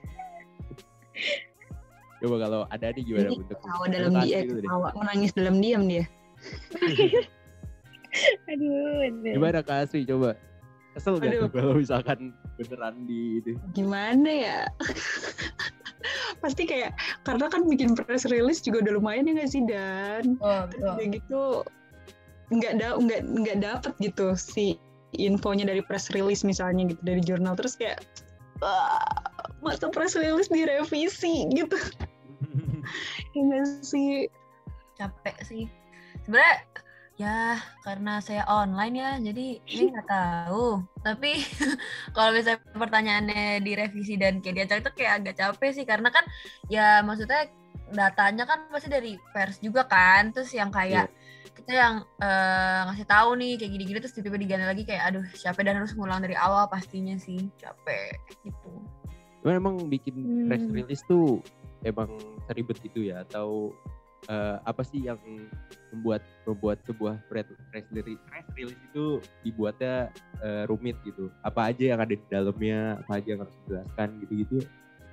Coba 2.22 2.36
kalau 2.38 2.62
ada 2.70 2.86
nih 2.94 3.02
gimana 3.02 3.26
Jadi 3.26 3.38
bentuk 3.42 3.58
ketawa 3.58 3.86
dalam 3.90 4.12
dia, 4.22 4.38
gitu 4.46 4.54
ketawa 4.62 4.88
menangis 4.94 5.30
dalam 5.34 5.54
diam 5.58 5.82
dia. 5.90 6.04
Aduh. 8.54 9.10
Gimana 9.26 9.58
Kak 9.66 9.90
Asri 9.90 10.06
coba? 10.06 10.38
Kesel 10.94 11.18
gak 11.18 11.34
Aduh. 11.34 11.50
kalau 11.58 11.74
misalkan 11.74 12.30
beneran 12.60 13.08
di 13.08 13.40
itu? 13.40 13.50
Gimana 13.72 14.28
ya? 14.28 14.58
Pasti 16.42 16.66
kayak 16.66 16.98
karena 17.22 17.46
kan 17.46 17.62
bikin 17.70 17.94
press 17.94 18.26
release 18.26 18.58
juga 18.60 18.82
udah 18.82 18.92
lumayan 18.98 19.30
ya 19.30 19.32
nggak 19.38 19.50
sih 19.50 19.62
dan 19.64 20.34
Oh, 20.42 20.66
betul. 20.66 20.92
udah 20.98 21.06
gitu 21.14 21.42
nggak 22.52 22.72
da 22.82 22.88
nggak 22.98 23.20
nggak 23.24 23.58
dapet 23.62 23.92
gitu 24.02 24.34
si 24.36 24.76
infonya 25.16 25.64
dari 25.68 25.80
press 25.84 26.10
release 26.12 26.42
misalnya 26.42 26.90
gitu 26.92 27.00
dari 27.06 27.22
jurnal 27.24 27.54
terus 27.56 27.78
kayak 27.78 28.04
"Wah, 28.60 28.98
masa 29.64 29.88
press 29.88 30.18
release 30.18 30.50
direvisi 30.52 31.48
gitu 31.54 31.78
nggak 33.38 33.64
sih 33.86 34.26
capek 34.98 35.36
sih 35.46 35.64
sebenarnya 36.26 36.60
ya 37.22 37.54
karena 37.86 38.18
saya 38.18 38.42
online 38.50 38.94
ya 38.98 39.10
jadi 39.22 39.46
ini 39.62 39.82
nggak 39.94 40.08
tahu. 40.10 40.82
Tapi 41.06 41.30
kalau 42.16 42.30
misalnya 42.34 42.62
pertanyaannya 42.74 43.62
direvisi 43.62 44.18
dan 44.18 44.42
kayak 44.42 44.66
diacak 44.66 44.78
itu 44.82 44.90
kayak 44.98 45.12
agak 45.22 45.34
capek 45.38 45.70
sih 45.70 45.86
karena 45.86 46.10
kan 46.10 46.24
ya 46.66 46.98
maksudnya 47.06 47.46
datanya 47.92 48.48
kan 48.48 48.66
pasti 48.72 48.88
dari 48.90 49.20
pers 49.30 49.60
juga 49.60 49.84
kan 49.86 50.32
terus 50.32 50.50
yang 50.50 50.72
kayak 50.72 51.12
kita 51.52 51.72
yang 51.76 51.94
eh, 52.18 52.80
ngasih 52.90 53.06
tahu 53.06 53.36
nih 53.38 53.60
kayak 53.60 53.70
gini-gini 53.76 53.98
terus 54.02 54.16
tiba-tiba 54.16 54.38
diganti 54.42 54.66
lagi 54.66 54.82
kayak 54.88 55.02
aduh 55.12 55.26
capek 55.36 55.62
dan 55.62 55.74
harus 55.78 55.92
ngulang 55.94 56.24
dari 56.24 56.34
awal 56.34 56.66
pastinya 56.66 57.14
sih 57.20 57.38
capek 57.60 58.18
gitu. 58.42 58.72
Cuman 59.44 59.54
emang 59.58 59.76
bikin 59.86 60.48
press 60.48 60.64
Hmm. 60.64 60.74
release 60.74 61.04
tuh 61.06 61.38
emang 61.86 62.08
seribet 62.48 62.78
itu 62.82 63.12
ya 63.12 63.22
atau 63.28 63.70
eh, 64.30 64.56
apa 64.62 64.82
sih 64.86 65.02
yang 65.02 65.18
membuat 65.90 66.22
membuat 66.46 66.78
sebuah 66.86 67.18
press 67.26 67.48
press 67.70 67.86
release, 67.90 68.22
press 68.28 68.46
release 68.54 68.82
itu 68.92 69.18
dibuatnya 69.42 70.12
eh, 70.44 70.64
rumit 70.70 70.94
gitu? 71.02 71.32
Apa 71.42 71.74
aja 71.74 71.96
yang 71.96 72.00
ada 72.02 72.14
di 72.14 72.26
dalamnya? 72.30 73.02
Apa 73.06 73.18
aja 73.18 73.28
yang 73.34 73.40
harus 73.42 73.56
dijelaskan 73.66 74.08
gitu-gitu? 74.26 74.58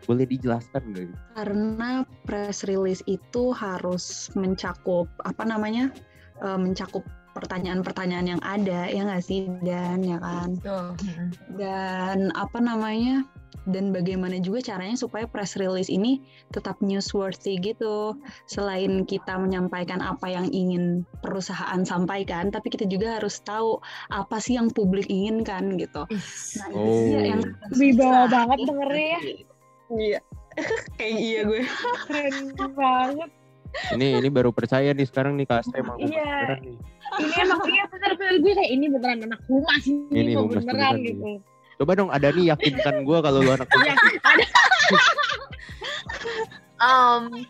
Boleh 0.08 0.26
dijelaskan 0.30 0.82
nggak? 0.96 1.06
gitu? 1.12 1.16
karena 1.36 1.92
press 2.24 2.64
release 2.64 3.04
itu 3.10 3.52
harus 3.52 4.32
mencakup 4.38 5.10
apa 5.28 5.44
namanya 5.44 5.92
eh, 6.40 6.60
mencakup 6.60 7.04
pertanyaan-pertanyaan 7.38 8.38
yang 8.38 8.42
ada 8.44 8.90
ya 8.90 9.06
nggak 9.06 9.24
sih 9.24 9.48
dan 9.64 10.02
ya 10.02 10.18
kan 10.20 10.58
mm. 10.60 11.28
dan 11.62 12.34
apa 12.34 12.58
namanya 12.58 13.24
dan 13.70 13.94
bagaimana 13.94 14.42
juga 14.42 14.60
caranya 14.66 14.98
supaya 14.98 15.26
press 15.26 15.54
release 15.56 15.88
ini 15.88 16.20
tetap 16.50 16.82
newsworthy 16.82 17.62
gitu 17.62 18.18
selain 18.46 19.06
kita 19.06 19.38
menyampaikan 19.38 20.02
apa 20.02 20.28
yang 20.28 20.50
ingin 20.50 21.06
perusahaan 21.22 21.82
sampaikan 21.82 22.50
tapi 22.50 22.70
kita 22.70 22.84
juga 22.86 23.22
harus 23.22 23.38
tahu 23.40 23.78
apa 24.10 24.38
sih 24.38 24.58
yang 24.58 24.68
publik 24.70 25.06
inginkan 25.08 25.78
gitu 25.78 26.04
nah 26.58 26.68
itu 26.70 26.78
Oh. 26.80 27.06
dia 27.06 27.22
yang 27.32 27.42
Wibawa 27.72 28.26
banget 28.28 28.58
dengernya 28.66 29.08
ya. 29.08 29.20
iya 29.92 30.20
kayak 30.98 31.14
iya 31.16 31.40
gue 31.46 31.62
Keren 32.06 32.36
banget. 32.74 33.30
Ini 33.94 34.18
ini 34.18 34.34
baru 34.34 34.50
percaya 34.50 34.90
nih 34.92 35.06
sekarang 35.06 35.38
nih 35.38 35.46
Kak 35.46 35.62
Asri 35.62 35.78
emang 35.80 36.02
Iya. 36.02 36.10
beneran 36.10 36.60
nih. 36.66 36.78
Ini 37.22 37.34
emang 37.46 37.62
iya 37.70 37.84
bener 37.86 38.12
bener 38.18 38.36
gue 38.42 38.54
kayak 38.58 38.72
ini 38.74 38.86
beneran 38.90 39.20
anak 39.30 39.42
humas 39.46 39.84
ini, 39.86 40.10
Ini 40.10 40.32
humas 40.36 40.66
beneran 40.66 40.74
beneran 40.74 40.96
gitu. 41.06 41.30
Coba 41.80 41.96
dong 41.96 42.12
ada 42.12 42.28
nih 42.28 42.46
yakinkan 42.52 43.02
gue 43.02 43.18
kalau 43.18 43.40
lu 43.40 43.50
anak 43.50 43.68
Iya, 43.72 43.96
humas. 43.96 44.00
ada 44.22 44.46
Um, 46.80 47.44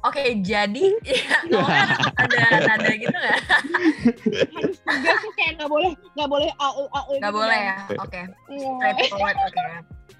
Oke, 0.00 0.36
jadi 0.38 0.96
ya, 1.52 1.80
ada 2.14 2.40
nada 2.62 2.88
gitu 2.90 3.08
nggak? 3.10 3.40
harus 4.50 4.76
tegas 4.80 5.16
sih 5.18 5.32
kayak 5.34 5.52
nggak 5.56 5.68
boleh 5.68 5.92
nggak 6.12 6.24
boleh 6.26 6.48
au 6.56 6.88
au 6.88 7.12
Nggak 7.14 7.34
boleh 7.34 7.58
ya? 7.58 7.76
Oke, 7.98 8.20
Iya. 8.50 8.70
straightforward. 8.74 9.36
Oke. 9.42 9.60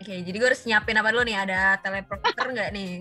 Oke, 0.00 0.14
jadi 0.20 0.36
gue 0.36 0.48
harus 0.48 0.64
nyiapin 0.64 0.96
apa 0.96 1.08
dulu 1.10 1.22
nih? 1.22 1.36
Ada 1.38 1.60
teleprompter 1.80 2.46
nggak 2.50 2.68
nih? 2.72 2.92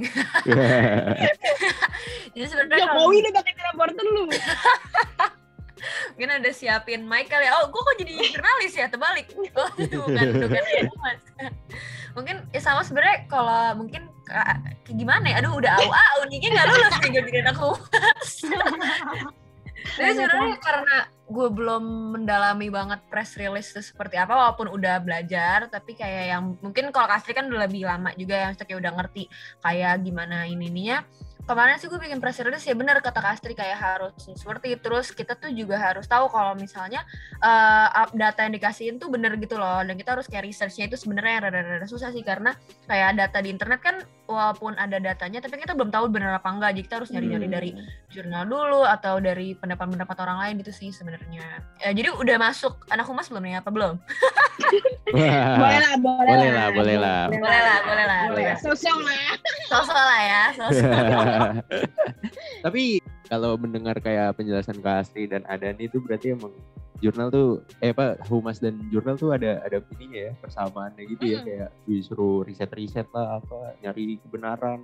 jadi 2.31 2.45
sebenarnya 2.45 2.85
kalau 2.85 2.99
Jokowi 3.01 3.15
udah 3.17 3.33
pakai 3.33 3.53
teleporter 3.55 4.03
dulu. 4.05 4.23
Mungkin 6.15 6.31
ada 6.39 6.49
siapin 6.51 7.01
mic 7.05 7.27
kali 7.31 7.47
ya. 7.47 7.53
Oh, 7.61 7.71
gue 7.71 7.81
kok 7.81 7.95
jadi 7.99 8.11
jurnalis 8.17 8.73
ya? 8.75 8.85
Terbalik. 8.87 9.27
Oh, 9.55 9.69
bukan, 10.07 10.27
bukan 10.45 10.63
Mas. 10.99 11.21
mungkin 12.17 12.35
ya 12.49 12.59
sama 12.59 12.81
sebenarnya 12.81 13.29
kalau 13.29 13.77
mungkin 13.77 14.09
ka- 14.25 14.59
kayak 14.85 14.95
gimana 14.97 15.25
ya? 15.29 15.35
Aduh, 15.43 15.55
udah 15.55 15.71
au 15.77 15.89
au 15.89 16.21
nih 16.27 16.37
nggak 16.41 16.67
lulus 16.67 16.95
nih 16.99 17.09
gue 17.13 17.23
jadi 17.29 17.39
anak 17.47 17.57
humas. 17.57 18.31
Tapi 19.79 20.11
sebenarnya 20.11 20.57
karena 20.59 20.97
gue 21.29 21.47
belum 21.53 21.83
mendalami 22.17 22.67
banget 22.73 22.99
press 23.07 23.37
release 23.37 23.69
itu 23.71 23.93
seperti 23.93 24.17
apa 24.17 24.33
walaupun 24.33 24.65
udah 24.73 24.97
belajar 24.97 25.69
tapi 25.69 25.93
kayak 25.93 26.33
yang 26.33 26.57
mungkin 26.57 26.89
kalau 26.89 27.05
Kastri 27.05 27.37
kan 27.37 27.45
udah 27.45 27.69
lebih 27.69 27.85
lama 27.85 28.09
juga 28.17 28.49
yang 28.49 28.53
kayak 28.57 28.81
udah 28.81 28.91
ngerti 28.97 29.29
kayak 29.61 30.01
gimana 30.01 30.49
ini 30.49 30.73
ininya 30.73 31.05
kemarin 31.49 31.75
sih 31.75 31.87
gue 31.87 31.97
bikin 31.97 32.17
press 32.17 32.37
release 32.37 32.61
ya 32.61 32.71
benar 32.71 32.99
kata 32.99 33.17
Kastri 33.17 33.51
kayak 33.51 33.73
harus 33.75 34.13
seperti 34.29 34.77
terus 34.77 35.09
kita 35.09 35.33
tuh 35.33 35.49
juga 35.49 35.75
harus 35.75 36.05
tahu 36.05 36.29
kalau 36.29 36.53
misalnya 36.53 37.01
eh, 37.35 37.87
up- 37.91 38.13
data 38.13 38.45
yang 38.45 38.53
dikasihin 38.53 38.95
tuh 38.95 39.09
bener 39.09 39.33
gitu 39.35 39.57
loh 39.57 39.81
dan 39.81 39.93
kita 39.93 40.13
harus 40.13 40.23
kayak 40.23 40.45
researchnya 40.45 40.85
itu 40.85 40.95
sebenarnya 40.95 41.33
yang 41.33 41.45
rada-rada 41.45 41.85
susah 41.85 42.09
sih 42.09 42.21
karena 42.21 42.53
kayak 42.85 43.17
data 43.17 43.37
di 43.39 43.49
internet 43.49 43.79
kan 43.79 43.95
walaupun 44.23 44.77
ada 44.77 45.01
datanya 45.01 45.41
tapi 45.41 45.57
kita 45.57 45.73
belum 45.73 45.89
tahu 45.89 46.05
bener 46.07 46.29
apa 46.31 46.45
enggak 46.47 46.69
jadi 46.71 46.83
kita 46.83 46.95
harus 46.95 47.09
nyari-nyari 47.09 47.41
Hmm. 47.41 47.55
dari 47.55 47.71
jurnal 48.09 48.43
dulu 48.43 48.81
atau 48.83 49.17
dari 49.17 49.53
pendapat-pendapat 49.53 50.17
orang 50.19 50.37
lain 50.39 50.53
gitu 50.59 50.69
sih 50.69 50.89
sebenarnya. 50.89 51.45
Eh, 51.79 51.89
jadi 51.89 52.11
udah 52.11 52.37
masuk 52.37 52.85
anak 52.87 53.05
humas 53.05 53.25
belum 53.25 53.41
nih 53.41 53.57
apa 53.57 53.69
belum? 53.69 53.97
Boleh 55.09 55.33
lah 55.79 55.93
boleh, 55.97 56.25
Boleh 56.27 56.49
lah, 56.51 56.67
boleh 56.69 56.95
lah. 56.95 57.21
Boleh 57.27 57.57
lah, 57.59 57.77
boleh 57.81 58.05
lah. 58.05 58.19
boleh 58.29 58.53
sosok 58.59 58.97
lah 58.99 59.33
Sosok 59.65 59.97
lah 59.97 60.19
ya, 60.21 60.43
sosok. 60.53 60.85
Tapi 62.65 62.99
kalau 63.29 63.55
mendengar 63.55 63.95
kayak 64.01 64.35
penjelasan 64.35 64.81
Kak 64.81 65.07
Asri 65.07 65.29
dan 65.29 65.45
Adani 65.47 65.85
itu 65.87 66.01
berarti 66.01 66.33
emang 66.33 66.51
jurnal 66.99 67.31
tuh 67.31 67.49
eh 67.79 67.95
apa 67.95 68.19
humas 68.27 68.59
dan 68.59 68.75
jurnal 68.91 69.15
tuh 69.15 69.31
ada 69.31 69.63
ada 69.63 69.79
ininya 69.95 70.29
ya 70.29 70.31
persamaannya 70.43 71.03
gitu 71.07 71.23
ya 71.31 71.39
Mm. 71.39 71.45
kayak 71.47 71.69
disuruh 71.87 72.43
riset-riset 72.43 73.07
lah 73.15 73.39
apa 73.39 73.79
nyari 73.83 74.19
kebenaran. 74.27 74.83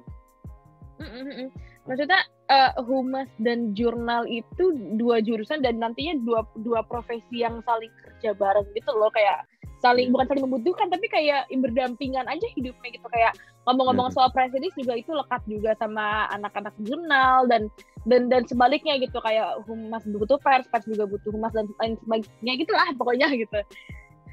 Maksudnya 1.84 2.24
eh, 2.48 2.72
humas 2.88 3.28
dan 3.44 3.76
jurnal 3.76 4.24
itu 4.32 4.96
dua 4.96 5.20
jurusan 5.20 5.60
dan 5.60 5.84
nantinya 5.84 6.16
dua 6.24 6.48
dua 6.64 6.88
profesi 6.88 7.44
yang 7.44 7.60
saling 7.68 7.92
kerja 8.00 8.32
bareng 8.32 8.66
gitu 8.72 8.96
loh 8.96 9.12
kayak 9.12 9.44
saling 9.86 10.10
Iya. 10.10 10.14
bukan 10.18 10.26
saling 10.26 10.46
membutuhkan 10.50 10.88
tapi 10.90 11.06
kayak 11.06 11.46
berdampingan 11.54 12.26
aja 12.26 12.48
hidupnya 12.58 12.90
gitu 12.90 13.08
kayak 13.14 13.38
ngomong-ngomong 13.70 14.10
Benar. 14.10 14.18
soal 14.18 14.30
presiden 14.34 14.74
juga 14.74 14.98
itu 14.98 15.14
lekat 15.14 15.42
juga 15.46 15.78
sama 15.78 16.26
anak-anak 16.34 16.74
jurnal 16.82 17.46
dan 17.46 17.70
dan 18.10 18.26
dan 18.34 18.42
sebaliknya 18.50 18.98
gitu 18.98 19.22
kayak 19.22 19.62
humas 19.70 20.02
butuh 20.10 20.42
pers 20.42 20.66
pers 20.74 20.90
juga 20.90 21.06
butuh 21.06 21.30
humas 21.30 21.54
dan 21.54 21.70
lain 21.78 21.94
sebagainya 22.02 22.54
gitulah 22.58 22.88
pokoknya 22.98 23.30
gitu 23.38 23.62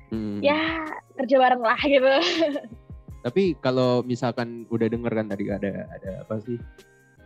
Hmm. 0.09 0.45
ya 0.45 0.85
kerja 1.17 1.37
bareng 1.41 1.61
lah 1.61 1.81
gitu 1.81 2.15
Tapi 3.23 3.55
kalau 3.63 4.03
misalkan 4.03 4.67
udah 4.67 4.91
denger 4.91 5.15
kan 5.15 5.31
tadi 5.31 5.47
ada 5.47 5.87
ada 5.95 6.27
apa 6.27 6.43
sih? 6.43 6.59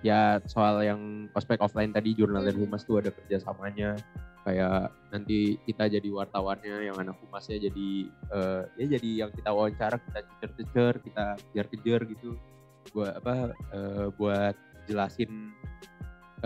Ya 0.04 0.38
soal 0.44 0.84
yang 0.84 1.30
ospek 1.32 1.60
offline 1.60 1.90
tadi 1.90 2.12
jurnal 2.12 2.44
dan 2.44 2.56
humas 2.56 2.84
tuh 2.84 3.00
ada 3.00 3.10
kerjasamanya. 3.10 3.96
Kayak 4.46 4.94
nanti 5.10 5.58
kita 5.66 5.90
jadi 5.90 6.06
wartawannya, 6.06 6.86
yang 6.86 6.96
anak 7.02 7.18
humasnya 7.18 7.58
jadi 7.58 7.88
eh, 8.10 8.62
ya 8.78 8.86
jadi 8.94 9.10
yang 9.26 9.30
kita 9.34 9.50
wawancara 9.50 9.98
kita 9.98 10.20
cecer-cecer, 10.22 10.92
kita 11.02 11.24
kejar-kejar 11.50 12.00
gitu. 12.06 12.38
Buat 12.94 13.18
apa? 13.18 13.50
eh, 13.74 14.06
buat 14.14 14.54
jelasin 14.86 15.50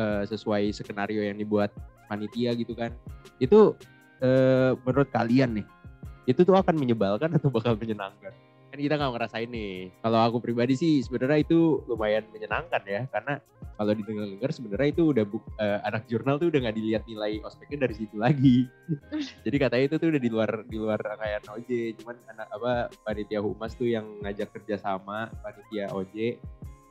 eh, 0.00 0.24
sesuai 0.24 0.72
skenario 0.72 1.20
yang 1.20 1.36
dibuat 1.36 1.68
panitia 2.08 2.56
gitu 2.56 2.72
kan. 2.72 2.96
Itu 3.36 3.76
eh, 4.24 4.72
menurut 4.80 5.12
kalian 5.12 5.60
nih, 5.60 5.66
itu 6.24 6.40
tuh 6.40 6.56
akan 6.56 6.80
menyebalkan 6.80 7.36
atau 7.36 7.52
bakal 7.52 7.76
menyenangkan? 7.76 8.32
Kita 8.80 8.94
nggak 8.96 9.12
ngerasain 9.16 9.50
nih. 9.50 9.92
Kalau 10.00 10.20
aku 10.24 10.38
pribadi 10.40 10.74
sih 10.76 11.04
sebenarnya 11.04 11.44
itu 11.44 11.84
lumayan 11.84 12.24
menyenangkan 12.32 12.82
ya, 12.84 13.04
karena 13.12 13.38
kalau 13.80 13.96
didengar-dengar 13.96 14.52
sebenarnya 14.52 14.88
itu 14.92 15.02
udah 15.08 15.24
buk- 15.24 15.52
eh, 15.56 15.80
anak 15.88 16.04
jurnal 16.04 16.36
tuh 16.36 16.52
udah 16.52 16.68
nggak 16.68 16.76
dilihat 16.76 17.02
nilai 17.08 17.40
ospeknya 17.40 17.88
dari 17.88 17.94
situ 17.96 18.16
lagi. 18.20 18.68
Jadi 19.48 19.56
katanya 19.56 19.84
itu 19.88 19.96
tuh 19.96 20.08
udah 20.12 20.20
di 20.20 20.30
luar 20.30 20.50
di 20.68 20.76
luar 20.76 21.00
rangkaian 21.00 21.44
OJ, 21.48 21.70
cuman 22.00 22.16
anak 22.28 22.48
apa 22.52 22.72
panitia 23.08 23.40
humas 23.40 23.72
tuh 23.72 23.88
yang 23.88 24.04
ngajak 24.20 24.52
kerjasama 24.52 25.32
panitia 25.40 25.88
OJ. 25.96 26.36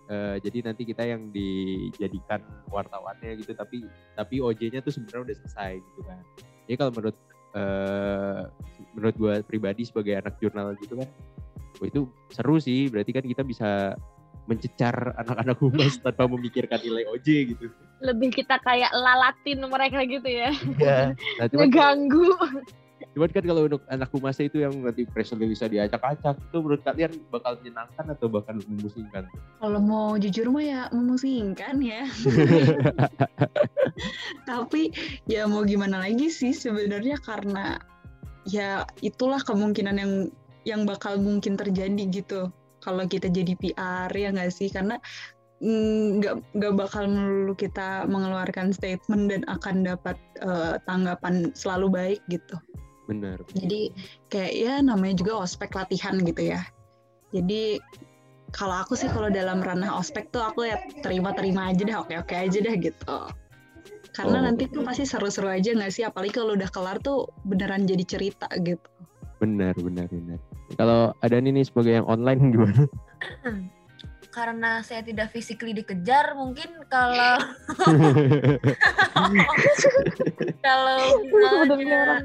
Eh, 0.10 0.42
jadi 0.42 0.66
nanti 0.66 0.90
kita 0.90 1.06
yang 1.06 1.30
dijadikan 1.30 2.42
wartawannya 2.74 3.38
gitu, 3.38 3.54
tapi 3.54 3.86
tapi 4.18 4.42
OJ-nya 4.42 4.82
tuh 4.82 4.90
sebenarnya 4.90 5.30
udah 5.30 5.38
selesai 5.46 5.78
gitu 5.78 6.02
kan. 6.02 6.26
Jadi 6.66 6.76
kalau 6.82 6.92
menurut 6.98 7.18
eh, 7.54 8.42
menurut 8.98 9.16
gue 9.22 9.34
pribadi 9.46 9.86
sebagai 9.86 10.18
anak 10.18 10.42
jurnal 10.42 10.74
gitu 10.82 10.98
kan, 10.98 11.10
wah 11.80 11.88
itu 11.88 12.06
seru 12.30 12.60
sih. 12.60 12.92
Berarti 12.92 13.12
kan 13.16 13.26
kita 13.26 13.44
bisa 13.44 13.96
mencecar 14.50 15.14
anak-anak 15.22 15.58
humas 15.62 15.94
tanpa 16.04 16.26
memikirkan 16.26 16.82
nilai 16.82 17.06
OJ 17.14 17.54
gitu. 17.54 17.70
lebih 18.02 18.34
kita 18.34 18.58
kayak 18.66 18.90
lalatin 18.98 19.62
mereka 19.70 20.02
gitu 20.02 20.26
ya 20.26 20.50
Iya. 20.82 21.14
Nah, 21.38 21.46
cuman, 21.54 21.70
ngeganggu 21.70 22.34
cuman 23.16 23.30
kan 23.32 23.44
kalau 23.46 23.62
untuk 23.70 23.82
anak 23.88 24.10
humasnya 24.12 24.46
itu 24.50 24.58
yang 24.66 24.74
nanti 24.84 25.08
press 25.08 25.32
release 25.32 25.56
bisa 25.56 25.72
diacak-acak, 25.72 26.36
itu 26.36 26.58
menurut 26.60 26.84
kalian 26.84 27.12
bakal 27.32 27.56
menyenangkan 27.58 28.06
atau 28.12 28.28
bakal 28.28 28.60
memusingkan? 28.68 29.24
Kalau 29.64 29.80
mau 29.80 30.20
jujur 30.20 30.52
mah 30.52 30.62
ya 30.62 30.82
memusingkan 30.92 31.80
ya. 31.80 32.06
Tapi 34.52 34.92
ya 35.32 35.48
mau 35.48 35.64
gimana 35.64 36.04
lagi 36.04 36.28
sih 36.28 36.52
sebenarnya 36.52 37.18
karena 37.24 37.80
ya 38.44 38.84
itulah 39.00 39.40
kemungkinan 39.42 39.96
yang 39.96 40.14
yang 40.68 40.84
bakal 40.84 41.16
mungkin 41.20 41.56
terjadi 41.56 42.04
gitu 42.10 42.52
kalau 42.80 43.04
kita 43.08 43.28
jadi 43.28 43.54
PR 43.60 44.12
ya 44.12 44.32
nggak 44.32 44.52
sih 44.52 44.72
karena 44.72 45.00
mm, 45.60 46.24
nggak 46.24 46.36
nggak 46.56 46.74
bakal 46.80 47.04
melulu 47.08 47.54
kita 47.56 48.08
mengeluarkan 48.08 48.72
statement 48.72 49.32
dan 49.32 49.42
akan 49.52 49.84
dapat 49.84 50.16
eh, 50.44 50.76
tanggapan 50.88 51.52
selalu 51.56 51.88
baik 51.92 52.22
gitu. 52.32 52.56
Benar. 53.08 53.42
Jadi 53.58 53.90
kayak 54.30 54.54
ya 54.54 54.74
namanya 54.86 55.20
juga 55.20 55.44
ospek 55.44 55.74
latihan 55.76 56.16
gitu 56.22 56.56
ya. 56.56 56.62
Jadi 57.34 57.82
kalau 58.50 58.82
aku 58.82 58.98
sih 58.98 59.10
kalau 59.10 59.30
dalam 59.30 59.62
ranah 59.62 59.98
ospek 60.02 60.30
tuh 60.34 60.42
aku 60.42 60.66
ya 60.66 60.78
terima-terima 61.06 61.70
aja 61.70 61.84
dah, 61.86 61.98
oke-oke 62.02 62.34
aja 62.34 62.60
dah 62.62 62.76
gitu. 62.78 63.18
Karena 64.10 64.42
Oh. 64.42 64.46
nanti 64.50 64.66
tuh 64.66 64.82
pasti 64.82 65.06
seru-seru 65.06 65.50
aja 65.54 65.70
nggak 65.70 65.94
sih? 65.94 66.02
Apalagi 66.06 66.34
kalau 66.34 66.58
udah 66.58 66.70
kelar 66.74 66.98
tuh 67.02 67.30
beneran 67.46 67.86
jadi 67.86 68.04
cerita 68.06 68.50
gitu. 68.62 68.90
Benar, 69.38 69.78
benar, 69.78 70.10
benar. 70.10 70.40
Kalau 70.78 71.16
ada 71.24 71.38
nih 71.42 71.66
sebagai 71.66 72.02
yang 72.02 72.08
online 72.10 72.42
gimana? 72.54 72.84
Karena 74.30 74.86
saya 74.86 75.02
tidak 75.02 75.34
physically 75.34 75.74
dikejar, 75.74 76.38
mungkin 76.38 76.86
kalau 76.86 77.42
kalau 80.66 81.02
misalnya 81.26 82.22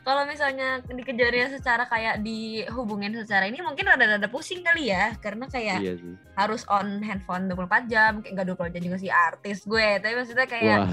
kalau 0.00 0.24
misalnya 0.24 0.80
dikejarnya 0.88 1.52
secara 1.52 1.84
kayak 1.84 2.24
dihubungin 2.24 3.12
secara 3.12 3.44
ini 3.44 3.60
mungkin 3.60 3.84
rada-rada 3.84 4.28
pusing 4.32 4.64
kali 4.64 4.88
ya. 4.88 5.12
Karena 5.20 5.44
kayak 5.44 5.78
iya 5.84 5.94
sih. 6.00 6.16
harus 6.40 6.64
on 6.72 7.04
handphone 7.04 7.52
24 7.52 7.92
jam 7.92 8.24
kayak 8.24 8.32
gak 8.40 8.46
24 8.56 8.74
jam 8.74 8.82
juga 8.88 8.96
sih 8.96 9.12
artis 9.12 9.58
gue. 9.68 9.88
Tapi 10.00 10.14
maksudnya 10.16 10.46
kayak 10.48 10.78
Wah, 10.80 10.90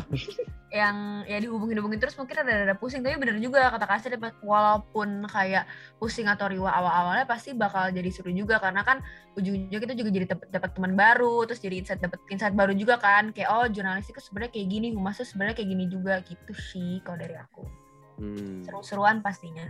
yang 0.67 1.23
ya 1.23 1.39
dihubungin-hubungin 1.39 2.03
terus 2.03 2.19
mungkin 2.19 2.35
ada 2.43 2.67
ada 2.67 2.75
pusing. 2.75 2.99
Tapi 2.99 3.15
bener 3.15 3.39
juga 3.39 3.71
kata 3.71 3.87
kasir 3.87 4.19
walaupun 4.43 5.23
kayak 5.31 5.63
pusing 6.03 6.27
atau 6.27 6.51
riwa 6.51 6.67
awal-awalnya 6.67 7.23
pasti 7.23 7.55
bakal 7.55 7.87
jadi 7.95 8.11
seru 8.11 8.35
juga. 8.35 8.59
Karena 8.59 8.83
kan 8.83 8.99
ujung-ujungnya 9.39 9.79
kita 9.79 9.95
juga 9.95 10.09
jadi 10.11 10.25
dapet 10.51 10.69
teman 10.75 10.99
baru 10.99 11.47
terus 11.47 11.63
jadi 11.63 11.79
insight 11.79 12.03
dapet 12.03 12.19
insight 12.27 12.51
baru 12.51 12.75
juga 12.75 12.99
kan. 12.99 13.31
Kayak 13.31 13.55
oh 13.55 13.65
jurnalistik 13.71 14.19
sebenarnya 14.19 14.51
kayak 14.51 14.67
gini 14.67 14.87
humas 14.91 15.15
tuh 15.15 15.27
sebenarnya 15.27 15.63
kayak 15.63 15.69
gini 15.71 15.85
juga. 15.87 16.19
Gitu 16.27 16.51
sih 16.51 16.99
kalau 17.07 17.23
dari 17.23 17.39
aku 17.39 17.86
hmm. 18.17 18.65
seru-seruan 18.65 19.21
pastinya 19.21 19.65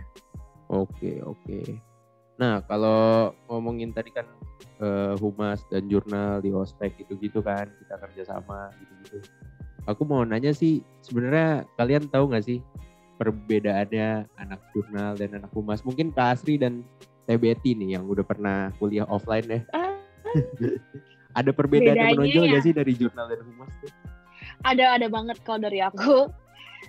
Oke, 0.68 1.24
oke. 1.24 1.80
Nah, 2.36 2.60
kalau 2.68 3.32
ngomongin 3.48 3.90
tadi 3.90 4.12
kan 4.12 4.28
eh, 4.78 5.16
humas 5.16 5.64
dan 5.72 5.88
jurnal 5.88 6.44
di 6.44 6.52
ospek 6.52 6.92
gitu-gitu 7.00 7.40
kan, 7.40 7.66
kita 7.82 7.96
kerjasama 7.96 8.68
gitu-gitu. 8.76 9.24
Aku 9.88 10.04
mau 10.04 10.20
nanya 10.28 10.52
sih, 10.52 10.84
sebenarnya 11.00 11.64
kalian 11.80 12.12
tahu 12.12 12.28
nggak 12.28 12.44
sih 12.44 12.60
perbedaannya 13.16 14.28
anak 14.36 14.60
jurnal 14.76 15.16
dan 15.16 15.40
anak 15.40 15.50
humas? 15.56 15.80
Mungkin 15.88 16.12
Kak 16.12 16.36
Asri 16.36 16.60
dan 16.60 16.84
Betty 17.24 17.72
nih 17.72 17.96
yang 17.96 18.04
udah 18.04 18.24
pernah 18.28 18.68
kuliah 18.76 19.08
offline 19.08 19.48
ya. 19.48 19.60
Ah. 19.72 19.96
Ada 21.38 21.56
perbedaan 21.56 21.96
yang 21.96 22.12
menonjol 22.12 22.44
ya. 22.44 22.50
nggak 22.52 22.64
sih 22.64 22.74
dari 22.76 22.92
jurnal 22.92 23.24
dan 23.32 23.40
humas 23.40 23.72
tuh? 23.80 23.92
ada 24.66 24.98
ada 24.98 25.06
banget 25.06 25.38
kalau 25.46 25.62
dari 25.62 25.78
aku 25.78 26.26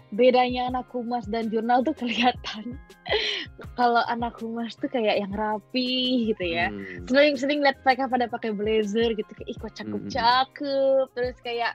bedanya 0.09 0.67
anak 0.67 0.89
humas 0.89 1.25
dan 1.25 1.47
jurnal 1.47 1.81
tuh 1.81 1.93
kelihatan 1.93 2.77
kalau 3.79 4.01
anak 4.05 4.33
humas 4.37 4.73
tuh 4.73 4.87
kayak 4.87 5.17
yang 5.17 5.31
rapi 5.31 5.89
gitu 6.27 6.45
ya 6.45 6.67
Hmm. 6.69 7.05
sering 7.05 7.33
sering 7.35 7.59
lihat 7.59 7.77
mereka 7.81 8.05
pada 8.05 8.25
pakai 8.25 8.51
blazer 8.51 9.13
gitu 9.13 9.31
kayak 9.31 9.47
ih 9.47 9.57
kok 9.57 9.73
cakep 9.73 9.99
Mm-mm. 9.99 10.11
cakep 10.11 11.05
terus 11.11 11.37
kayak 11.39 11.73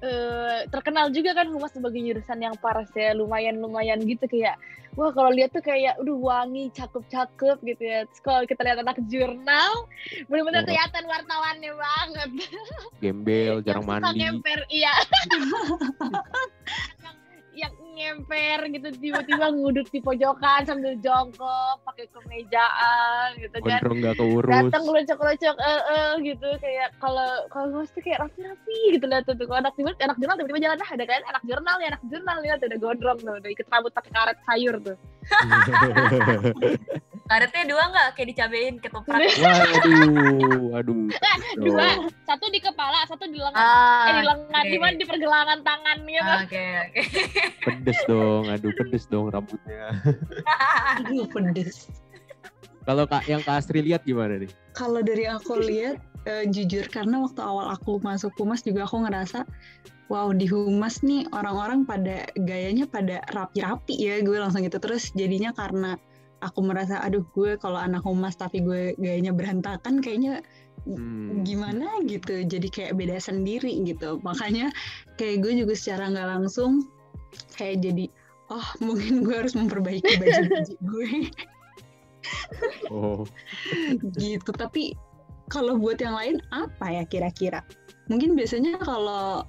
eh, 0.00 0.66
terkenal 0.68 1.08
juga 1.08 1.32
kan 1.32 1.46
humas 1.46 1.70
sebagai 1.70 1.98
jurusan 1.98 2.40
yang 2.40 2.54
paras 2.56 2.90
ya 2.92 3.12
lumayan 3.12 3.56
lumayan 3.56 3.98
gitu 4.00 4.26
kayak 4.26 4.54
wah 4.94 5.10
kalau 5.10 5.28
lihat 5.28 5.50
tuh 5.50 5.60
kayak 5.60 5.92
udah 5.98 6.16
wangi 6.16 6.72
cakep 6.72 7.04
cakep 7.06 7.56
gitu 7.64 7.82
ya 7.82 7.98
terus 8.04 8.20
kalau 8.20 8.42
kita 8.42 8.60
lihat 8.62 8.78
anak 8.80 8.96
jurnal 9.06 9.72
benar-benar 10.26 10.62
Oh. 10.62 10.66
kelihatan 10.66 11.04
wartawannya 11.04 11.72
banget 11.72 12.30
Gembel, 12.98 13.54
jarang 13.66 13.84
mandi. 13.84 14.18
ngemper 14.18 14.60
iya 14.68 14.92
yang, 17.56 17.72
ngemper 17.96 18.60
gitu 18.76 18.88
tiba-tiba 19.00 19.48
ngudut 19.56 19.88
di 19.88 20.04
pojokan 20.04 20.68
sambil 20.68 20.92
jongkok 21.00 21.80
pakai 21.88 22.04
kemejaan 22.12 23.40
gitu 23.40 23.56
kan. 23.64 23.80
Gondrong 23.80 23.98
nggak 24.04 24.16
keurus. 24.20 24.52
datang 24.52 24.82
ngelocok-ngelocok 24.84 25.56
eh 25.56 25.80
eh 25.96 26.10
gitu. 26.20 26.48
Kayak 26.60 26.88
kalau 27.00 27.30
kalau 27.48 27.66
gue 27.72 27.88
tuh 27.88 28.02
kayak 28.04 28.18
rapi-rapi 28.28 28.78
gitu 29.00 29.04
lihat 29.08 29.24
tuh 29.24 29.34
kalau 29.48 29.58
anak 29.64 29.72
jurnal 29.80 29.96
anak 29.96 30.16
jurnal 30.20 30.36
tiba-tiba 30.36 30.60
jalan 30.68 30.78
ah 30.84 30.90
ada 30.92 31.04
kan? 31.08 31.22
Anak 31.24 31.42
jurnal 31.48 31.76
ya 31.80 31.88
anak 31.96 32.02
jurnal 32.12 32.36
lihat 32.44 32.58
udah 32.60 32.78
gondrong 32.78 33.18
tuh 33.24 33.34
udah 33.40 33.50
ikat 33.50 33.66
rambut 33.72 33.92
pakai 33.96 34.12
karet 34.12 34.38
sayur 34.44 34.76
tuh 34.84 34.96
karetnya 37.26 37.64
dua 37.66 37.82
nggak 37.90 38.08
kayak 38.14 38.28
dicabein 38.32 38.74
ketoprak 38.78 39.18
Waduh, 39.18 40.78
aduh. 40.78 41.06
dua 41.58 41.86
satu 42.22 42.46
di 42.50 42.58
kepala 42.62 43.02
satu 43.10 43.26
di 43.26 43.38
lengan 43.38 43.58
ah 43.58 44.06
eh 44.06 44.12
di 44.18 44.24
lengan 44.26 44.64
oke. 44.64 44.70
di 44.70 44.78
mana 44.78 44.94
di 44.94 45.06
pergelangan 45.06 45.58
tangan 45.66 45.96
gitu 46.06 46.22
Ah, 46.26 46.40
oke 46.46 46.64
oke 46.86 47.02
Pedes 47.66 48.00
dong, 48.06 48.44
aduh 48.46 48.70
pedes 48.78 49.04
dong 49.10 49.26
rambutnya. 49.26 49.90
Aduh 51.02 51.26
pedes. 51.26 51.90
Kalau 52.86 53.02
kak 53.10 53.26
yang 53.26 53.42
Kak 53.42 53.58
Astri 53.58 53.82
lihat 53.82 54.06
gimana 54.06 54.38
nih? 54.38 54.50
Kalau 54.70 55.02
dari 55.02 55.26
aku 55.26 55.58
lihat 55.58 55.98
eh, 56.30 56.46
jujur 56.46 56.86
karena 56.86 57.18
waktu 57.26 57.42
awal 57.42 57.74
aku 57.74 57.98
masuk 57.98 58.30
humas 58.38 58.62
juga 58.62 58.86
aku 58.86 59.02
ngerasa 59.02 59.42
wow 60.06 60.30
di 60.30 60.46
humas 60.46 61.02
nih 61.02 61.26
orang-orang 61.34 61.82
pada 61.82 62.30
gayanya 62.38 62.86
pada 62.86 63.22
rapi-rapi 63.34 63.98
ya 63.98 64.22
gue 64.22 64.38
langsung 64.38 64.62
gitu 64.62 64.78
terus 64.78 65.10
jadinya 65.18 65.50
karena 65.50 65.98
aku 66.44 66.60
merasa 66.60 67.00
aduh 67.00 67.24
gue 67.32 67.56
kalau 67.56 67.80
anak 67.80 68.04
humas 68.04 68.36
tapi 68.36 68.60
gue 68.60 68.92
gayanya 69.00 69.32
berantakan 69.32 70.00
kayaknya 70.04 70.44
Hmm. 70.86 71.42
gimana 71.42 71.98
gitu 72.06 72.46
jadi 72.46 72.68
kayak 72.70 72.94
beda 72.94 73.18
sendiri 73.18 73.74
gitu. 73.82 74.22
Makanya 74.22 74.70
kayak 75.18 75.42
gue 75.42 75.66
juga 75.66 75.74
secara 75.74 76.14
nggak 76.14 76.28
langsung 76.38 76.86
kayak 77.58 77.82
jadi 77.82 78.06
oh 78.54 78.66
mungkin 78.78 79.26
gue 79.26 79.34
harus 79.34 79.58
memperbaiki 79.58 80.06
baju 80.06 80.42
baju 80.46 80.74
gue. 80.94 81.12
Oh, 82.94 83.26
gitu. 84.14 84.50
Tapi 84.54 84.94
kalau 85.50 85.74
buat 85.74 85.98
yang 85.98 86.14
lain 86.14 86.38
apa 86.54 87.02
ya 87.02 87.02
kira-kira? 87.02 87.66
Mungkin 88.06 88.38
biasanya 88.38 88.78
kalau 88.78 89.42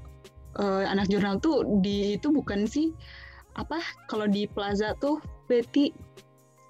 eh, 0.57 0.85
anak 0.89 1.05
jurnal 1.05 1.37
tuh 1.37 1.61
di 1.85 2.17
itu 2.17 2.33
bukan 2.33 2.65
sih 2.65 2.97
apa 3.57 3.77
kalau 4.09 4.25
di 4.25 4.49
plaza 4.49 4.97
tuh 5.01 5.21
berarti 5.45 5.93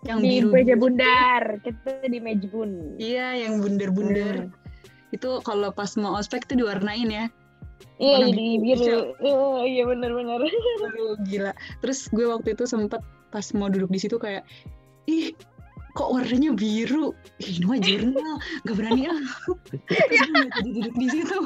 yang 0.08 0.20
di 0.24 0.40
biru 0.40 0.50
meja 0.56 0.76
bundar. 0.80 1.44
Kita 1.62 2.08
di 2.08 2.20
mejbun 2.24 2.96
iya 2.98 3.36
yang 3.36 3.60
bundar-bundar. 3.60 4.48
Itu 5.12 5.44
kalau 5.44 5.70
pas 5.76 5.94
mau 6.00 6.16
ospek 6.16 6.48
tuh 6.48 6.58
diwarnain 6.60 7.12
ya. 7.12 7.26
Iya 7.98 8.26
Warna 8.26 8.34
di 8.34 8.48
biru, 8.62 9.14
Oh, 9.26 9.66
iya. 9.66 9.84
Benar-benar 9.86 10.42
Aduh, 10.42 11.18
gila. 11.26 11.52
Terus 11.82 12.10
gue 12.14 12.26
waktu 12.30 12.54
itu 12.54 12.70
sempet 12.70 13.02
pas 13.34 13.46
mau 13.58 13.70
duduk 13.70 13.90
di 13.90 14.00
situ 14.02 14.18
kayak 14.22 14.46
ih 15.10 15.34
kok 15.98 16.14
warnanya 16.14 16.54
biru? 16.54 17.14
Ih, 17.42 17.58
ini 17.58 17.66
mah 17.66 17.80
jurnal. 17.82 18.36
Gak 18.70 18.76
berani 18.78 19.10
ah. 19.10 19.22
Terus 19.90 20.28
gue 20.30 20.46
duduk 20.62 20.96
di 20.98 21.08
situ. 21.10 21.38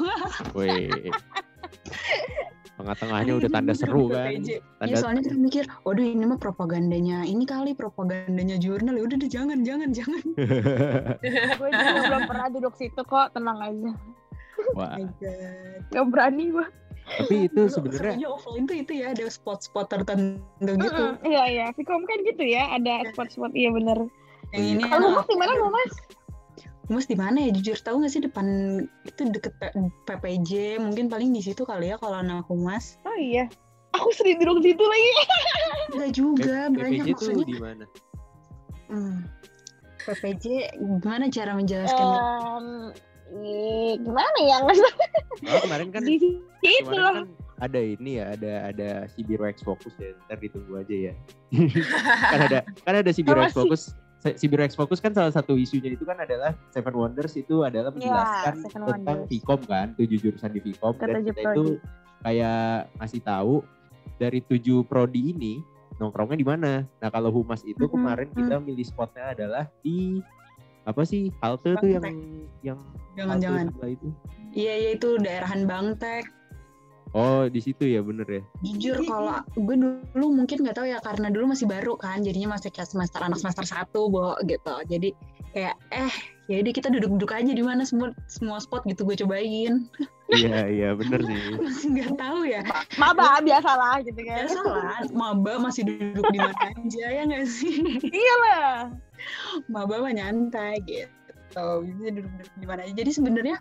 Tengah-tengahnya 2.80 3.32
udah 3.36 3.50
tanda 3.52 3.74
seru 3.76 4.08
kan. 4.08 4.32
PPJ. 4.32 4.48
Iya 4.48 4.60
Tanda 4.80 4.96
soalnya 4.96 5.22
kita 5.28 5.36
mikir, 5.38 5.64
waduh 5.84 6.02
ini 6.02 6.24
mah 6.24 6.40
propagandanya 6.40 7.22
ini 7.22 7.44
kali 7.44 7.76
propagandanya 7.76 8.56
jurnal. 8.56 8.96
Ya 8.96 9.04
udah 9.04 9.16
deh 9.20 9.30
jangan 9.30 9.62
jangan 9.62 9.92
jangan. 9.92 10.24
gue 11.60 11.68
juga 11.68 12.00
belum 12.08 12.22
pernah 12.26 12.46
duduk 12.50 12.74
situ 12.80 13.02
kok 13.04 13.36
tenang 13.36 13.58
aja. 13.60 13.92
Wah, 14.78 14.94
Oh 14.96 15.08
gak 15.90 16.06
berani 16.08 16.54
gue 16.54 16.66
tapi 17.02 17.50
itu 17.50 17.62
sebenarnya 17.68 18.14
serunya 18.14 18.28
offline 18.30 18.64
tuh 18.64 18.76
itu 18.78 18.92
ya 19.02 19.06
ada 19.12 19.26
spot-spot 19.26 19.86
tertentu 19.90 20.70
gitu. 20.78 21.04
iya 21.26 21.42
iya. 21.50 21.66
Vkom 21.74 22.06
kan 22.06 22.18
gitu 22.24 22.44
ya 22.46 22.70
ada 22.72 23.04
spot-spot 23.12 23.52
iya 23.52 23.74
bener. 23.74 24.06
Yang 24.54 24.64
ini 24.78 24.82
kalau 24.86 25.16
anak 25.16 25.24
humas 25.24 25.26
di 25.28 25.36
mana 25.36 25.52
humas 25.58 25.92
Humas 26.90 27.06
di 27.06 27.14
mana 27.14 27.38
ya 27.46 27.50
jujur 27.54 27.78
tahu 27.78 28.02
nggak 28.02 28.12
sih 28.12 28.22
depan 28.26 28.46
itu 29.06 29.20
deket 29.30 29.54
P- 29.62 29.74
PPJ 30.06 30.82
mungkin 30.82 31.06
paling 31.06 31.30
di 31.30 31.38
situ 31.38 31.62
kali 31.62 31.94
ya 31.94 31.96
kalau 32.02 32.18
anak 32.18 32.42
humas. 32.50 32.98
oh 33.06 33.16
iya 33.16 33.46
aku 33.92 34.08
sering 34.16 34.40
duduk 34.40 34.64
situ 34.64 34.82
lagi 34.82 35.10
Enggak 35.92 36.10
juga 36.16 36.54
banyak 36.72 37.04
PPJ 37.06 37.12
maksudnya. 37.12 37.46
di 37.46 37.56
mana? 37.60 37.84
Hmm. 38.90 39.18
PPJ 40.02 40.44
gimana 40.80 41.24
cara 41.30 41.54
menjelaskannya? 41.54 42.20
Em, 42.20 42.66
ih, 43.38 43.94
gimana 44.02 44.38
ya 44.42 44.56
nggak. 44.66 44.78
Oh, 45.46 45.60
kemarin 45.62 45.88
kan 45.94 46.02
di 46.08 46.18
situ 46.18 46.98
kan 46.98 47.30
ada 47.62 47.78
ini 47.78 48.18
ya, 48.18 48.34
ada 48.34 48.74
ada 48.74 48.88
si 49.06 49.22
Biro 49.22 49.46
X 49.46 49.62
Focus 49.62 49.94
ya. 50.02 50.10
Ntar 50.26 50.42
ditunggu 50.42 50.82
aja 50.82 50.94
ya. 51.10 51.14
kan 52.34 52.40
ada 52.50 52.58
kan 52.82 52.94
ada 52.98 53.10
si 53.14 53.22
Biro 53.22 53.38
X? 53.46 53.54
Focus. 53.54 53.94
Si 54.22 54.46
Biro 54.46 54.62
X 54.62 54.78
Focus 54.78 55.02
kan 55.02 55.10
salah 55.10 55.34
satu 55.34 55.58
isunya 55.58 55.90
itu 55.90 56.06
kan 56.06 56.14
adalah 56.14 56.54
Seven 56.70 56.94
Wonders 56.94 57.34
itu 57.34 57.66
adalah 57.66 57.90
menjelaskan 57.90 58.54
Iya, 58.54 58.62
Seven 58.70 58.80
tentang 58.86 59.18
Wonders. 59.26 59.30
Vkom 59.34 59.60
kan, 59.66 59.86
tujuh 59.98 60.18
jurusan 60.22 60.50
di 60.54 60.60
Vkom 60.62 60.94
dan 60.94 61.26
kita 61.26 61.40
itu 61.50 61.64
kayak 62.22 62.86
ngasih 63.02 63.20
tahu 63.20 63.54
dari 64.16 64.38
tujuh 64.40 64.86
prodi 64.86 65.34
ini 65.34 65.58
nongkrongnya 65.98 66.38
di 66.38 66.46
mana. 66.46 66.72
Nah 67.02 67.08
kalau 67.10 67.34
humas 67.34 67.66
itu 67.66 67.82
Mhm, 67.82 67.90
kemarin 67.90 68.28
kita 68.30 68.56
milih 68.58 68.86
spotnya 68.86 69.34
adalah 69.34 69.66
di 69.82 70.22
apa 70.82 71.02
sih 71.02 71.30
halte 71.38 71.74
tuh 71.74 71.90
yang 71.90 72.02
yang 72.62 72.78
Jangan-jangan. 73.18 73.66
halte 73.66 73.74
sebelah 73.74 73.90
itu. 73.90 74.08
Iya 74.52 74.74
iya 74.78 74.90
itu 74.94 75.08
daerahan 75.18 75.62
Bangtek. 75.66 76.24
Oh 77.12 77.44
di 77.44 77.60
situ 77.60 77.84
ya 77.84 78.00
bener 78.00 78.24
ya. 78.24 78.42
Jujur 78.64 79.04
kalau 79.04 79.44
gue 79.52 79.76
dulu 79.76 80.26
mungkin 80.32 80.64
nggak 80.64 80.80
tahu 80.80 80.88
ya 80.88 80.96
karena 81.04 81.28
dulu 81.28 81.52
masih 81.52 81.68
baru 81.68 82.00
kan, 82.00 82.24
jadinya 82.24 82.56
masih 82.56 82.72
kayak 82.72 82.88
semester 82.88 83.20
anak 83.20 83.36
semester 83.36 83.68
satu 83.68 84.08
bo 84.08 84.32
gitu. 84.48 84.72
Jadi 84.88 85.12
kayak 85.52 85.76
eh 85.92 86.12
ya 86.48 86.64
udah 86.64 86.72
kita 86.72 86.88
duduk-duduk 86.88 87.28
aja 87.36 87.52
di 87.52 87.60
mana 87.60 87.84
semua 87.84 88.16
semua 88.32 88.56
spot 88.64 88.88
gitu 88.88 89.04
gue 89.04 89.16
cobain. 89.20 89.84
iya 90.32 90.64
iya 90.72 90.88
bener 90.96 91.20
sih. 91.20 91.36
Masih 91.60 91.88
nggak 91.92 92.12
tahu 92.16 92.40
ya. 92.48 92.64
maba 92.96 93.44
biasalah 93.44 94.00
gitu 94.08 94.20
kan 94.24 94.48
Biasa 94.48 94.60
lah, 94.64 95.00
maba 95.12 95.52
masih 95.60 95.84
duduk 95.84 96.24
di 96.32 96.40
mana 96.40 96.72
aja 96.72 97.04
ya 97.12 97.22
nggak 97.28 97.44
sih? 97.44 97.76
iya 98.08 98.34
lah 98.48 98.72
Maba 99.68 100.00
mah 100.00 100.16
nyantai 100.16 100.80
gitu. 100.88 101.12
Bisa 101.84 102.08
duduk-duduk 102.08 102.48
di 102.56 102.66
mana 102.66 102.80
aja. 102.88 102.94
Jadi 102.96 103.10
sebenarnya 103.12 103.60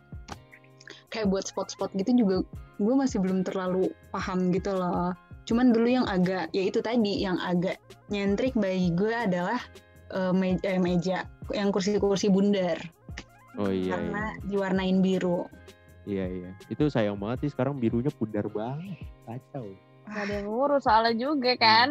kayak 1.11 1.27
buat 1.29 1.45
spot-spot 1.45 1.91
gitu 1.99 2.25
juga 2.25 2.35
gue 2.81 2.93
masih 2.97 3.21
belum 3.21 3.43
terlalu 3.45 3.91
paham 4.09 4.49
gitu 4.55 4.73
loh. 4.73 5.13
Cuman 5.45 5.75
dulu 5.75 5.85
yang 5.91 6.07
agak 6.07 6.49
ya 6.55 6.63
itu 6.65 6.79
tadi 6.79 7.21
yang 7.21 7.37
agak 7.43 7.77
nyentrik 8.09 8.55
bagi 8.55 8.89
gue 8.95 9.13
adalah 9.13 9.59
eh, 10.15 10.33
meja, 10.33 10.63
eh, 10.65 10.79
meja 10.79 11.17
yang 11.51 11.69
kursi-kursi 11.69 12.31
bundar 12.31 12.79
Oh 13.59 13.67
iya 13.67 13.99
karena 13.99 14.23
iya. 14.31 14.43
diwarnain 14.47 14.97
biru. 15.03 15.43
Iya 16.07 16.25
iya. 16.31 16.49
Itu 16.71 16.87
sayang 16.87 17.19
banget 17.19 17.45
sih 17.47 17.51
sekarang 17.51 17.77
birunya 17.77 18.09
pudar 18.15 18.47
banget. 18.47 19.03
Kacau. 19.27 19.67
Gak 20.11 20.23
ada 20.27 20.33
yang 20.41 20.47
ngurus 20.49 20.83
soalnya 20.83 21.13
juga 21.15 21.55
kan 21.55 21.87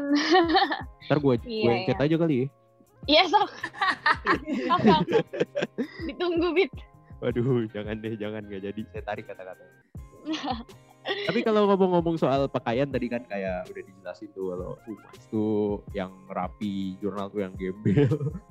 Ntar 1.09 1.19
gue 1.25 1.35
Iya, 1.47 1.65
gue 1.65 1.77
chat 1.89 2.01
aja 2.05 2.17
kali 2.21 2.35
ya. 2.37 2.47
iya 3.09 3.23
sok. 3.33 3.49
ditunggu 6.11 6.53
bit 6.53 6.69
Waduh, 7.21 7.69
jangan 7.69 7.97
deh, 7.97 8.15
jangan 8.15 8.43
nggak 8.43 8.63
jadi. 8.65 8.81
Saya 8.91 9.05
tarik 9.05 9.25
kata-kata. 9.27 9.65
Tapi 11.01 11.41
kalau 11.41 11.65
ngomong-ngomong 11.65 12.17
soal 12.17 12.45
pakaian 12.47 12.85
tadi 12.85 13.09
kan 13.09 13.25
kayak 13.25 13.65
udah 13.67 13.83
dijelasin 13.83 14.29
tuh 14.31 14.53
kalau 14.53 14.71
humas 14.85 15.17
tuh 15.27 15.55
yang 15.91 16.13
rapi, 16.29 17.01
jurnal 17.01 17.29
tuh 17.29 17.41
yang 17.41 17.57
gembel. 17.57 18.05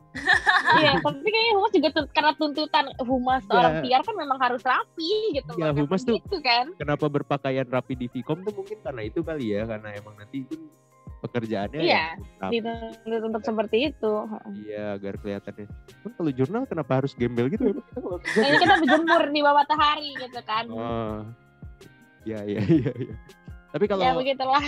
iya 0.82 0.98
tapi 0.98 1.22
kayaknya 1.24 1.54
humas 1.54 1.70
juga 1.72 1.90
karena 2.10 2.34
tuntutan 2.34 2.86
humas 3.00 3.46
Iya. 3.46 3.54
orang 3.54 3.74
PR 3.80 4.02
kan 4.02 4.16
memang 4.18 4.40
harus 4.40 4.62
rapi 4.62 5.12
gitu 5.32 5.54
Iya, 5.54 5.70
humas 5.72 6.02
tuh- 6.02 6.18
gitu 6.18 6.38
kan 6.42 6.74
Kenapa 6.76 7.06
berpakaian 7.06 7.70
rapi 7.70 7.94
di 7.94 8.10
Vkom 8.10 8.42
tuh 8.42 8.54
mungkin 8.56 8.82
karena 8.82 9.02
itu 9.04 9.22
kali 9.22 9.54
ya, 9.54 9.70
karena 9.70 9.94
emang 9.94 10.18
nanti 10.18 10.42
itu 10.42 10.58
pekerjaannya 11.20 11.80
Iya, 11.80 12.06
rapi. 12.38 12.54
dituntut 12.58 13.22
untuk 13.26 13.42
seperti 13.42 13.78
itu 13.88 14.14
Iya, 14.60 14.96
agar 14.96 15.14
kelihatannya. 15.18 15.68
Kan 16.00 16.12
kalau 16.14 16.32
jurnal 16.32 16.64
kenapa 16.64 16.92
harus 16.98 17.12
gembel 17.14 17.48
gitu? 17.48 17.76
Kerja 18.26 18.46
ini 18.46 18.58
kita 18.58 18.76
berjemur 18.80 19.24
di 19.28 19.40
bawah 19.40 19.56
matahari 19.60 20.10
gitu 20.18 20.40
kan 20.42 20.66
Oh. 20.68 21.20
Iya, 22.24 22.40
iya, 22.44 22.60
iya, 22.82 22.92
iya. 22.94 23.16
Tapi 23.70 23.86
kalau 23.86 24.02
ya 24.02 24.12
begitulah 24.12 24.64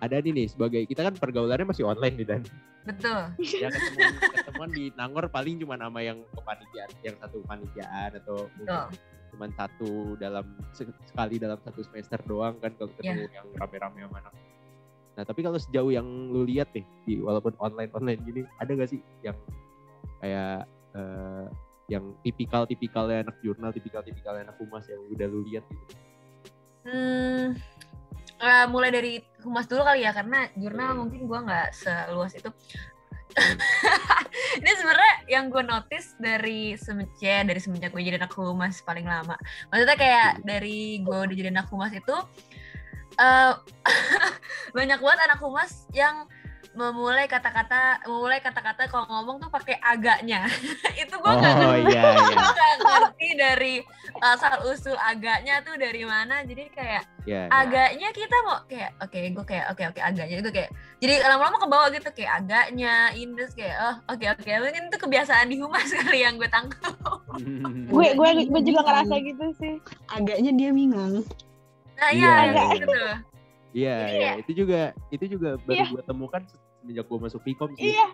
ada 0.00 0.16
nih 0.16 0.32
nih 0.32 0.46
sebagai 0.48 0.82
kita 0.84 1.02
kan 1.02 1.14
pergaulannya 1.14 1.66
masih 1.66 1.84
online 1.84 2.16
nih 2.16 2.26
dan 2.26 2.42
Betul. 2.80 3.20
ya 3.36 3.68
ketemuan, 3.68 4.12
ketemuan 4.32 4.70
di 4.70 4.88
Nangor 4.94 5.28
paling 5.28 5.60
cuma 5.60 5.76
nama 5.76 6.00
yang 6.00 6.24
kepanitiaan 6.32 6.88
yang 7.02 7.16
satu 7.20 7.44
kepanitiaan 7.44 8.16
atau 8.16 8.48
mungkin 8.56 8.96
cuma 9.30 9.46
satu 9.52 9.90
dalam 10.16 10.42
se- 10.72 10.88
sekali 11.04 11.36
dalam 11.36 11.60
satu 11.60 11.84
semester 11.84 12.16
doang 12.24 12.56
kan 12.56 12.72
kalau 12.74 12.88
ketemu 12.94 13.28
yang 13.28 13.46
rame-rame 13.54 13.98
sama 14.00 14.16
anak 14.18 14.32
nah 15.18 15.26
tapi 15.26 15.42
kalau 15.42 15.58
sejauh 15.58 15.90
yang 15.90 16.06
lu 16.06 16.46
lihat 16.46 16.70
nih 16.74 16.86
di 17.04 17.18
walaupun 17.20 17.52
online 17.58 17.90
online 17.92 18.20
gini 18.22 18.42
ada 18.62 18.70
gak 18.72 18.90
sih 18.90 19.02
yang 19.26 19.36
kayak 20.22 20.64
eh, 20.94 21.46
yang 21.90 22.14
tipikal 22.22 22.62
tipikalnya 22.64 23.26
anak 23.26 23.36
jurnal 23.42 23.74
tipikal 23.74 24.00
tipikalnya 24.00 24.48
anak 24.50 24.56
humas 24.62 24.86
yang 24.86 25.02
udah 25.10 25.26
lu 25.26 25.42
lihat 25.44 25.66
gitu 25.66 25.98
Hmm, 26.80 27.60
eh, 28.40 28.66
mulai 28.72 28.88
dari 28.88 29.20
humas 29.44 29.68
dulu 29.68 29.84
kali 29.84 30.00
ya 30.04 30.16
karena 30.16 30.48
jurnal 30.56 30.96
Hmm. 30.96 30.98
mungkin 31.04 31.20
gua 31.28 31.44
nggak 31.44 31.68
seluas 31.76 32.32
itu. 32.32 32.48
Ini 34.58 34.70
sebenarnya 34.74 35.14
yang 35.30 35.54
gue 35.54 35.62
notice 35.62 36.18
dari 36.18 36.74
semenjak 36.74 37.46
dari 37.46 37.60
semenjak 37.62 37.94
gue 37.94 38.02
jadi 38.02 38.18
anak 38.18 38.34
humas 38.34 38.82
paling 38.82 39.06
lama. 39.06 39.38
Maksudnya 39.70 39.94
kayak 39.94 40.42
dari 40.42 40.98
gue 40.98 41.14
udah 41.14 41.36
jadi 41.38 41.54
anak 41.54 41.70
humas 41.70 41.94
itu 41.94 42.16
eh 43.18 43.52
banyak 44.76 44.98
banget 45.02 45.20
anak 45.26 45.40
humas 45.42 45.88
yang 45.90 46.28
memulai 46.70 47.26
kata-kata 47.26 48.06
memulai 48.06 48.38
kata-kata 48.38 48.86
kalau 48.86 49.02
ngomong 49.10 49.42
tuh 49.42 49.50
pakai 49.50 49.74
agaknya. 49.82 50.46
itu 51.02 51.14
gue 51.18 51.32
nggak 51.34 51.54
oh 51.58 51.74
ngerti 51.74 51.90
iya 51.90 52.02
iya 52.14 52.68
ngerti 52.86 53.28
dari 53.34 53.74
asal 54.22 54.54
usul 54.70 54.94
agaknya 54.94 55.58
tuh 55.66 55.74
dari 55.74 56.06
mana 56.06 56.46
jadi 56.46 56.70
kayak 56.70 57.02
iya 57.26 57.46
iya. 57.46 57.50
agaknya 57.50 58.08
kita 58.14 58.36
mau 58.46 58.62
kayak 58.70 58.90
oke 59.02 59.18
gue 59.18 59.44
kayak 59.44 59.66
oke 59.74 59.82
oke 59.82 60.00
agaknya 60.00 60.36
itu 60.38 60.50
kayak 60.54 60.70
jadi 61.02 61.14
lama-lama 61.26 61.56
ke 61.58 61.68
bawah 61.68 61.88
gitu 61.90 62.08
kayak 62.14 62.32
agaknya 62.44 62.94
indus 63.18 63.50
kayak 63.56 63.76
oh 63.80 63.96
oke 64.12 64.24
oke 64.30 64.50
mungkin 64.62 64.82
itu 64.92 64.98
kebiasaan 65.00 65.46
di 65.50 65.56
humas 65.58 65.90
kali 65.90 66.22
yang 66.22 66.38
gue 66.38 66.50
tangkap 66.52 66.94
gue 67.90 68.08
gue 68.14 68.30
gue 68.46 68.62
juga 68.62 68.80
ngerasa 68.86 69.14
gitu 69.24 69.44
sih 69.58 69.74
Agaknya 70.10 70.50
dia 70.54 70.70
bingung. 70.74 71.22
Nah 72.00 72.10
Iya, 72.10 72.16
iya 72.16 72.40
iya. 72.42 72.64
gitu 72.74 73.00
Iya, 73.70 73.94
Jadi 73.96 74.16
iya. 74.16 74.30
Itu 74.36 74.50
juga 74.56 74.80
itu 75.08 75.24
juga 75.28 75.50
baru 75.60 75.76
Iya. 75.76 75.86
gue 75.88 76.02
temukan 76.02 76.40
semenjak 76.80 77.06
gue 77.06 77.18
masuk 77.20 77.40
Vkom 77.40 77.70
sih. 77.76 77.92
iya 77.92 78.08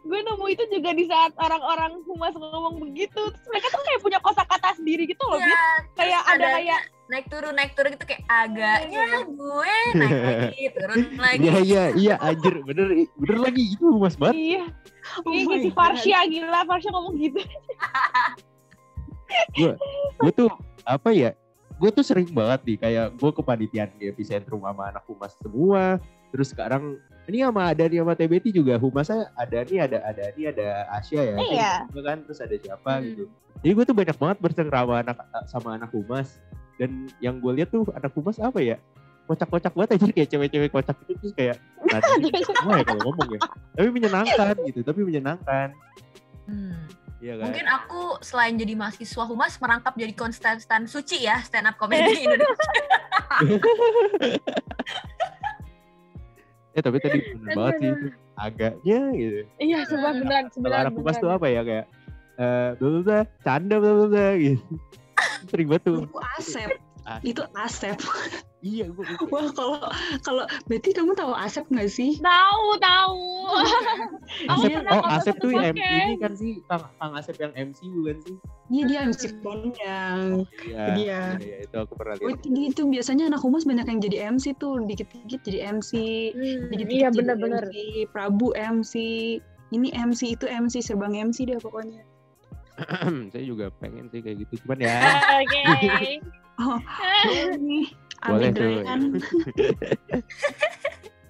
gue 0.00 0.20
nemu 0.22 0.46
itu 0.46 0.62
juga 0.70 0.94
di 0.94 1.04
saat 1.04 1.34
orang-orang 1.34 1.98
humas 2.00 2.30
ngomong 2.32 2.78
begitu 2.80 3.18
terus 3.18 3.42
mereka 3.44 3.66
tuh 3.68 3.82
kayak 3.82 4.00
punya 4.00 4.18
kosakata 4.20 4.70
sendiri 4.72 5.02
gitu 5.04 5.18
loh. 5.20 5.36
Iya, 5.36 5.62
kayak 5.92 6.20
ada 6.22 6.32
ada 6.32 6.46
kayak 6.54 6.80
naik 7.06 7.26
turun 7.26 7.52
naik 7.52 7.72
turun 7.74 7.90
gitu 7.90 8.06
kayak 8.06 8.22
agaknya 8.24 9.04
gue 9.26 9.74
naik 9.92 10.14
lagi 10.16 10.62
turun 10.72 10.98
lagi 11.20 11.38
Iya 11.40 11.54
iya 11.60 11.82
iya 11.92 12.14
anjir 12.18 12.54
bener 12.62 12.86
bener 13.12 13.38
lagi 13.42 13.62
itu 13.68 13.86
mas 13.92 14.14
banget. 14.14 14.38
Iya. 14.38 14.62
Oh 15.20 15.28
Iya 15.28 15.42
my 15.42 15.48
kayak 15.48 15.60
si 15.60 15.68
God. 15.68 15.76
Farsha 15.76 16.18
gila, 16.24 16.60
Farsha 16.64 16.88
ngomong 16.88 17.14
gitu. 17.16 17.40
Gue 20.16 20.30
tuh 20.32 20.48
apa 20.82 21.10
ya? 21.10 21.30
Gue 21.76 21.90
tuh 21.92 22.04
sering 22.04 22.28
banget 22.32 22.60
nih 22.64 22.78
kayak 22.80 23.06
gue 23.16 23.30
kepanitiaan 23.32 23.90
di 24.00 24.08
epicentrum 24.08 24.64
sama 24.64 24.88
anak 24.88 25.04
humas 25.04 25.36
semua. 25.36 26.00
Terus 26.32 26.50
sekarang 26.52 26.96
ini 27.28 27.44
sama 27.44 27.68
ada 27.72 27.84
nih 27.84 28.00
sama 28.00 28.16
TBT 28.16 28.50
juga 28.50 28.80
humasnya 28.80 29.28
ada 29.36 29.58
nih 29.60 29.78
ada 29.84 29.98
ada 30.00 30.24
nih 30.32 30.44
ada 30.56 30.68
Asia 30.96 31.20
ya. 31.20 31.36
Iya. 31.36 31.72
Juga 31.92 32.02
kan 32.12 32.18
terus 32.24 32.38
ada 32.40 32.56
siapa 32.56 32.90
Hmm. 32.96 33.04
gitu. 33.04 33.24
Jadi 33.60 33.72
gue 33.72 33.84
tuh 33.84 33.96
banyak 33.96 34.16
banget 34.16 34.36
bercengkrama 34.40 34.94
anak 35.04 35.16
sama 35.48 35.76
anak 35.76 35.90
humas 35.92 36.40
dan 36.76 37.08
yang 37.20 37.40
gue 37.40 37.52
lihat 37.56 37.68
tuh 37.68 37.84
anak 37.92 38.12
humas 38.12 38.36
apa 38.40 38.60
ya? 38.60 38.76
kocak-kocak 39.26 39.74
banget 39.74 39.90
aja 39.98 40.06
kayak 40.14 40.28
cewek-cewek 40.30 40.70
kocak 40.70 40.94
itu 41.02 41.18
terus 41.18 41.34
kayak 41.34 41.58
semua 42.46 42.78
ya 42.78 42.84
kalau 42.86 43.10
ngomong 43.10 43.34
ya 43.34 43.40
tapi 43.74 43.88
menyenangkan 43.90 44.54
gitu 44.70 44.80
tapi 44.86 45.02
menyenangkan 45.02 45.74
Hmm. 46.46 46.85
Iya 47.26 47.42
kan? 47.42 47.50
Mungkin 47.50 47.66
aku 47.66 48.22
selain 48.22 48.54
jadi 48.54 48.78
mahasiswa 48.78 49.24
humas 49.26 49.58
merangkap 49.58 49.98
jadi 49.98 50.14
konstan 50.14 50.86
suci 50.86 51.26
ya 51.26 51.42
stand 51.42 51.66
up 51.66 51.74
comedy 51.74 52.14
Indonesia. 52.22 52.70
ya 56.76 56.80
tapi 56.86 56.96
tadi 57.02 57.18
bener 57.34 57.56
banget 57.58 57.74
sih 57.82 57.90
itu 57.90 58.06
agaknya 58.38 59.00
gitu. 59.18 59.38
Iya, 59.58 59.78
sebelah 59.90 60.12
beneran, 60.14 60.44
kalau 60.46 60.54
sebelah 60.54 60.78
anak 60.86 60.94
humas 60.94 61.16
tuh 61.18 61.30
apa 61.34 61.46
ya 61.50 61.66
kayak 61.66 61.86
eh 62.36 62.68
bla 62.78 63.00
bla 63.02 63.18
canda 63.42 63.76
bla 63.82 64.06
bla 64.06 64.28
gitu. 64.38 64.62
Sering 65.50 65.66
banget 65.66 65.82
tuh. 65.82 66.06
Itu 66.06 66.18
Asep. 66.38 66.70
Itu 67.26 67.42
Asep. 67.58 67.98
Iya 68.66 68.86
gue 68.90 69.06
Wah 69.30 69.46
kalau 69.52 69.78
kalau 70.20 70.42
Betty 70.66 70.90
kamu 70.90 71.14
tahu 71.14 71.30
Asep 71.32 71.62
nggak 71.66 71.86
sih? 71.86 72.18
Tahu, 72.18 72.66
tahu. 72.78 73.22
Asep, 74.52 74.82
oh 74.88 75.02
Asep 75.06 75.34
tuh 75.38 75.54
yang 75.54 75.70
ini 75.72 76.18
kan 76.18 76.34
sih 76.34 76.58
Kang, 76.66 76.82
Kang 76.98 77.14
Asep 77.14 77.38
yang 77.38 77.54
MC 77.54 77.86
bukan 77.86 78.18
sih? 78.20 78.34
Iya 78.66 78.82
dia 78.84 78.98
MC 79.06 79.22
kondang. 79.40 80.42
Iya, 80.66 80.82
Dia. 80.90 80.94
iya, 80.98 81.20
iya, 81.38 81.56
itu 81.62 81.76
aku 81.78 81.94
pernah 81.94 82.18
Oh, 82.18 82.26
lihat. 82.26 82.42
itu 82.42 82.46
gitu 82.50 82.82
biasanya 82.86 83.30
anak 83.30 83.38
humas 83.38 83.62
banyak 83.62 83.86
yang 83.86 84.00
jadi 84.02 84.16
MC 84.28 84.58
tuh 84.58 84.82
dikit-dikit 84.82 85.46
jadi 85.46 85.70
MC, 85.70 85.90
Hmm, 86.34 86.74
dikit-dikit 86.74 87.14
iya. 87.14 87.34
MC, 87.38 87.74
Prabu 88.10 88.50
MC, 88.52 88.94
ini 89.70 89.88
MC 89.94 90.34
itu 90.34 90.44
MC 90.44 90.82
serbang 90.82 91.14
MC 91.14 91.46
deh 91.46 91.62
pokoknya. 91.62 92.02
Saya 93.32 93.44
juga 93.46 93.70
pengen 93.78 94.10
sih 94.10 94.18
kayak 94.18 94.42
gitu, 94.42 94.66
cuman 94.66 94.78
ya 94.82 94.98
Oke. 95.38 95.62
Oh, 96.56 96.80
boleh 97.28 97.60
nih. 97.60 97.84
Boleh 98.28 98.50
tuh. 98.50 98.72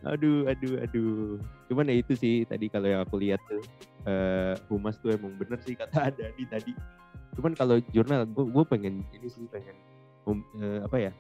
Aduh, 0.07 0.47
aduh, 0.47 0.79
aduh. 0.79 1.35
Cuman 1.67 1.91
ya 1.91 1.99
itu 1.99 2.15
sih 2.15 2.47
tadi 2.47 2.71
kalau 2.71 2.87
yang 2.87 3.03
aku 3.03 3.19
lihat 3.19 3.43
tuh 3.51 3.59
eh 4.07 4.55
humas 4.71 4.95
tuh 5.03 5.11
emang 5.11 5.35
bener 5.35 5.59
sih 5.59 5.75
kata 5.75 5.99
Adani 6.15 6.47
tadi. 6.47 6.71
Cuman 7.35 7.59
kalau 7.59 7.83
jurnal, 7.91 8.23
gue 8.31 8.65
pengen 8.71 9.03
ini 9.11 9.27
sih 9.27 9.51
pengen 9.51 9.75
um, 10.25 10.47
eh, 10.63 10.81
apa 10.87 10.97
ya? 10.97 11.13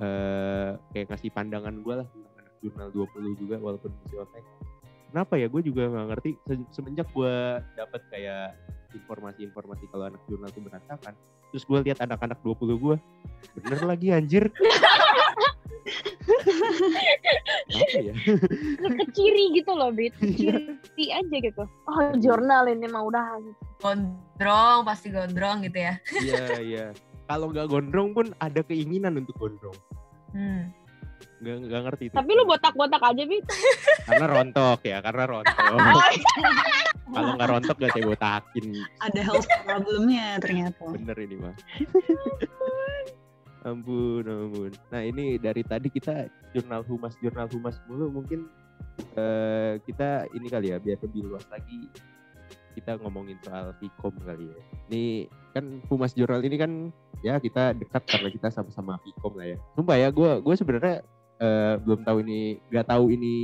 eh 0.00 0.70
kayak 0.94 1.12
ngasih 1.12 1.28
pandangan 1.28 1.74
gue 1.82 1.94
lah 1.98 2.06
tentang 2.08 2.34
anak 2.40 2.54
jurnal 2.62 2.88
20 2.88 3.36
juga 3.42 3.56
walaupun 3.58 3.90
masih 4.06 4.22
online. 4.22 4.46
Kenapa 5.10 5.34
ya? 5.36 5.46
Gue 5.50 5.60
juga 5.60 5.82
nggak 5.90 6.06
ngerti. 6.14 6.30
Se- 6.46 6.70
Semenjak 6.70 7.10
gue 7.10 7.34
dapet 7.74 8.00
kayak 8.08 8.54
informasi-informasi 8.94 9.84
kalau 9.90 10.10
anak 10.10 10.22
jurnal 10.26 10.50
tuh 10.50 10.62
berantakan, 10.64 11.14
terus 11.54 11.64
gue 11.66 11.78
lihat 11.86 11.98
anak-anak 12.02 12.38
20 12.42 12.76
gue, 12.78 12.96
bener 13.58 13.80
lagi 13.86 14.06
anjir. 14.14 14.50
Apa 17.70 17.98
ya? 17.98 18.14
Keciri 19.06 19.44
gitu 19.58 19.72
loh, 19.74 19.90
Bit. 19.90 20.14
Keciri 20.20 21.06
aja 21.10 21.36
gitu. 21.40 21.64
Oh, 21.88 22.12
jurnal 22.20 22.68
ini 22.68 22.86
mah 22.86 23.02
udah. 23.06 23.40
Gondrong 23.80 24.84
pasti 24.86 25.10
gondrong 25.10 25.64
gitu 25.66 25.78
ya. 25.80 25.94
Iya, 26.20 26.44
iya. 26.60 26.86
Kalau 27.26 27.50
nggak 27.50 27.70
gondrong 27.70 28.12
pun 28.14 28.26
ada 28.42 28.60
keinginan 28.66 29.18
untuk 29.18 29.34
gondrong. 29.38 29.78
Hmm. 30.34 30.70
Nggak, 31.40 31.56
nggak 31.66 31.80
ngerti 31.88 32.04
itu. 32.12 32.14
Tapi 32.14 32.30
lu 32.36 32.44
botak-botak 32.44 33.02
aja, 33.02 33.22
Bit. 33.24 33.44
Karena 34.04 34.26
rontok 34.28 34.80
ya, 34.84 34.98
karena 35.00 35.24
rontok. 35.24 35.56
Kalau 37.10 37.30
nggak 37.36 37.48
rontok 37.50 37.76
gak 37.78 37.92
saya 37.92 38.04
botakin. 38.06 38.66
Ada 39.02 39.20
health 39.26 39.48
problemnya 39.66 40.26
ternyata. 40.38 40.84
Bener 40.94 41.16
ini 41.18 41.36
mah. 41.38 41.54
ampun, 43.68 44.24
ampun. 44.24 44.72
Nah 44.88 45.02
ini 45.04 45.36
dari 45.36 45.62
tadi 45.66 45.88
kita 45.92 46.30
jurnal 46.56 46.86
humas, 46.86 47.14
jurnal 47.20 47.50
humas 47.52 47.76
mulu 47.90 48.08
mungkin 48.08 48.48
eh, 49.18 49.82
kita 49.84 50.30
ini 50.32 50.46
kali 50.48 50.72
ya 50.72 50.78
biar 50.80 50.98
lebih 51.02 51.28
luas 51.28 51.44
lagi 51.52 51.88
kita 52.74 52.96
ngomongin 53.02 53.38
soal 53.42 53.74
Vkom 53.78 54.14
kali 54.22 54.46
ya. 54.50 54.58
Ini 54.90 55.04
kan 55.50 55.64
humas 55.90 56.14
jurnal 56.14 56.42
ini 56.46 56.56
kan 56.56 56.72
ya 57.20 57.36
kita 57.42 57.76
dekat 57.76 58.02
karena 58.06 58.28
kita 58.30 58.48
sama-sama 58.48 58.96
Vkom 59.02 59.34
lah 59.36 59.46
ya. 59.54 59.58
Sumpah 59.74 59.96
ya, 59.98 60.08
gue 60.08 60.30
gue 60.40 60.54
sebenarnya 60.54 60.96
eh, 61.42 61.74
belum 61.82 62.00
tahu 62.06 62.22
ini, 62.24 62.62
nggak 62.70 62.86
tahu 62.88 63.04
ini 63.10 63.34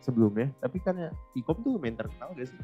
sebelumnya. 0.00 0.48
Tapi 0.58 0.78
kan 0.80 0.94
ya 0.96 1.10
Vkom 1.36 1.58
tuh 1.60 1.76
main 1.78 1.96
terkenal 1.96 2.32
gak 2.32 2.48
sih? 2.48 2.60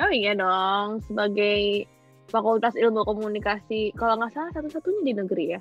Oh 0.00 0.12
iya 0.12 0.32
dong, 0.32 1.04
sebagai 1.04 1.84
Fakultas 2.32 2.72
Ilmu 2.78 3.04
Komunikasi, 3.04 3.92
kalau 3.92 4.16
nggak 4.16 4.32
salah 4.32 4.52
satu-satunya 4.56 5.02
di 5.04 5.12
negeri 5.12 5.44
ya. 5.52 5.60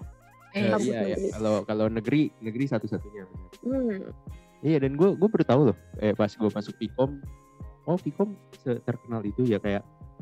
Eh, 0.52 0.68
iya, 0.84 1.16
iya. 1.16 1.32
Kalau 1.36 1.64
kalau 1.64 1.88
negeri 1.88 2.32
negeri 2.44 2.68
satu-satunya. 2.68 3.24
Hmm. 3.64 4.12
Iya 4.62 4.78
dan 4.84 4.94
gue 4.94 5.16
gue 5.18 5.30
baru 5.32 5.46
tahu 5.48 5.62
loh, 5.72 5.78
eh 5.98 6.14
pas 6.14 6.30
gue 6.30 6.50
masuk 6.52 6.76
Vkom, 6.78 7.18
oh 7.90 7.98
se- 8.62 8.82
terkenal 8.86 9.26
itu 9.26 9.42
ya 9.48 9.58
kayak 9.58 9.82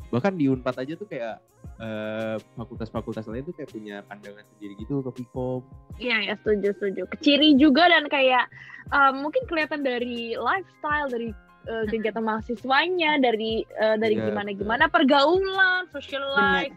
bahkan 0.09 0.33
di 0.33 0.47
Unpad 0.47 0.79
aja 0.79 0.95
tuh 0.95 1.05
kayak 1.11 1.43
eh, 1.81 2.35
fakultas-fakultas 2.55 3.27
lain 3.27 3.43
tuh 3.43 3.51
kayak 3.51 3.69
punya 3.69 3.99
pandangan 4.07 4.47
sendiri 4.55 4.79
gitu 4.79 5.03
ke 5.03 5.11
Vkom. 5.11 5.61
Iya 5.99 6.31
ya 6.31 6.33
setuju 6.39 6.71
setuju. 6.79 7.03
Keciri 7.19 7.59
juga 7.59 7.91
dan 7.91 8.07
kayak 8.07 8.47
uh, 8.95 9.11
mungkin 9.11 9.43
kelihatan 9.49 9.83
dari 9.83 10.39
lifestyle 10.39 11.11
dari 11.11 11.35
uh, 11.65 11.83
kegiatan 11.85 12.21
mahasiswanya 12.21 13.17
dari 13.17 13.51
uh, 13.73 13.95
dari 13.95 14.15
Iya, 14.15 14.29
gimana 14.29 14.49
gimana 14.51 14.83
pergaulan, 14.87 15.89
social 15.89 16.23
life. 16.29 16.75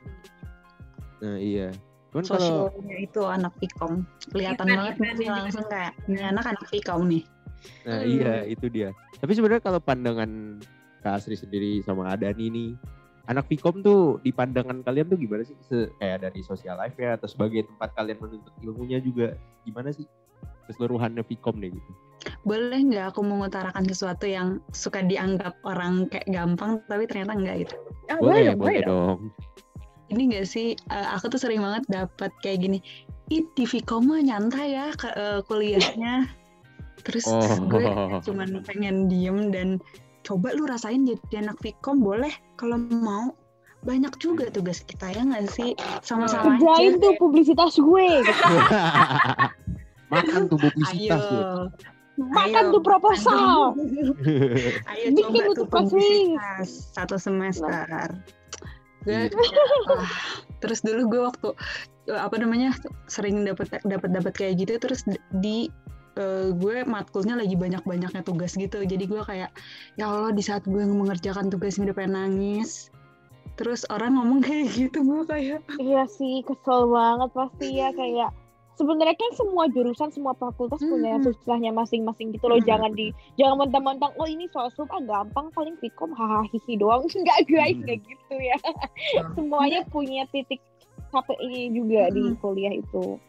Nah 1.18 1.37
iya, 1.37 1.70
cuman 2.11 2.24
kalau 2.24 2.66
Sosialnya 2.66 2.97
itu 2.99 3.22
anak 3.22 3.53
Vkom. 3.57 4.03
Kelihatan 4.28 4.66
Event- 4.66 4.78
banget 4.99 5.14
nih 5.14 5.22
ini. 5.22 5.30
langsung 5.30 5.64
kayak 5.66 5.93
ini 6.07 6.20
anak 6.20 6.45
anak 6.49 6.64
Vkom 6.66 7.03
nih. 7.07 7.24
nah 7.85 7.95
Hmm. 7.97 8.11
iya 8.11 8.35
itu 8.45 8.66
dia. 8.66 8.91
Tapi 9.16 9.33
sebenarnya 9.33 9.62
kalau 9.62 9.78
pandangan 9.78 10.59
Kak 10.99 11.18
Asri 11.18 11.35
sendiri 11.35 11.78
sama 11.80 12.11
Adani 12.11 12.47
nih, 12.49 12.70
anak 13.24 13.47
Vkom 13.47 13.80
tuh 13.80 14.18
di 14.18 14.30
pandangan 14.30 14.83
kalian 14.83 15.07
tuh 15.07 15.14
gimana 15.14 15.43
sih? 15.43 15.55
Se- 15.61 15.95
kayak 15.97 16.22
dari 16.22 16.43
social 16.43 16.74
life 16.74 16.95
ya 16.97 17.14
atau 17.14 17.26
sebagai 17.26 17.62
tempat 17.64 17.95
kalian 17.95 18.18
menuntut 18.18 18.51
ilmunya 18.59 18.99
juga 18.99 19.35
gimana 19.62 19.91
sih? 19.91 20.07
Keseluruhannya 20.64 21.22
Vkom 21.22 21.59
deh 21.59 21.70
gitu. 21.70 21.93
Boleh 22.43 22.81
nggak 22.81 23.14
aku 23.14 23.20
mengutarakan 23.20 23.85
sesuatu 23.85 24.27
yang 24.27 24.49
suka 24.70 25.01
dianggap 25.01 25.55
orang 25.62 26.07
kayak 26.09 26.27
gampang 26.27 26.83
tapi 26.87 27.07
ternyata 27.07 27.33
enggak 27.35 27.57
gitu. 27.64 27.75
Ah, 28.07 28.18
Boleh, 28.18 28.53
dong, 28.53 28.59
boleh 28.59 28.81
dong. 28.83 28.89
dong. 28.89 29.18
Ini 30.11 30.23
nggak 30.29 30.47
sih 30.47 30.75
eh, 30.77 31.07
aku 31.11 31.31
tuh 31.31 31.41
sering 31.41 31.62
banget 31.62 31.83
dapat 31.89 32.31
kayak 32.41 32.62
gini. 32.62 32.79
Ih, 33.29 33.49
di 33.55 33.64
Vkom 33.64 34.07
mah 34.07 34.20
nyantai 34.20 34.68
ya 34.73 34.87
ke 34.93 35.09
eh, 35.09 35.41
kuliahnya. 35.47 36.29
Terus 37.03 37.25
Oh. 37.27 37.43
gue 37.66 37.83
cuman 38.23 38.62
pengen 38.62 39.09
diem 39.09 39.51
dan 39.51 39.81
coba 40.23 40.55
lu 40.55 40.66
rasain 40.66 41.03
jadi 41.03 41.43
anak 41.43 41.59
Vkom 41.59 41.99
boleh 41.99 42.31
kalau 42.55 42.79
mau 42.79 43.35
banyak 43.83 44.14
juga 44.23 44.47
tugas 44.47 44.87
kita 44.87 45.11
ya 45.11 45.27
nggak 45.27 45.51
sih 45.51 45.75
sama-sama 46.07 46.55
Kerjain 46.55 46.95
aja. 46.95 47.03
tuh 47.03 47.12
publisitas 47.18 47.75
gue. 47.75 48.07
gitu. 48.23 48.31
Makan 50.12 50.41
tuh 50.47 50.59
ayo 50.61 50.64
publisitas 50.68 51.23
tuh. 51.25 51.43
Makan 52.21 52.65
Ayo, 52.69 52.73
tuh 52.77 52.83
proposal. 52.85 53.73
ayo 54.93 55.07
Bikin 55.17 55.33
coba 55.33 55.53
tuh 55.57 55.69
publisitas 55.69 56.93
satu 56.93 57.17
semester. 57.17 58.13
Gue 59.09 59.33
ah, 59.33 60.13
terus 60.61 60.85
dulu 60.85 61.09
gue 61.09 61.21
waktu 61.25 61.49
apa 62.13 62.37
namanya 62.37 62.77
sering 63.09 63.49
dapat 63.49 63.73
dapat 63.89 64.11
dapat 64.13 64.33
kayak 64.37 64.61
gitu 64.61 64.77
terus 64.77 65.09
di 65.41 65.73
eh, 66.21 66.53
gue 66.53 66.85
matkulnya 66.85 67.35
lagi 67.35 67.57
banyak 67.57 67.81
banyaknya 67.89 68.21
tugas 68.21 68.61
gitu. 68.61 68.85
Jadi 68.85 69.09
gue 69.09 69.23
kayak 69.25 69.49
ya 69.97 70.05
Allah 70.05 70.37
di 70.37 70.45
saat 70.45 70.69
gue 70.69 70.85
mengerjakan 70.85 71.49
tugas 71.49 71.81
ini 71.81 71.89
udah 71.89 71.97
pengen 71.97 72.13
nangis. 72.13 72.93
Terus 73.57 73.89
orang 73.89 74.21
ngomong 74.21 74.45
kayak 74.45 74.69
gitu 74.69 75.01
gue 75.01 75.23
kayak 75.25 75.65
Iya 75.81 76.05
sih, 76.13 76.45
kesel 76.45 76.93
banget 76.93 77.31
pasti 77.33 77.69
ya 77.73 77.89
kayak 77.97 78.37
sebenarnya 78.75 79.16
kan 79.16 79.31
semua 79.37 79.64
jurusan 79.68 80.09
semua 80.11 80.33
fakultas 80.35 80.81
punya 80.81 81.20
Mhm. 81.20 81.25
susahnya 81.29 81.70
masing-masing 81.70 82.33
gitu 82.33 82.49
loh. 82.49 82.59
Mhm. 82.59 82.66
Jangan 82.66 82.91
di 82.93 83.12
jangan 83.37 83.57
mentang-mentang 83.66 84.12
oh 84.16 84.27
ini 84.27 84.49
sosum 84.49 84.89
ah 84.91 85.03
gampang 85.03 85.53
paling 85.53 85.77
Vkom 85.79 86.12
hahaha 86.12 86.49
doang. 86.75 87.05
Enggak 87.16 87.39
guys, 87.47 87.77
enggak 87.77 87.99
gitu 88.03 88.35
ya. 88.37 88.57
Semuanya 89.37 89.85
punya 89.89 90.25
titik 90.31 90.61
KPI 91.12 91.77
juga 91.77 92.09
di 92.11 92.33
Mm. 92.33 92.37
kuliah 92.41 92.73
itu. 92.73 93.20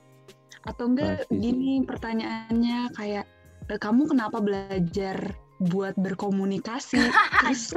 Atau 0.63 0.87
enggak 0.87 1.27
Pasti 1.27 1.35
gini 1.35 1.83
pertanyaannya 1.83 2.95
kayak 2.95 3.27
"E, 3.67 3.75
kamu 3.75 4.07
kenapa 4.07 4.39
belajar 4.39 5.35
buat 5.59 5.91
berkomunikasi? 5.99 6.99
Terus 7.43 7.75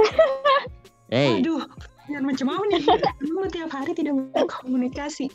Hey, 1.06 1.38
Aduh, 1.38 1.62
yang 2.10 2.26
macam 2.26 2.50
apa 2.50 2.66
nih? 2.66 2.82
Kamu 3.22 3.46
tiap 3.50 3.70
hari 3.70 3.94
tidak 3.94 4.14
berkomunikasi. 4.34 5.30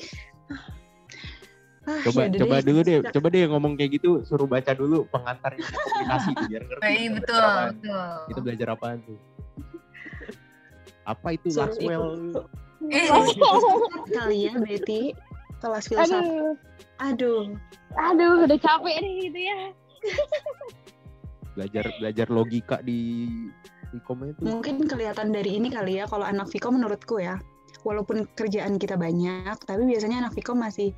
Ah, 1.82 1.98
coba 2.06 2.30
yaudah 2.30 2.40
coba 2.46 2.56
deh. 2.62 2.66
dulu 2.70 2.80
deh, 2.86 2.98
coba 3.10 3.28
deh 3.34 3.42
ngomong 3.50 3.74
kayak 3.74 3.98
gitu, 3.98 4.22
suruh 4.22 4.46
baca 4.46 4.70
dulu 4.78 5.10
pengantar 5.10 5.58
komunikasi 5.58 6.30
tuh, 6.38 6.46
biar 6.46 6.64
ngerti. 6.70 6.84
Iya 6.86 6.94
kita 6.94 7.18
betul, 7.18 7.42
betul. 7.74 8.10
Kita 8.30 8.40
belajar 8.46 8.68
apaan 8.70 8.98
tuh? 9.02 9.18
Apa 11.10 11.28
itu 11.34 11.48
Suruh 11.50 11.66
Laswell? 11.74 12.06
ikut 12.86 14.04
Eh, 14.06 14.14
kali 14.14 14.38
ya, 14.46 14.54
Betty. 14.62 15.02
Kelas 15.62 15.86
filsafat. 15.90 16.22
Aduh, 16.22 16.58
Aduh, 17.02 17.42
aduh, 17.98 18.46
udah 18.46 18.58
capek 18.62 18.96
nih 19.02 19.14
gitu 19.30 19.40
ya. 19.42 19.60
Belajar 21.58 21.86
belajar 21.98 22.28
logika 22.30 22.78
di 22.86 23.26
di 23.92 24.00
komen 24.06 24.34
itu. 24.34 24.42
mungkin 24.46 24.86
kelihatan 24.88 25.34
dari 25.34 25.58
ini 25.58 25.68
kali 25.68 26.00
ya 26.00 26.06
kalau 26.06 26.24
anak 26.26 26.50
Viko 26.54 26.70
menurutku 26.70 27.18
ya. 27.22 27.42
Walaupun 27.82 28.30
kerjaan 28.38 28.78
kita 28.78 28.94
banyak, 28.94 29.58
tapi 29.66 29.82
biasanya 29.90 30.30
anak 30.30 30.38
Viko 30.38 30.54
masih 30.54 30.94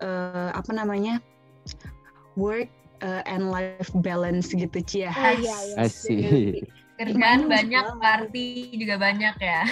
eh, 0.00 0.50
apa 0.52 0.70
namanya? 0.70 1.18
work 2.34 2.70
eh, 3.00 3.22
and 3.26 3.50
life 3.50 3.90
balance 3.98 4.50
gitu, 4.50 4.78
Cia. 4.82 5.10
Oh 5.10 5.34
iya, 5.34 5.56
iya. 5.66 5.76
Asik. 5.84 6.62
kerjaan 6.98 7.46
Gimana 7.46 7.62
banyak, 7.62 7.84
sekolah? 7.86 8.02
party 8.02 8.46
juga 8.74 8.94
banyak 8.98 9.34
ya. 9.38 9.62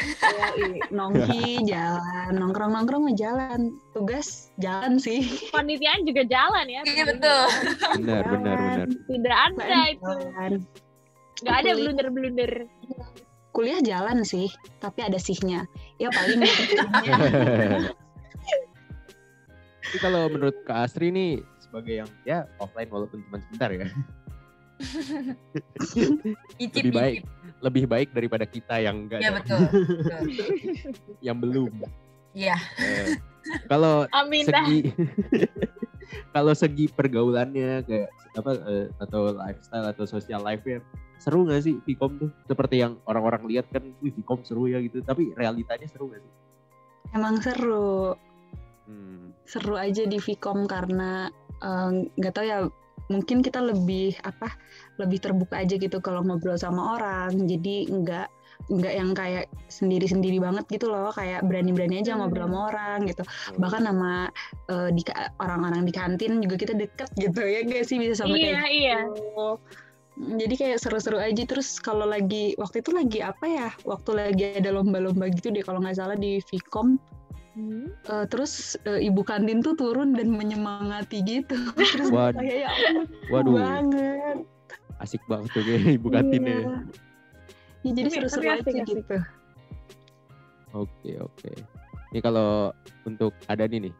Nongki 0.94 1.58
jalan, 1.74 2.30
nongkrong-nongkrong 2.38 3.02
mah 3.02 3.16
jalan. 3.18 3.74
Tugas 3.90 4.54
jalan 4.62 5.02
sih. 5.02 5.26
Panitiaan 5.50 6.06
juga 6.06 6.22
jalan 6.22 6.70
ya. 6.70 6.86
Iya 6.86 7.04
betul. 7.10 7.40
Benar, 7.98 8.24
benar, 8.30 8.56
benar. 8.62 8.86
Tidak 9.10 9.36
ada 9.50 9.78
itu. 9.90 10.06
Jalan. 10.22 10.52
Nggak 11.42 11.56
ada 11.58 11.66
Kuliah- 11.66 11.78
blunder-blunder. 11.82 12.52
Kuliah 13.50 13.80
jalan 13.82 14.22
sih, 14.22 14.46
tapi 14.78 15.00
ada 15.02 15.18
sihnya. 15.18 15.66
Ya 15.98 16.14
paling 16.14 16.46
Tapi 19.86 19.98
kalau 20.02 20.22
menurut 20.28 20.56
Kak 20.66 20.90
Astri 20.90 21.08
nih 21.10 21.40
sebagai 21.62 21.94
yang 22.04 22.10
ya 22.26 22.46
offline 22.58 22.90
walaupun 22.90 23.22
cuma 23.26 23.38
sebentar 23.42 23.70
ya, 23.70 23.86
Icip, 26.62 26.84
lebih 26.84 26.92
baik 26.92 27.14
icip. 27.22 27.26
lebih 27.64 27.84
baik 27.88 28.08
daripada 28.12 28.44
kita 28.44 28.74
yang 28.82 29.08
enggak 29.08 29.20
Iya 29.24 29.30
ada, 29.32 29.36
betul. 29.40 29.58
betul. 29.64 30.20
yang 31.26 31.36
belum. 31.40 31.72
Iya. 32.36 32.56
Eh, 32.76 33.16
kalau 33.70 34.04
segi 34.44 34.92
kalau 36.36 36.52
segi 36.52 36.86
pergaulannya 36.92 37.82
kayak 37.88 38.08
apa 38.36 38.52
eh, 38.68 38.86
atau 39.00 39.32
lifestyle 39.32 39.86
atau 39.88 40.04
social 40.04 40.44
life-nya 40.44 40.84
seru 41.16 41.48
nggak 41.48 41.64
sih 41.64 41.80
Vcom 41.88 42.20
tuh 42.20 42.30
seperti 42.44 42.84
yang 42.84 43.00
orang-orang 43.08 43.48
lihat 43.48 43.64
kan 43.72 43.80
wih 44.04 44.12
Vcom 44.12 44.44
seru 44.44 44.68
ya 44.68 44.76
gitu 44.84 45.00
tapi 45.00 45.32
realitanya 45.32 45.88
seru 45.88 46.12
nggak 46.12 46.20
sih 46.20 46.32
emang 47.16 47.40
seru. 47.40 48.12
Hmm. 48.86 49.34
Seru 49.46 49.78
aja 49.78 50.02
di 50.02 50.18
Vcom 50.18 50.66
karena 50.66 51.30
eh, 51.62 51.90
nggak 52.18 52.34
tahu 52.34 52.46
ya 52.46 52.58
mungkin 53.06 53.38
kita 53.38 53.62
lebih 53.62 54.18
apa 54.26 54.50
lebih 54.98 55.22
terbuka 55.22 55.62
aja 55.62 55.78
gitu 55.78 56.02
kalau 56.02 56.26
ngobrol 56.26 56.58
sama 56.58 56.98
orang 56.98 57.46
jadi 57.46 57.86
nggak 57.86 58.26
nggak 58.66 58.94
yang 58.98 59.14
kayak 59.14 59.46
sendiri-sendiri 59.70 60.42
banget 60.42 60.66
gitu 60.66 60.90
loh 60.90 61.12
kayak 61.14 61.44
berani-berani 61.46 62.02
aja 62.02 62.16
Hmm. 62.18 62.26
ngobrol 62.26 62.50
sama 62.50 62.58
orang 62.72 62.98
gitu 63.06 63.22
bahkan 63.62 63.86
sama 63.86 64.26
eh, 64.66 64.90
di 64.90 65.02
orang-orang 65.38 65.86
di 65.86 65.92
kantin 65.94 66.42
juga 66.42 66.56
kita 66.58 66.74
deket 66.74 67.08
gitu 67.14 67.46
ya 67.46 67.62
gak 67.62 67.84
sih 67.86 68.00
bisa 68.02 68.26
sampai 68.26 68.42
Iya, 68.42 68.50
kayak 68.58 68.72
iya. 68.74 68.98
gitu. 69.06 69.46
jadi 70.40 70.54
kayak 70.56 70.78
seru-seru 70.80 71.20
aja 71.20 71.42
terus 71.44 71.76
kalau 71.78 72.08
lagi 72.08 72.56
waktu 72.56 72.80
itu 72.80 72.90
lagi 72.90 73.20
apa 73.22 73.44
ya 73.46 73.68
waktu 73.84 74.10
lagi 74.16 74.44
ada 74.58 74.72
lomba-lomba 74.72 75.28
gitu 75.30 75.52
deh 75.52 75.60
kalau 75.62 75.78
nggak 75.78 75.94
salah 76.00 76.16
di 76.16 76.40
Vcom 76.42 76.96
Hmm. 77.56 77.88
eh, 77.88 78.24
terus 78.28 78.76
eh, 78.84 79.00
ibu 79.02 79.24
kantin 79.24 79.64
tuh 79.64 79.72
turun 79.72 80.12
dan 80.12 80.28
menyemangati 80.28 81.24
gitu 81.24 81.56
terus 81.96 82.12
Waduh. 82.12 82.36
kayak 82.36 82.56
ya 82.60 82.68
ampun 82.68 83.06
waduh 83.32 83.54
banget 83.56 84.38
asik 85.00 85.22
banget 85.24 85.48
tuh 85.50 85.62
kayak 85.64 85.96
ibu 85.96 86.08
kantinnya 86.08 86.60
Iya. 86.60 86.76
Ya, 87.80 87.90
jadi 87.96 88.08
seru-seru 88.12 88.42
aja 88.44 88.60
asik-asik. 88.60 88.84
gitu 88.84 89.16
oke 90.74 91.10
oke 91.22 91.50
ini 92.10 92.20
kalau 92.20 92.74
untuk 93.02 93.32
ada 93.46 93.64
nih 93.64 93.88
nih 93.88 93.94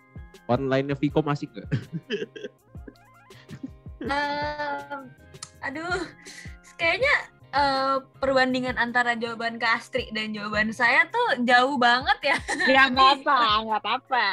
online 0.47 0.91
nya 0.91 0.97
Vcom 0.99 1.25
asik 1.27 1.49
nggak 1.51 1.69
Em, 3.97 5.09
aduh, 5.63 6.05
kayaknya 6.77 7.15
eh, 7.53 7.97
perbandingan 8.19 8.77
antara 8.77 9.15
jawaban 9.15 9.59
Kak 9.59 9.83
Astri 9.83 10.09
dan 10.11 10.33
jawaban 10.33 10.71
saya 10.71 11.07
tuh 11.09 11.43
jauh 11.43 11.77
banget 11.77 12.35
ya. 12.35 12.37
Nggak 12.39 12.87
apa-apa, 12.95 13.39
nggak 13.63 13.81
apa-apa. 13.83 14.27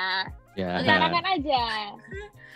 ya 0.54 0.82
Utarakan 0.82 1.26
aja. 1.26 1.64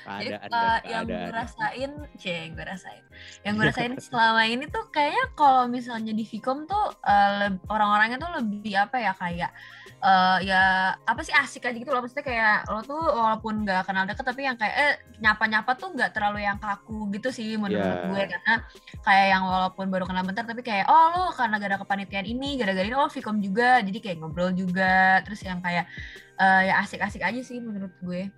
Jadi 0.07 0.31
eh, 0.31 0.47
dan 0.47 0.79
yang 0.87 1.03
gue 1.03 1.31
rasain, 1.35 1.91
cie, 2.15 2.47
gue 2.55 2.63
rasain. 2.63 3.03
Yang 3.43 3.53
gue 3.59 3.65
rasain 3.67 3.93
selama 4.07 4.41
ini 4.47 4.65
tuh 4.71 4.87
kayaknya 4.87 5.25
kalau 5.35 5.67
misalnya 5.67 6.15
di 6.15 6.23
Vcom 6.23 6.63
tuh 6.63 6.95
leb- 7.43 7.63
orang-orangnya 7.67 8.17
tuh 8.17 8.31
lebih 8.39 8.73
apa 8.79 9.03
ya 9.03 9.11
kayak 9.11 9.51
eh, 9.97 10.37
ya 10.45 10.61
apa 11.01 11.21
sih 11.25 11.33
asik 11.33 11.65
aja 11.65 11.73
gitu 11.73 11.89
loh 11.89 12.05
maksudnya 12.05 12.21
kayak 12.21 12.69
lo 12.69 12.85
tuh 12.85 13.01
walaupun 13.01 13.65
nggak 13.65 13.81
kenal 13.89 14.05
deket 14.05 14.25
tapi 14.25 14.45
yang 14.45 14.53
kayak 14.53 14.75
eh 14.77 14.93
nyapa-nyapa 15.17 15.73
tuh 15.73 15.89
nggak 15.97 16.13
terlalu 16.13 16.45
yang 16.45 16.61
kaku 16.61 17.09
gitu 17.17 17.33
sih 17.33 17.57
menurut 17.57 17.81
Ya. 17.81 18.05
gue 18.05 18.21
karena 18.29 18.53
kayak 19.01 19.25
yang 19.33 19.43
walaupun 19.45 19.85
baru 19.89 20.05
kenal 20.05 20.21
bentar 20.21 20.45
tapi 20.45 20.61
kayak 20.61 20.85
oh 20.85 21.05
lo 21.13 21.23
karena 21.33 21.57
gara 21.57 21.81
kepanitiaan 21.81 22.29
ini 22.29 22.61
gara-gara 22.61 22.85
ini 22.85 22.93
oh 22.93 23.09
Vcom 23.09 23.41
juga 23.41 23.81
jadi 23.81 23.97
kayak 23.97 24.17
ngobrol 24.21 24.53
juga 24.53 25.19
terus 25.25 25.41
yang 25.41 25.57
kayak 25.65 25.89
eh, 26.37 26.61
ya 26.69 26.77
asik-asik 26.85 27.25
aja 27.25 27.41
sih 27.41 27.57
menurut 27.57 27.93
gue 28.05 28.29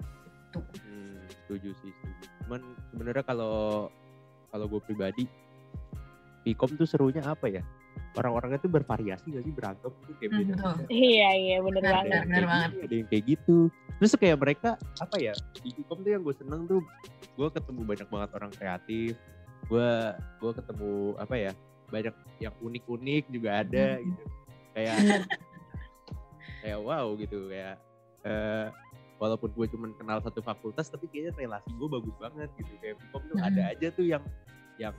tuh 0.49 0.63
Hmm, 0.81 1.19
setuju 1.45 1.75
sih 1.77 1.91
setuju. 1.91 2.25
Cuman 2.47 2.61
sebenarnya 2.89 3.21
kalau 3.21 3.91
kalau 4.49 4.65
gue 4.65 4.81
pribadi 4.81 5.23
Vcom 6.41 6.71
tuh 6.73 6.87
serunya 6.87 7.21
apa 7.21 7.51
ya? 7.51 7.61
Orang-orangnya 8.11 8.57
tuh 8.57 8.71
bervariasi 8.71 9.25
gak 9.29 9.43
sih 9.43 9.53
berantem 9.53 9.91
tuh 9.93 10.13
kayak 10.17 10.29
Hmm, 10.29 10.39
beda. 10.41 10.53
betul. 10.55 10.75
Iya, 10.89 11.29
iya, 11.31 11.57
bener 11.59 11.81
Benar, 11.81 11.93
banget. 11.93 12.05
Ada 12.05 12.15
yang 12.15 12.25
benar 12.25 12.33
kayak 12.35 12.49
banget. 12.49 12.69
gini, 12.69 12.81
ada 12.81 12.95
yang 12.95 13.07
kayak 13.07 13.23
gitu. 13.27 13.57
Terus 13.99 14.11
kayak 14.15 14.37
mereka 14.39 14.69
apa 14.97 15.15
ya? 15.17 15.33
Di 15.55 15.69
Vcom 15.71 15.99
tuh 15.99 16.11
yang 16.11 16.21
gue 16.21 16.35
seneng 16.35 16.61
tuh 16.65 16.81
gue 17.35 17.47
ketemu 17.49 17.81
banyak 17.83 18.07
banget 18.07 18.29
orang 18.33 18.51
kreatif. 18.51 19.13
Gue 19.65 19.89
gue 20.39 20.51
ketemu 20.53 20.91
apa 21.15 21.35
ya? 21.35 21.51
Banyak 21.87 22.13
yang 22.39 22.53
unik-unik 22.55 23.23
juga 23.27 23.49
ada 23.59 23.87
Hmm. 23.95 24.05
gitu. 24.05 24.23
Kayak 24.71 24.95
kayak 26.59 26.79
wow 26.79 27.05
gitu 27.15 27.47
kayak 27.47 27.75
eh 28.21 28.67
walaupun 29.15 29.51
gue 29.51 29.65
cuma 29.69 29.87
kenal 29.93 30.19
satu 30.19 30.39
fakultas 30.39 30.87
tapi 30.87 31.07
kayaknya 31.07 31.35
relasi 31.37 31.71
gue 31.71 31.87
bagus 31.87 32.15
banget 32.17 32.49
gitu 32.55 32.71
kayak 32.79 32.95
Vkom 32.99 33.23
tuh 33.27 33.37
ada 33.37 33.51
Mm-mm. 33.61 33.73
aja 33.75 33.87
tuh 33.91 34.05
yang 34.05 34.23
yang 34.79 34.95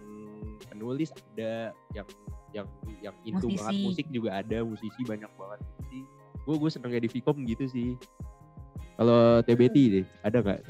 penulis 0.68 1.10
ada 1.34 1.72
yang 1.96 2.06
yang 2.52 2.66
yang 3.00 3.16
itu 3.24 3.46
banget 3.56 3.80
musik 3.80 4.06
juga 4.12 4.44
ada 4.44 4.60
musisi 4.62 5.00
banyak 5.08 5.30
banget. 5.34 5.60
Sih 5.88 6.04
gue 6.44 6.54
gue 6.56 6.70
senengnya 6.70 7.00
di 7.04 7.10
Vkom 7.10 7.42
gitu 7.48 7.64
sih. 7.66 7.90
Kalau 9.00 9.40
TBT 9.40 9.76
deh 9.96 10.06
ada 10.28 10.44
nggak? 10.44 10.60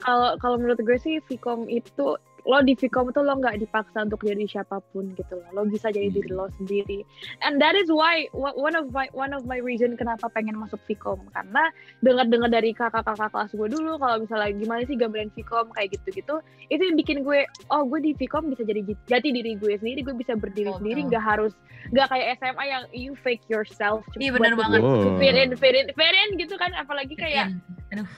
Kalau 0.00 0.40
kalau 0.40 0.56
menurut 0.56 0.80
gue 0.80 0.96
sih 0.96 1.20
Vcom 1.28 1.68
itu 1.68 2.16
lo 2.44 2.60
di 2.60 2.76
Vcom 2.76 3.08
tuh 3.08 3.24
lo 3.24 3.40
nggak 3.40 3.56
dipaksa 3.56 4.04
untuk 4.04 4.20
jadi 4.20 4.44
siapa 4.44 4.84
pun 4.92 5.16
gitu 5.16 5.40
loh. 5.40 5.48
Lo 5.50 5.60
bisa 5.64 5.88
jadi 5.88 6.12
diri 6.12 6.28
lo 6.28 6.52
sendiri. 6.56 7.00
And 7.40 7.56
that 7.56 7.72
is 7.72 7.88
why 7.88 8.28
one 8.36 8.76
of 8.76 8.92
my 8.92 9.08
one 9.16 9.32
of 9.32 9.48
my 9.48 9.56
reason 9.56 9.96
kenapa 9.96 10.28
pengen 10.28 10.52
masuk 10.54 10.76
Vcom 10.84 11.24
karena 11.32 11.72
dengar-dengar 12.00 12.52
dari 12.52 12.76
kakak-kakak 12.76 13.32
kelas 13.32 13.48
gue 13.50 13.68
dulu 13.72 13.96
kalau 13.96 14.20
misalnya 14.20 14.52
gimana 14.52 14.84
sih 14.84 14.92
gambaran 14.92 15.32
Vcom 15.32 15.72
kayak 15.72 15.96
gitu-gitu 15.96 16.36
itu 16.68 16.82
yang 16.84 16.96
bikin 16.96 17.24
gue 17.24 17.48
oh 17.72 17.82
gue 17.88 18.00
di 18.00 18.12
Vcom 18.12 18.52
bisa 18.52 18.60
jadi 18.60 18.84
jati 19.08 19.28
diri 19.32 19.56
gue 19.56 19.80
sendiri 19.80 20.04
gue 20.04 20.12
bisa 20.12 20.36
berdiri 20.36 20.68
Betul, 20.68 20.78
sendiri 20.84 21.00
nggak 21.08 21.24
harus 21.24 21.56
nggak 21.96 22.12
kayak 22.12 22.26
SMA 22.38 22.64
yang 22.64 22.84
you 22.92 23.12
fake 23.16 23.44
yourself 23.48 24.04
Iya, 24.16 24.36
bener 24.36 24.52
banget. 24.52 24.80
Wow. 24.84 25.16
fit 25.16 25.32
in 25.32 25.52
fit 25.56 25.72
in 25.72 25.88
fit 25.92 26.12
in 26.12 26.28
gitu 26.36 26.56
kan 26.56 26.76
apalagi 26.76 27.16
kayak 27.16 27.56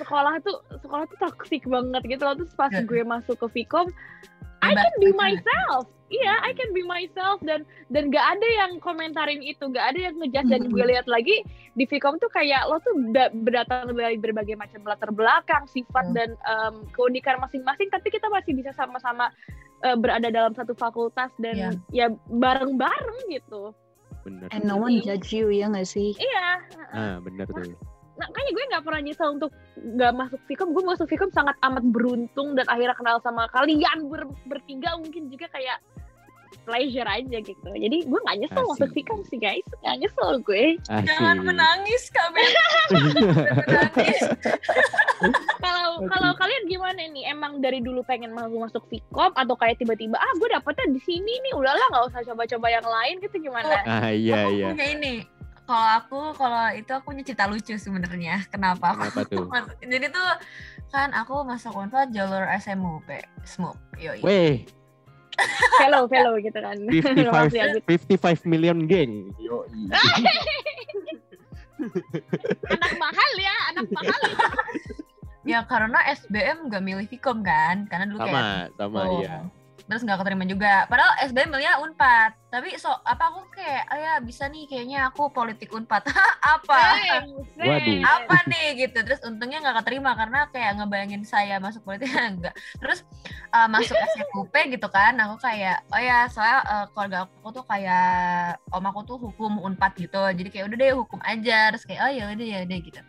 sekolah 0.01 0.41
tuh 0.41 0.57
sekolah 0.81 1.05
tuh 1.07 1.18
toxic 1.20 1.62
banget 1.66 2.01
gitu 2.09 2.22
loh 2.24 2.35
terus 2.35 2.55
pas 2.57 2.72
Iya. 2.72 2.83
gue 2.83 3.03
masuk 3.05 3.37
ke 3.37 3.62
Vcom 3.62 3.87
I 4.63 4.73
can 4.75 4.95
be 5.01 5.11
myself. 5.13 5.89
Iya 6.07 6.39
I 6.39 6.55
can 6.55 6.71
be 6.71 6.87
myself 6.87 7.43
dan 7.43 7.67
dan 7.91 8.15
gak 8.15 8.39
ada 8.39 8.49
yang 8.63 8.79
komentarin 8.79 9.43
itu 9.43 9.67
gak 9.75 9.91
ada 9.91 10.07
yang 10.07 10.15
ngejudge. 10.23 10.47
Dan 10.47 10.71
gue 10.71 10.85
lihat 10.87 11.11
lagi 11.11 11.43
di 11.75 11.83
Vcom 11.83 12.15
tuh 12.23 12.31
kayak 12.31 12.71
lo 12.71 12.79
tuh 12.79 12.95
da- 13.11 13.35
berdatang 13.35 13.91
dari 13.91 14.15
berbagai 14.15 14.55
macam 14.55 14.87
latar 14.87 15.11
belakang 15.11 15.67
sifat 15.67 16.07
Hmm. 16.07 16.15
dan 16.15 16.31
em, 16.47 16.75
keunikan 16.95 17.43
masing-masing 17.43 17.91
tapi 17.91 18.15
kita 18.15 18.31
masih 18.31 18.55
bisa 18.55 18.71
sama-sama 18.79 19.35
eh, 19.83 19.99
berada 19.99 20.31
dalam 20.31 20.55
satu 20.55 20.79
fakultas 20.79 21.35
dan 21.43 21.83
ya 21.91 22.07
bareng-bareng 22.31 23.27
gitu. 23.29 23.75
Bener. 24.23 24.47
And 24.55 24.63
no 24.63 24.79
one 24.79 25.03
judge 25.03 25.35
you 25.35 25.51
ya 25.51 25.67
nggak 25.71 25.91
sih? 25.91 26.15
Iya 26.15 26.47
ah 26.95 27.15
bener 27.19 27.51
tuh 27.51 27.75
nah, 28.17 28.27
kayaknya 28.33 28.53
gue 28.53 28.64
nggak 28.73 28.85
pernah 28.85 29.01
nyesel 29.05 29.29
untuk 29.37 29.51
nggak 29.77 30.12
masuk 30.17 30.41
Vkom 30.49 30.71
gue 30.73 30.85
masuk 30.85 31.07
Vkom 31.07 31.31
sangat 31.33 31.57
amat 31.61 31.85
beruntung 31.89 32.57
dan 32.57 32.67
akhirnya 32.67 32.97
kenal 32.97 33.17
sama 33.21 33.45
kalian 33.53 34.09
ber, 34.09 34.25
bertiga 34.49 34.97
mungkin 34.97 35.29
juga 35.29 35.47
kayak 35.53 35.79
pleasure 36.64 37.07
aja 37.07 37.39
gitu 37.43 37.71
jadi 37.71 37.99
gue 38.03 38.19
nggak 38.27 38.39
nyesel 38.43 38.64
Asik. 38.64 38.71
masuk 38.75 38.89
Vkom 38.91 39.21
sih 39.29 39.39
guys 39.39 39.67
nggak 39.85 39.97
nyesel 40.03 40.31
gue 40.43 40.64
Jangan 40.89 41.37
Asik. 41.39 41.47
menangis 41.47 42.03
Kak 42.11 42.29
Ben. 42.35 42.51
menangis. 42.91 44.21
kalau 45.64 45.91
Oke. 46.01 46.07
kalau 46.11 46.31
kalian 46.37 46.64
gimana 46.67 47.01
nih 47.12 47.25
emang 47.31 47.59
dari 47.61 47.81
dulu 47.85 48.01
pengen 48.03 48.33
masuk 48.33 48.59
masuk 48.59 48.83
Vkom 48.89 49.33
atau 49.37 49.55
kayak 49.55 49.77
tiba-tiba 49.79 50.17
ah 50.17 50.33
gue 50.41 50.49
dapetnya 50.51 50.87
di 50.91 51.01
sini 51.05 51.33
nih 51.45 51.53
udahlah 51.55 51.87
nggak 51.93 52.05
usah 52.11 52.21
coba-coba 52.33 52.67
yang 52.73 52.87
lain 52.87 53.14
gitu 53.21 53.37
gimana 53.39 53.77
Ah 53.85 54.11
iya 54.11 54.49
aku 54.49 54.51
iya. 54.57 54.67
punya 54.73 54.87
ini. 54.97 55.14
Kalau 55.67 55.87
aku, 55.99 56.21
kalau 56.39 56.71
itu 56.79 56.91
aku 56.95 57.11
punya 57.11 57.27
cerita 57.27 57.51
lucu 57.51 57.75
sebenarnya. 57.75 58.47
Kenapa 58.55 58.95
aku 58.95 59.11
Kenapa 59.11 59.21
tuh? 59.27 59.47
Jadi 59.93 60.07
tuh 60.14 60.31
kan 60.95 61.11
aku 61.11 61.43
masuk 61.43 61.75
Unpad 61.75 62.14
jalur 62.14 62.47
SMUP, 62.62 63.11
SMUP. 63.43 63.75
Yoi. 63.99 64.23
Weh, 64.23 64.55
fellow 65.83 66.07
fellow 66.09 66.39
gitu 66.41 66.57
kan 66.57 66.77
55 66.79 67.29
Maaf 67.29 67.53
ya, 67.53 67.64
gitu. 67.75 67.83
55 68.14 68.47
million 68.49 68.79
geng. 68.87 69.35
Yo. 69.43 69.67
anak 72.73 72.93
mahal 72.97 73.31
ya 73.37 73.55
anak 73.69 73.87
mahal 73.93 74.21
Ya 75.47 75.62
karena 75.62 76.03
SBM 76.11 76.67
gak 76.73 76.83
milih 76.83 77.07
Vkom 77.07 77.47
kan, 77.47 77.87
karena 77.87 78.11
dulu 78.11 78.19
kayak 78.19 78.35
Sama, 78.35 78.75
sama 78.75 79.01
Oh. 79.07 79.23
iya. 79.23 79.47
Terus 79.87 80.03
nggak 80.03 80.18
keterima 80.22 80.45
juga. 80.47 80.84
Padahal 80.91 81.14
SBM 81.26 81.51
milihnya 81.55 81.78
Unpad. 81.82 82.30
Tapi 82.47 82.78
so 82.78 82.91
apa 83.05 83.30
aku 83.30 83.47
kayak, 83.55 83.84
oh 83.91 83.99
ya 83.99 84.12
bisa 84.22 84.47
nih 84.47 84.66
kayaknya 84.66 85.11
aku 85.11 85.30
politik 85.30 85.70
Unpad. 85.70 86.07
apa? 86.55 86.80
Waduh. 87.57 88.01
apa 88.05 88.37
nih 88.53 88.66
gitu 88.87 88.99
terus 89.01 89.20
untungnya 89.24 89.64
nggak 89.64 89.82
keterima 89.82 90.12
karena 90.12 90.45
kayak 90.53 90.76
ngebayangin 90.76 91.24
saya 91.24 91.57
masuk 91.57 91.82
politik 91.82 92.12
enggak 92.16 92.55
terus 92.78 93.03
uh, 93.51 93.64
masuk 93.66 93.97
SMUP 93.97 94.55
gitu 94.76 94.89
kan 94.93 95.16
aku 95.16 95.41
kayak 95.41 95.82
oh 95.89 96.01
ya 96.01 96.28
soalnya 96.28 96.61
uh, 96.68 96.84
keluarga 96.93 97.18
aku 97.26 97.49
tuh 97.57 97.64
kayak 97.64 98.61
om 98.70 98.84
aku 98.84 99.01
tuh 99.09 99.16
hukum 99.16 99.59
unpad 99.64 99.93
gitu 99.97 100.20
jadi 100.37 100.49
kayak 100.53 100.64
udah 100.68 100.76
deh 100.76 100.93
hukum 100.93 101.20
aja 101.24 101.72
terus 101.72 101.84
kayak 101.89 102.01
oh 102.05 102.11
ya 102.12 102.24
udah 102.28 102.47
ya 102.47 102.59
udah 102.68 102.78
gitu 102.84 103.01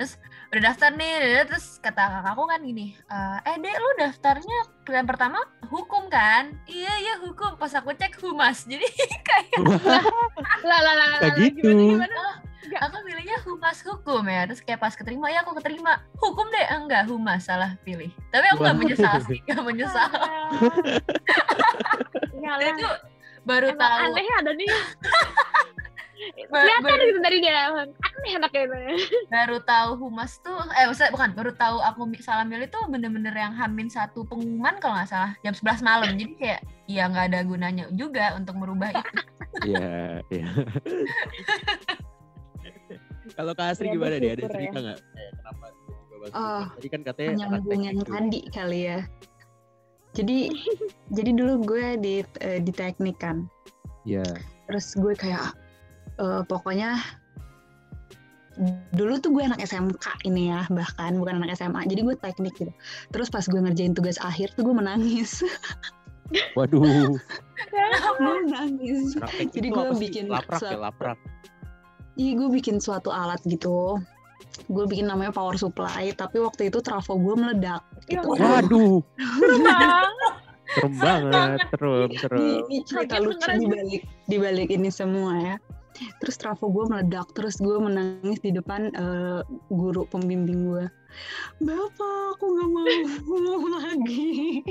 terus 0.00 0.12
udah 0.52 0.68
daftar 0.68 0.92
nih 0.92 1.10
udah, 1.16 1.44
terus 1.48 1.80
kata 1.80 2.12
kakakku 2.12 2.44
kan 2.44 2.60
gini 2.60 2.92
"Eh, 3.08 3.38
eh 3.48 3.56
dek 3.56 3.72
lu 3.72 3.90
daftarnya 3.96 4.58
pilihan 4.84 5.08
pertama 5.08 5.40
hukum 5.64 6.12
kan? 6.12 6.52
Iya 6.68 6.92
iya 7.00 7.14
hukum. 7.24 7.56
Pas 7.56 7.72
aku 7.72 7.96
cek 7.96 8.20
humas 8.20 8.64
jadi 8.70 8.84
kayak 9.24 9.64
lah 10.68 10.78
lah 10.78 10.94
lah 10.94 11.06
lah, 11.16 11.32
gitu. 11.40 11.56
gimana 11.64 12.04
gimana? 12.04 12.20
Aku 12.84 13.00
pilihnya 13.00 13.36
humas 13.48 13.80
hukum 13.80 14.22
ya 14.24 14.44
terus 14.44 14.60
kayak 14.60 14.78
pas 14.78 14.92
keterima 14.92 15.32
ya 15.32 15.40
aku 15.40 15.56
keterima. 15.56 16.04
Hukum 16.20 16.44
deh 16.46 16.66
enggak 16.68 17.08
humas. 17.08 17.48
Salah 17.48 17.80
pilih. 17.80 18.12
Tapi 18.28 18.44
aku 18.52 18.60
nggak 18.60 18.76
menyesal 18.76 19.16
sih 19.24 19.40
nggak 19.48 19.64
menyesal. 19.64 20.08
Itu 22.60 22.86
baru 23.42 23.72
Emang 23.72 23.80
tahu. 23.80 24.04
aneh 24.12 24.26
ada 24.36 24.52
nih 24.52 24.68
kelihatan 26.48 26.98
gitu 27.08 27.20
dari 27.20 27.38
dia 27.42 27.72
aneh 27.72 28.32
anaknya 28.38 28.62
itu 28.68 28.78
baru 29.28 29.58
tahu 29.66 29.90
humas 29.98 30.38
tuh 30.40 30.54
eh 30.78 30.86
maksudnya 30.86 31.10
bukan 31.10 31.30
baru 31.34 31.52
tahu 31.58 31.76
aku 31.82 32.00
salah 32.22 32.46
milih 32.46 32.70
tuh 32.70 32.84
bener-bener 32.86 33.34
yang 33.34 33.52
hamin 33.54 33.90
satu 33.90 34.22
pengumuman 34.28 34.78
kalau 34.78 34.94
nggak 34.98 35.10
salah 35.10 35.32
jam 35.42 35.54
11 35.54 35.82
malam 35.82 36.10
jadi 36.14 36.32
kayak 36.38 36.60
ya 36.86 37.02
nggak 37.10 37.26
ada 37.32 37.40
gunanya 37.42 37.84
juga 37.94 38.34
untuk 38.38 38.54
merubah 38.58 38.90
itu 38.94 39.10
Iya, 39.62 40.24
iya. 40.32 40.48
Kalau 43.36 43.52
Kak 43.54 43.76
Asri 43.76 43.88
Ya, 43.88 43.94
gimana 43.94 44.16
dia? 44.18 44.32
Ada 44.34 44.44
cerita 44.50 44.78
ya. 44.78 44.84
nggak? 44.84 44.98
Kayak 44.98 45.32
kenapa 45.38 45.66
masuk 45.70 46.30
Oh? 46.32 46.64
Tadi 46.78 46.88
kan 46.90 47.00
katanya 47.02 47.30
anak 47.34 47.62
Menyambung 47.66 47.82
yang 47.82 47.98
teknik 47.98 48.06
tuh. 48.06 48.14
tadi 48.14 48.40
kali 48.54 48.80
ya. 48.86 48.98
Jadi 50.12 50.38
jadi 51.16 51.30
dulu 51.34 51.54
gue 51.66 51.86
di 51.98 52.14
eh, 52.40 52.60
di 52.62 52.72
teknik 52.72 53.16
kan. 53.18 53.46
Iya. 54.06 54.22
Terus 54.70 54.86
gue 54.94 55.14
kayak 55.14 55.54
eh, 56.20 56.42
pokoknya 56.44 57.00
dulu 58.92 59.16
tuh 59.16 59.32
gue 59.32 59.42
anak 59.48 59.64
SMK 59.64 60.28
ini 60.28 60.52
ya 60.52 60.68
bahkan 60.68 61.16
bukan 61.16 61.40
anak 61.40 61.56
SMA 61.56 61.88
jadi 61.88 62.04
gue 62.04 62.16
teknik 62.20 62.54
gitu. 62.60 62.72
Terus 63.10 63.32
pas 63.32 63.44
gue 63.48 63.60
ngerjain 63.60 63.96
tugas 63.96 64.20
akhir 64.20 64.52
tuh 64.54 64.68
gue 64.68 64.76
menangis. 64.76 65.40
Waduh. 66.56 67.16
gue 67.16 68.34
menangis. 68.44 69.16
Anak 69.16 69.32
teknik 69.36 69.52
Jadi 69.56 69.68
gue 69.72 69.84
bikin 69.96 70.24
laprak 70.28 70.60
ya, 70.60 70.76
laprak. 70.76 71.18
Iya 72.20 72.32
gue 72.36 72.48
bikin 72.52 72.76
suatu 72.76 73.08
alat 73.08 73.40
gitu. 73.48 73.96
Gue 74.68 74.84
bikin 74.84 75.08
namanya 75.08 75.32
power 75.32 75.56
supply 75.56 76.12
tapi 76.12 76.36
waktu 76.44 76.68
itu 76.68 76.84
trafo 76.84 77.16
gue 77.16 77.32
meledak. 77.32 77.80
Gitu. 78.04 78.20
Ya, 78.20 78.60
Waduh, 78.60 79.00
serem 80.72 80.94
banget, 80.98 81.58
serem, 81.70 82.10
serem. 82.16 82.38
ini, 82.40 82.52
ini 82.68 82.76
cerita 82.84 83.16
lucu 83.20 83.44
di 83.44 83.66
balik 83.68 84.02
di 84.26 84.36
balik 84.40 84.68
ini 84.72 84.88
semua 84.88 85.32
ya 85.38 85.56
terus 86.20 86.36
trafo 86.40 86.72
gue 86.72 86.84
meledak 86.88 87.28
terus 87.36 87.60
gue 87.60 87.76
menangis 87.76 88.40
di 88.40 88.50
depan 88.50 88.92
eh, 88.94 89.40
guru 89.68 90.08
pembimbing 90.08 90.72
gue 90.72 90.84
bapak 91.60 92.36
aku 92.36 92.44
nggak 92.56 92.68
mau 93.28 93.68
lagi. 93.78 94.62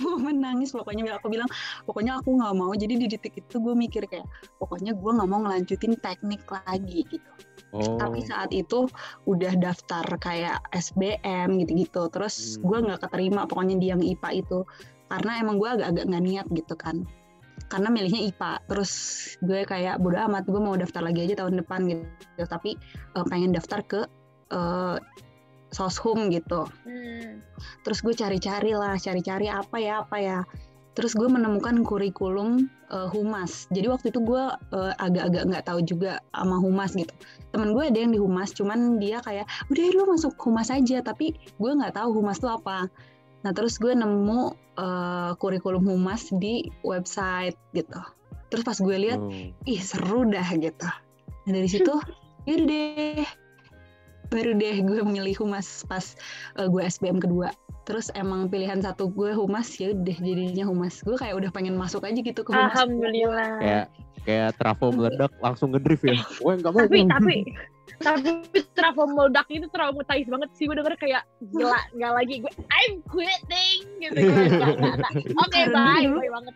Gue 0.00 0.16
menangis 0.24 0.72
pokoknya 0.72 1.20
aku 1.20 1.28
bilang 1.28 1.50
pokoknya 1.84 2.22
aku 2.22 2.32
nggak 2.40 2.54
mau. 2.56 2.72
Jadi 2.72 2.94
di 2.96 3.06
detik 3.12 3.36
itu 3.36 3.60
gue 3.60 3.76
mikir 3.76 4.08
kayak 4.08 4.24
pokoknya 4.56 4.96
gue 4.96 5.10
nggak 5.12 5.28
mau 5.28 5.44
ngelanjutin 5.44 6.00
teknik 6.00 6.40
lagi 6.48 7.04
gitu. 7.12 7.30
Oh, 7.76 8.00
tapi 8.00 8.24
saat 8.24 8.48
itu 8.56 8.88
udah 9.28 9.52
daftar 9.60 10.04
kayak 10.16 10.64
SBM 10.72 11.60
gitu-gitu 11.60 12.08
terus 12.08 12.56
Hmm. 12.56 12.72
gue 12.72 12.78
nggak 12.88 13.00
keterima 13.04 13.44
pokoknya 13.44 13.76
di 13.76 13.86
yang 13.92 14.00
IPA 14.00 14.30
itu. 14.40 14.64
Karena 15.08 15.40
emang 15.40 15.60
gue 15.60 15.68
agak-agak 15.68 16.04
nggak 16.08 16.24
niat 16.24 16.46
gitu 16.52 16.74
kan 16.76 17.04
karena 17.68 17.88
milihnya 17.92 18.24
IPA 18.32 18.52
terus 18.64 18.92
gue 19.44 19.62
kayak 19.68 20.00
bodo 20.00 20.16
amat 20.16 20.48
gue 20.48 20.60
mau 20.60 20.74
daftar 20.74 21.04
lagi 21.04 21.28
aja 21.28 21.44
tahun 21.44 21.60
depan 21.60 21.84
gitu. 21.88 22.44
Tapi 22.48 22.74
eh, 23.14 23.24
pengen 23.28 23.52
daftar 23.52 23.80
ke 23.84 24.00
eh, 24.52 24.96
soshum 25.68 26.32
gitu. 26.32 26.64
Hmm. 26.88 27.44
terus 27.84 28.00
gue 28.00 28.16
cari-cari 28.16 28.72
lah 28.72 28.96
cari-cari 28.96 29.52
apa 29.52 29.76
ya 29.76 30.00
apa 30.02 30.16
ya. 30.16 30.40
Terus 30.96 31.14
gue 31.14 31.28
menemukan 31.30 31.84
kurikulum 31.84 32.66
eh, 32.90 33.08
humas. 33.12 33.68
Jadi 33.68 33.86
waktu 33.92 34.06
itu 34.10 34.20
gue 34.24 34.44
eh, 34.74 34.92
agak-agak 34.96 35.42
nggak 35.52 35.64
tahu 35.68 35.80
juga 35.84 36.24
sama 36.32 36.56
humas 36.56 36.96
gitu. 36.96 37.12
Temen 37.52 37.76
gue 37.76 37.84
ada 37.84 37.98
yang 38.00 38.12
di 38.16 38.20
humas 38.20 38.50
cuman 38.56 38.96
dia 38.96 39.20
kayak 39.20 39.44
udah 39.68 39.84
lu 39.92 40.08
masuk 40.08 40.34
humas 40.40 40.72
aja. 40.72 41.04
Tapi 41.04 41.36
gue 41.36 41.70
nggak 41.70 42.00
tahu 42.00 42.16
humas 42.16 42.40
itu 42.40 42.48
apa 42.48 42.88
nah 43.46 43.54
terus 43.54 43.78
gue 43.78 43.94
nemu 43.94 44.40
eh, 44.78 45.32
kurikulum 45.38 45.84
humas 45.86 46.30
di 46.34 46.66
website 46.82 47.58
gitu. 47.74 48.00
Terus 48.48 48.64
pas 48.64 48.78
gue 48.80 48.96
lihat 48.96 49.20
oh. 49.20 49.68
ih 49.68 49.80
seru 49.82 50.24
dah 50.26 50.48
gitu. 50.56 50.88
Nah 51.46 51.50
dari 51.50 51.68
situ 51.68 51.94
yaudah 52.48 52.64
deh 52.64 53.28
baru 54.28 54.52
deh 54.56 54.84
gue 54.84 55.00
milih 55.04 55.36
humas 55.40 55.84
pas 55.88 56.16
eh, 56.60 56.68
gue 56.68 56.82
SBM 56.84 57.18
kedua. 57.20 57.52
Terus 57.88 58.12
emang 58.12 58.52
pilihan 58.52 58.84
satu 58.84 59.08
gue 59.08 59.32
humas 59.32 59.72
ya 59.80 59.96
udah 59.96 60.16
jadinya 60.20 60.68
humas. 60.68 61.00
Gue 61.00 61.16
kayak 61.16 61.40
udah 61.40 61.50
pengen 61.52 61.74
masuk 61.80 62.04
aja 62.04 62.20
gitu 62.20 62.44
ke 62.44 62.52
humas. 62.52 62.76
Alhamdulillah. 62.76 63.52
Kayak 63.60 63.86
kayak 64.28 64.50
trafo 64.60 64.92
meledak 64.92 65.32
langsung 65.40 65.72
ngedrift 65.72 66.04
ya. 66.04 66.20
Wah, 66.44 66.54
enggak 66.60 66.72
mau. 66.76 66.84
tapi 66.84 67.00
tapi 67.08 67.36
tapi 68.04 68.60
trafo 68.76 69.08
meledak 69.08 69.48
itu 69.48 69.66
traumatized 69.72 70.28
banget 70.28 70.50
sih. 70.60 70.68
Gue 70.68 70.76
denger 70.76 70.94
kayak 71.00 71.22
gila 71.48 71.80
nggak 71.96 72.12
lagi. 72.12 72.34
Gue 72.44 72.52
I'm 72.68 73.00
quitting. 73.08 73.80
Gitu 74.04 74.18
gue 74.20 74.44
nggak 74.60 74.72
nggak 74.76 74.94
nggak. 75.00 75.12
Oke 75.40 75.60
bye 75.72 76.04
bye 76.04 76.28
banget. 76.28 76.54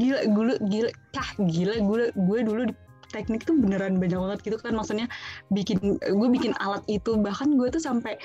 Gila 0.00 0.20
gue 0.24 0.44
gila. 0.72 0.90
Kah 1.12 1.30
gila 1.36 1.74
gue 1.84 2.02
gue 2.16 2.38
dulu 2.40 2.62
di 2.72 2.74
teknik 3.10 3.44
tuh 3.48 3.56
beneran 3.56 3.96
banyak 3.96 4.18
banget 4.18 4.40
gitu 4.44 4.56
kan. 4.60 4.76
Maksudnya 4.76 5.06
bikin 5.52 5.98
gue 6.00 6.28
bikin 6.28 6.52
alat 6.60 6.84
itu 6.86 7.16
bahkan 7.18 7.56
gue 7.56 7.68
tuh 7.72 7.82
sampai 7.82 8.20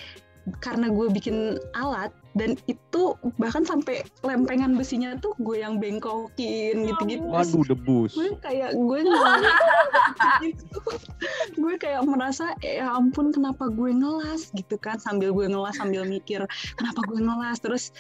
karena 0.60 0.92
gue 0.92 1.08
bikin 1.08 1.56
alat 1.72 2.12
dan 2.36 2.60
itu 2.68 3.16
bahkan 3.40 3.64
sampai 3.64 4.04
lempengan 4.28 4.76
besinya 4.76 5.16
tuh 5.24 5.32
gue 5.40 5.64
yang 5.64 5.80
bengkokin 5.80 6.84
gitu-gitu. 6.84 7.24
Waduh, 7.24 7.64
debus. 7.64 8.12
gue 8.12 8.36
kayak 8.44 8.76
gue 8.76 9.00
gitu. 10.44 10.80
gue 11.56 11.74
kayak 11.80 12.04
merasa 12.04 12.52
ya 12.60 12.92
ampun 12.92 13.32
kenapa 13.32 13.72
gue 13.72 13.96
ngelas? 13.96 14.52
gitu 14.52 14.76
kan. 14.76 15.00
Sambil 15.00 15.32
gue 15.32 15.48
ngelas 15.48 15.80
sambil 15.80 16.04
mikir 16.04 16.44
kenapa 16.76 17.00
gue 17.08 17.24
ngelas? 17.24 17.64
Terus 17.64 17.96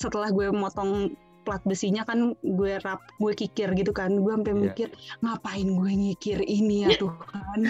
setelah 0.00 0.32
gue 0.32 0.48
motong 0.48 1.12
plat 1.46 1.62
besinya 1.62 2.02
kan 2.02 2.34
gue 2.42 2.72
rap 2.82 2.98
gue 3.16 3.32
kikir 3.32 3.70
gitu 3.78 3.94
kan. 3.94 4.10
Gue 4.18 4.34
sampai 4.34 4.52
Iya. 4.52 4.62
mikir 4.66 4.88
ngapain 5.22 5.68
gue 5.70 5.90
nyikir 5.94 6.38
ini 6.42 6.84
ya 6.84 6.90
Tuhan? 7.02 7.60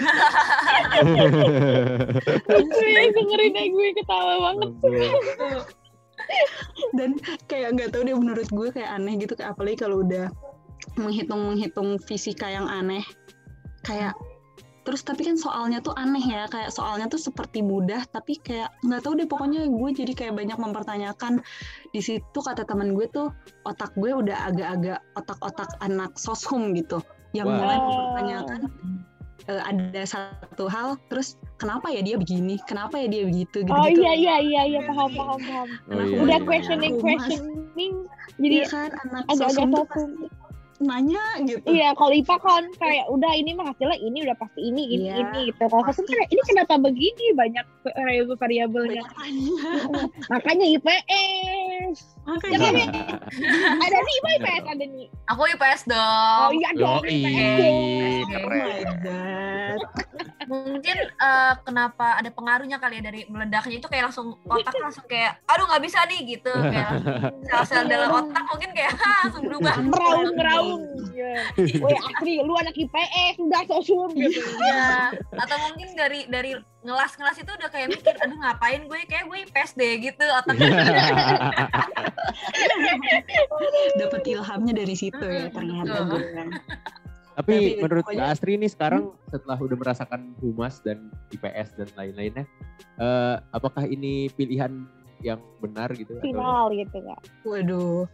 Gue 2.43 3.03
dengerin 3.13 3.53
aja 3.53 3.69
gue 3.69 3.87
ketawa 3.95 4.33
banget. 4.41 4.71
Dan 6.97 7.09
kayak 7.45 7.69
nggak 7.77 7.89
tahu 7.93 8.01
deh 8.03 8.17
menurut 8.17 8.49
gue 8.49 8.67
kayak 8.73 8.89
aneh 8.97 9.15
gitu. 9.21 9.37
Kayak 9.37 9.53
apalagi 9.55 9.77
kalau 9.79 10.01
udah 10.01 10.27
menghitung 10.97 11.41
menghitung 11.45 12.01
fisika 12.01 12.49
yang 12.49 12.65
aneh. 12.65 13.05
Kayak 13.85 14.17
terus 14.87 15.03
tapi 15.03 15.27
kan 15.27 15.35
soalnya 15.35 15.83
tuh 15.83 15.91
aneh 15.99 16.23
ya 16.23 16.47
kayak 16.47 16.71
soalnya 16.71 17.11
tuh 17.11 17.19
seperti 17.19 17.59
mudah 17.59 18.07
tapi 18.07 18.39
kayak 18.39 18.71
nggak 18.87 19.03
tahu 19.03 19.19
deh 19.19 19.27
pokoknya 19.27 19.67
gue 19.67 19.89
jadi 19.91 20.13
kayak 20.15 20.39
banyak 20.39 20.55
mempertanyakan 20.55 21.43
di 21.91 21.99
situ 21.99 22.39
kata 22.39 22.63
teman 22.63 22.95
gue 22.95 23.03
tuh 23.11 23.35
otak 23.67 23.91
gue 23.99 24.15
udah 24.15 24.47
agak-agak 24.47 25.03
otak-otak 25.19 25.67
anak 25.83 26.15
soshum 26.15 26.71
gitu 26.71 27.03
yang 27.35 27.51
Wah. 27.51 27.59
mulai 27.59 27.77
mempertanyakan 27.83 28.59
eh, 29.51 29.61
ada 29.67 30.01
satu 30.07 30.71
hal 30.71 30.95
terus 31.11 31.35
kenapa 31.59 31.91
ya 31.91 31.99
dia 31.99 32.15
begini 32.15 32.55
kenapa 32.63 32.95
ya 32.95 33.11
dia 33.11 33.27
begitu 33.27 33.67
gitu 33.67 33.75
Oh 33.75 33.91
iya 33.91 34.15
iya 34.15 34.35
iya 34.39 34.61
iya 34.71 34.79
paham 34.87 35.11
paham 35.11 35.39
paham. 35.43 35.67
Oh, 35.91 35.99
iya, 35.99 36.15
Udah 36.23 36.39
iya. 36.39 36.47
questioning 36.47 36.95
questioning 37.03 38.07
jadi 38.39 38.55
Iya 38.63 38.71
kan 38.71 38.89
anak 39.03 39.23
agak-agak 39.35 39.87
pasti 40.77 40.85
nanya 40.85 41.23
gitu 41.41 41.65
Iya, 41.65 41.89
kalau 41.97 42.13
IPA 42.13 42.35
kan 42.37 42.63
kayak 42.77 43.05
udah 43.09 43.31
ini 43.33 43.51
mah 43.57 43.73
hasilnya 43.73 43.97
ini 43.97 44.17
udah 44.29 44.37
pasti 44.37 44.61
ini 44.61 44.83
ini 44.93 45.05
Iya, 45.09 45.15
ini 45.25 45.39
gitu. 45.49 45.65
Kalau 45.65 45.81
pasti. 45.83 46.05
kayak 46.05 46.27
ini 46.29 46.41
kenapa 46.45 46.73
begini 46.77 47.25
banyak 47.33 47.65
variabel 47.81 48.35
variabelnya. 48.37 49.03
Makanya 50.31 50.65
IPS. 50.77 51.97
makanya 52.27 52.57
Ya 52.59 52.59
kan? 52.59 52.75
Ada 53.87 53.97
nih 53.97 54.13
IPA 54.19 54.29
IPS 54.37 54.65
ada 54.67 54.85
nih. 54.85 55.07
Aku 55.31 55.41
IPS 55.47 55.81
dong. 55.87 56.39
Oh 56.43 56.51
iya 56.53 56.69
dong 56.75 57.01
Yoi, 57.01 57.17
IPS. 57.23 57.33
oh 57.33 58.27
keren. 58.27 58.67
my 58.67 58.81
god 59.01 59.79
Mungkin 60.47 60.97
eh, 61.11 61.53
kenapa 61.63 62.15
ada 62.15 62.31
pengaruhnya 62.31 62.79
kali 62.79 62.99
ya 62.99 63.03
dari 63.03 63.27
meledaknya 63.27 63.83
itu 63.83 63.87
kayak 63.91 64.07
langsung 64.11 64.39
otak 64.47 64.71
langsung 64.79 65.03
kayak 65.03 65.43
aduh 65.43 65.67
nggak 65.67 65.83
bisa 65.83 65.99
nih 66.07 66.19
gitu 66.23 66.47
kayak 66.51 66.91
sel-sel 67.51 67.83
dalam 67.83 68.11
otak 68.15 68.43
mungkin 68.47 68.71
kayak 68.71 68.95
langsung 68.95 69.43
berubah. 69.43 69.75
Meraung 69.83 70.35
meraung. 70.69 70.83
Ya. 71.17 71.49
Woi 71.81 71.97
Asri, 71.97 72.37
lu 72.39 72.53
anak 72.53 72.77
IPS 72.77 73.41
udah 73.41 73.65
sosum 73.65 74.13
gitu. 74.13 74.37
Iya. 74.37 75.17
Atau 75.33 75.57
mungkin 75.65 75.89
dari 75.93 76.29
dari 76.29 76.53
ngelas-ngelas 76.79 77.37
itu 77.37 77.49
udah 77.49 77.67
kayak 77.67 77.89
mikir 77.89 78.13
aduh 78.15 78.37
ngapain 78.37 78.85
gue 78.85 78.99
kayak 79.03 79.25
gue 79.25 79.37
IPS 79.43 79.71
deh 79.73 79.93
gitu 79.99 80.21
otaknya. 80.23 80.69
dapat 83.97 84.21
ilhamnya 84.25 84.73
dari 84.75 84.93
situ 84.93 85.19
ya 85.19 85.49
ternyata 85.49 86.05
gue 86.05 86.21
Tapi 87.33 87.53
Tapi 87.53 87.55
menurut 87.79 88.01
pokoknya- 88.03 88.23
Kak 88.23 88.33
Astri 88.33 88.51
ini 88.53 88.67
sekarang 88.67 89.03
setelah 89.27 89.57
udah 89.57 89.73
merasakan 89.75 90.21
humas 90.39 90.81
dan 90.81 90.97
IPS 91.29 91.69
dan 91.75 91.89
lain-lainnya, 91.93 92.45
eh, 92.97 93.35
apakah 93.51 93.85
ini 93.85 94.25
pilihan 94.33 94.85
yang 95.21 95.37
benar 95.57 95.93
gitu? 95.93 96.13
atau- 96.13 96.25
Final 96.25 96.65
gitu 96.73 96.97
kak. 96.99 97.19
Waduh, 97.41 98.05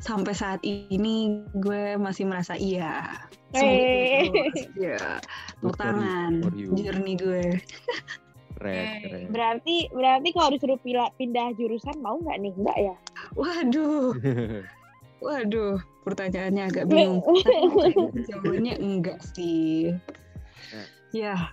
sampai 0.00 0.32
saat 0.32 0.60
ini 0.64 1.44
gue 1.60 1.98
masih 2.00 2.24
merasa 2.24 2.56
iya. 2.56 3.04
Eh. 3.52 4.32
Ya. 4.80 5.20
For 5.60 5.68
you, 5.68 5.68
Tepuk 5.68 5.76
tangan, 5.76 6.32
journey 6.72 7.14
gue. 7.20 7.60
Keren, 8.56 8.84
keren. 9.02 9.26
Berarti 9.34 9.76
berarti 9.90 10.28
kalau 10.32 10.48
disuruh 10.54 10.78
pilih 10.80 11.10
pindah 11.18 11.52
jurusan 11.58 11.98
mau 12.00 12.16
nggak 12.22 12.38
nih? 12.40 12.52
Enggak 12.54 12.78
ya? 12.78 12.96
Waduh, 13.34 14.14
waduh, 15.24 15.76
pertanyaannya 16.06 16.62
agak 16.70 16.84
bingung. 16.86 17.20
Jawabannya 18.30 18.74
enggak 18.78 19.18
sih. 19.34 19.92
Ya, 21.12 21.52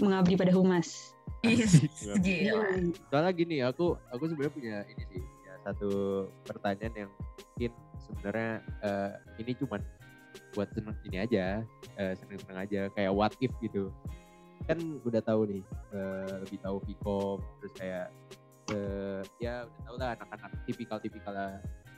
mengabdi 0.00 0.38
pada 0.38 0.54
humas. 0.54 1.12
Is, 1.44 1.84
gila. 2.24 2.80
Soalnya 3.12 3.32
gini, 3.34 3.56
aku 3.60 3.98
aku 4.08 4.30
sebenarnya 4.30 4.54
punya 4.54 4.76
ini 4.88 5.02
sih, 5.12 5.22
satu 5.66 5.90
pertanyaan 6.46 6.94
yang 6.94 7.10
mungkin 7.10 7.72
sebenarnya 7.98 8.62
eh, 8.86 9.12
ini 9.42 9.52
cuman 9.58 9.82
buat 10.54 10.70
seneng 10.70 10.94
ini 11.10 11.18
aja, 11.18 11.66
eh, 11.98 12.14
seneng-seneng 12.14 12.58
aja, 12.62 12.80
kayak 12.94 13.12
what 13.12 13.34
if 13.42 13.50
gitu. 13.58 13.90
Kan 14.70 14.78
udah 15.02 15.18
tahu 15.20 15.50
nih, 15.50 15.62
eh, 15.90 16.34
lebih 16.46 16.58
tahu 16.62 16.76
Vkom, 16.86 17.38
terus 17.60 17.72
kayak 17.74 18.06
eh, 18.70 19.20
ya 19.42 19.66
udah 19.66 19.82
tahu 19.82 19.96
lah 19.98 20.08
anak-anak 20.14 20.50
tipikal-tipikal 20.70 21.34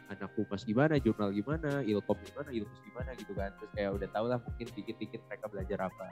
anak 0.08 0.30
humas 0.40 0.64
gimana, 0.64 0.96
jurnal 0.96 1.30
gimana, 1.30 1.84
ilkom 1.84 2.16
gimana, 2.24 2.48
ilmus 2.48 2.80
gimana 2.80 3.10
gitu 3.16 3.32
kan. 3.36 3.52
Terus 3.60 3.70
kayak 3.76 3.90
udah 3.92 4.08
tahu 4.08 4.26
lah 4.32 4.38
mungkin 4.40 4.66
dikit-dikit 4.72 5.20
mereka 5.28 5.46
belajar 5.52 5.78
apa. 5.92 6.06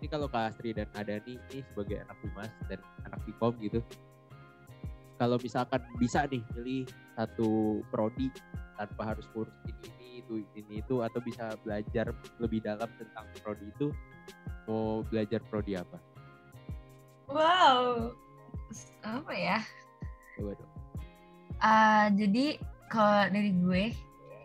Ini 0.00 0.06
kalau 0.08 0.28
Kak 0.32 0.56
Astri 0.56 0.72
dan 0.72 0.88
Adani 0.96 1.36
ini 1.36 1.60
sebagai 1.72 2.00
anak 2.00 2.16
humas 2.24 2.52
dan 2.68 2.80
anak 3.04 3.20
Vkom 3.24 3.56
gitu, 3.60 3.80
kalau 5.20 5.36
misalkan 5.36 5.84
bisa 6.00 6.24
nih 6.32 6.40
pilih 6.56 6.88
satu 7.12 7.84
prodi 7.92 8.32
tanpa 8.80 9.12
harus 9.12 9.28
kursus 9.36 9.52
ini 9.68 9.84
ini 9.92 10.08
itu 10.24 10.34
ini 10.56 10.74
itu 10.80 11.04
atau 11.04 11.20
bisa 11.20 11.52
belajar 11.60 12.16
lebih 12.40 12.64
dalam 12.64 12.88
tentang 12.96 13.28
prodi 13.44 13.68
itu 13.68 13.92
mau 14.64 15.04
belajar 15.04 15.44
prodi 15.52 15.76
apa? 15.76 16.00
Wow. 17.28 18.16
Apa 19.04 19.32
ya? 19.36 19.60
Coba 20.40 20.56
dong. 20.56 20.72
Ah, 21.60 22.08
jadi 22.16 22.56
kalau 22.88 23.28
dari 23.28 23.52
gue 23.52 23.84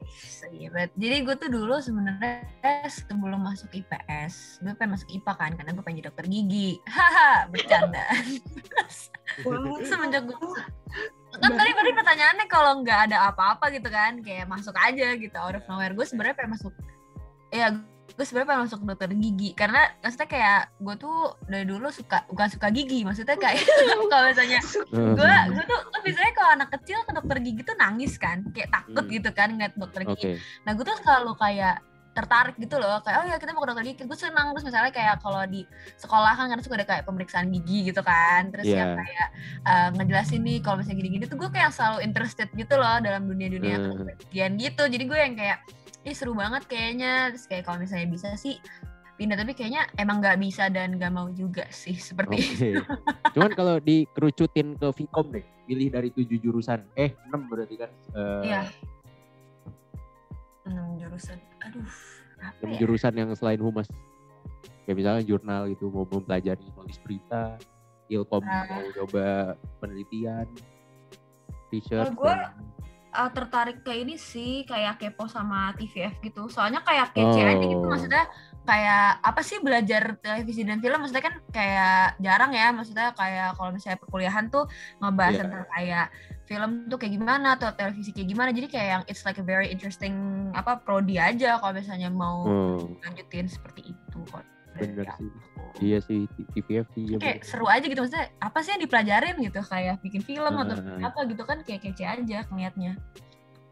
Sahabat. 0.09 0.89
Jadi 0.93 1.15
gue 1.25 1.35
tuh 1.35 1.49
dulu 1.49 1.75
sebenarnya 1.81 2.45
sebelum 2.87 3.41
masuk 3.41 3.73
IPS, 3.73 4.61
gue 4.61 4.73
pengen 4.77 4.97
masuk 4.97 5.09
IPA 5.09 5.33
kan, 5.35 5.51
karena 5.57 5.71
gue 5.73 5.83
pengen 5.83 5.97
jadi 6.01 6.07
dokter 6.13 6.25
gigi. 6.29 6.77
Haha, 6.85 7.49
bercanda. 7.49 8.05
Semenjak 9.85 10.29
gue 10.29 10.37
kan 11.35 11.51
tadi 11.51 11.71
tadi 11.75 11.91
pertanyaannya 11.91 12.47
kalau 12.47 12.79
nggak 12.79 13.11
ada 13.11 13.27
apa-apa 13.27 13.67
gitu 13.75 13.91
kan, 13.91 14.23
kayak 14.23 14.47
masuk 14.47 14.71
aja 14.79 15.19
gitu 15.19 15.35
out 15.35 15.59
of 15.59 15.67
nowhere. 15.67 15.91
Gue 15.91 16.07
sebenarnya 16.07 16.35
pengen 16.39 16.55
masuk, 16.55 16.73
ya 17.51 17.75
gue 18.15 18.23
sebenarnya 18.23 18.47
pengen 18.47 18.63
masuk 18.65 18.79
dokter 18.81 19.11
gigi. 19.13 19.49
Karena 19.51 19.81
maksudnya 19.99 20.25
kayak 20.25 20.59
gue 20.77 20.95
tuh 20.95 21.17
dari 21.45 21.63
dulu 21.63 21.87
suka 21.89 22.23
bukan 22.25 22.47
suka 22.47 22.67
gigi, 22.69 23.03
maksudnya 23.03 23.35
kayak 23.35 23.59
kalau 24.11 24.25
misalnya 24.25 24.59
gue 24.89 25.33
gue 25.51 25.63
tuh 25.65 25.79
kan 25.85 25.99
biasanya 25.99 26.31
kalau 26.31 26.49
anak 26.55 26.69
kecil 26.73 26.97
ke 27.01 27.11
dokter 27.11 27.37
gigi 27.39 27.61
tuh 27.61 27.75
nangis 27.75 28.15
kan. 28.15 28.39
Kayak 28.49 28.71
takut 28.71 29.03
Hmm. 29.03 29.11
gitu 29.11 29.29
kan 29.29 29.47
ngeliat 29.51 29.73
dokter 29.75 30.01
gigi. 30.07 30.39
Nah 30.63 30.71
gue 30.71 30.83
tuh 30.83 30.95
selalu 30.97 31.35
kayak 31.35 31.75
tertarik 32.15 32.55
gitu 32.55 32.79
loh. 32.79 33.03
Kayak 33.03 33.17
oh 33.19 33.25
ya 33.27 33.35
kita 33.35 33.51
mau 33.51 33.59
ke 33.59 33.69
dokter 33.69 33.85
gigi. 33.85 34.01
Gue 34.01 34.15
senang. 34.15 34.55
Terus 34.55 34.63
misalnya 34.63 34.91
kayak 34.91 35.15
kalau 35.19 35.43
di 35.43 35.67
sekolah 35.95 36.31
kan 36.33 36.47
kadang 36.47 36.63
suka 36.63 36.75
ada 36.79 36.87
kayak 36.87 37.03
pemeriksaan 37.03 37.51
gigi 37.51 37.91
gitu 37.91 37.99
kan. 37.99 38.47
Terus 38.55 38.63
yang 38.65 38.95
Iya. 38.95 38.97
kayak 38.97 39.27
eh, 39.67 39.87
ngejelasin 39.91 40.39
nih 40.39 40.57
kalau 40.63 40.79
misalnya 40.79 40.97
gini-gini 40.97 41.23
tuh 41.27 41.35
gue 41.35 41.51
kayak 41.51 41.75
selalu 41.75 41.99
interested 42.01 42.47
gitu 42.49 42.79
loh 42.79 43.03
dalam 43.03 43.27
dunia-dunia 43.27 43.75
kedokteran 43.75 44.51
gitu. 44.55 44.83
Jadi 44.87 45.03
gue 45.03 45.19
yang 45.19 45.35
kayak 45.35 45.59
ih 46.05 46.13
seru 46.13 46.31
banget 46.31 46.63
kayaknya 46.65 47.33
terus 47.33 47.45
kayak 47.45 47.65
kalau 47.65 47.81
misalnya 47.81 48.05
bisa 48.05 48.29
sih 48.35 48.61
pindah 49.15 49.33
tapi 49.33 49.51
kayaknya 49.51 49.87
emang 49.95 50.19
nggak 50.19 50.37
bisa 50.37 50.67
dan 50.67 50.95
nggak 50.95 51.09
mau 51.09 51.31
juga 51.31 51.65
sih 51.69 51.95
seperti 51.97 52.35
Oke. 52.35 52.69
Cuman 53.31 53.51
kalau 53.51 53.75
dikerucutin 53.87 54.75
ke 54.75 54.87
Vkom 54.91 55.31
deh, 55.31 55.43
pilih 55.65 55.87
dari 55.89 56.11
tujuh 56.11 56.37
jurusan. 56.37 56.83
Eh, 56.93 57.15
enam 57.25 57.47
berarti 57.47 57.75
kan? 57.75 57.91
Eh, 58.11 58.41
Iya. 58.45 58.61
Hmm, 60.63 60.97
jurusan. 60.97 61.39
Aduh. 61.61 61.87
Enam 62.59 62.69
ya? 62.69 62.77
jurusan 62.77 63.13
yang 63.13 63.29
selain 63.33 63.59
humas. 63.59 63.87
Kayak 64.83 64.97
misalnya 64.99 65.23
jurnal 65.25 65.61
itu 65.67 65.87
mau 65.87 66.05
mempelajari 66.05 66.63
nulis 66.75 66.99
berita, 66.99 67.55
ilkom 68.07 68.43
Ah. 68.43 68.67
mau 68.69 68.87
coba 68.95 69.25
penelitian, 69.79 70.45
research. 71.69 72.11
Kalau 72.11 72.19
gua- 72.19 72.51
Ah, 73.17 73.31
tertarik 73.31 73.79
ke 73.79 73.95
ini 73.95 74.15
sih 74.15 74.63
kayak 74.63 74.99
kepo 74.99 75.25
sama 75.25 75.71
TVF 75.73 76.19
gitu. 76.19 76.45
Soalnya 76.45 76.83
kayak 76.83 77.11
kece 77.11 77.39
aja 77.39 77.55
gitu 77.61 77.79
Oh. 77.79 77.87
maksudnya 77.87 78.27
kayak 78.65 79.21
apa 79.21 79.39
sih 79.39 79.61
belajar 79.61 80.17
televisi 80.19 80.61
dan 80.61 80.81
film 80.81 80.97
maksudnya 80.97 81.21
kan 81.21 81.37
kayak 81.49 82.17
jarang 82.17 82.49
ya 82.49 82.73
maksudnya 82.73 83.13
kayak 83.13 83.53
kalau 83.53 83.69
misalnya 83.69 83.97
perkuliahan 83.97 84.49
tuh 84.49 84.65
ngebahas 84.99 85.31
Iya. 85.31 85.41
tentang 85.45 85.65
kayak 85.69 86.05
film 86.45 86.69
tuh 86.85 86.97
kayak 86.97 87.13
gimana 87.13 87.47
atau 87.55 87.69
televisi 87.71 88.09
kayak 88.09 88.25
gimana 88.27 88.49
jadi 88.49 88.67
kayak 88.67 88.87
yang 88.89 89.03
it's 89.05 89.21
like 89.21 89.37
a 89.37 89.45
very 89.45 89.69
interesting 89.69 90.13
apa 90.51 90.81
prodi 90.81 91.15
aja 91.15 91.57
kalau 91.57 91.73
misalnya 91.73 92.09
mau 92.09 92.41
Oh, 92.41 92.81
lanjutin 93.01 93.45
seperti 93.45 93.93
itu 93.93 94.17
kok 94.27 94.41
bener 94.75 95.03
Dari 95.03 95.13
sih. 95.15 95.29
Iya 95.77 95.97
sih, 95.99 96.19
TVF 96.51 96.87
sih. 96.91 97.03
iya 97.05 97.17
kayak 97.17 97.37
bener. 97.37 97.47
seru 97.47 97.67
aja 97.67 97.83
gitu 97.83 97.99
maksudnya 97.99 98.27
apa 98.39 98.57
sih 98.59 98.71
yang 98.71 98.81
dipelajarin 98.81 99.35
gitu 99.39 99.59
kayak 99.61 99.95
bikin 99.99 100.21
film 100.21 100.53
atau 100.53 100.75
apa 100.99 101.19
gitu 101.25 101.43
kan 101.43 101.57
kayak 101.61 101.81
kece 101.81 102.03
aja 102.03 102.47
ngeliatnya 102.47 102.95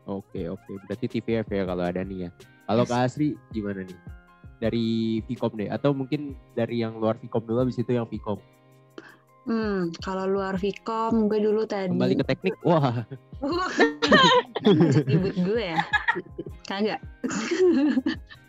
Oke, 0.04 0.52
oke. 0.52 0.68
Berarti 0.84 1.08
TVF 1.08 1.48
ya 1.48 1.64
kalau 1.64 1.80
ada 1.82 2.04
nih 2.04 2.28
ya. 2.28 2.30
Kalau 2.66 2.84
Yes. 2.84 2.92
Kak 2.92 3.02
Asri 3.08 3.28
gimana 3.50 3.88
nih? 3.88 3.96
Dari 4.60 4.88
Vkom 5.24 5.56
deh 5.56 5.68
atau 5.68 5.92
mungkin 5.92 6.36
dari 6.52 6.80
yang 6.80 6.96
luar 6.96 7.16
Vkom 7.16 7.40
dulu 7.44 7.64
habis 7.64 7.80
itu 7.80 7.88
yang 7.90 8.04
Vkom. 8.04 8.36
Hmm, 9.44 9.92
kalau 10.00 10.28
luar 10.28 10.56
Vkom 10.56 11.28
gue 11.28 11.40
dulu 11.40 11.64
tadi 11.64 11.88
Kembali 11.88 12.16
ke 12.16 12.26
teknik. 12.26 12.56
Wah, 12.64 13.08
ribut 15.08 15.36
gue 15.36 15.64
ya 15.72 15.80
kagak 16.64 17.00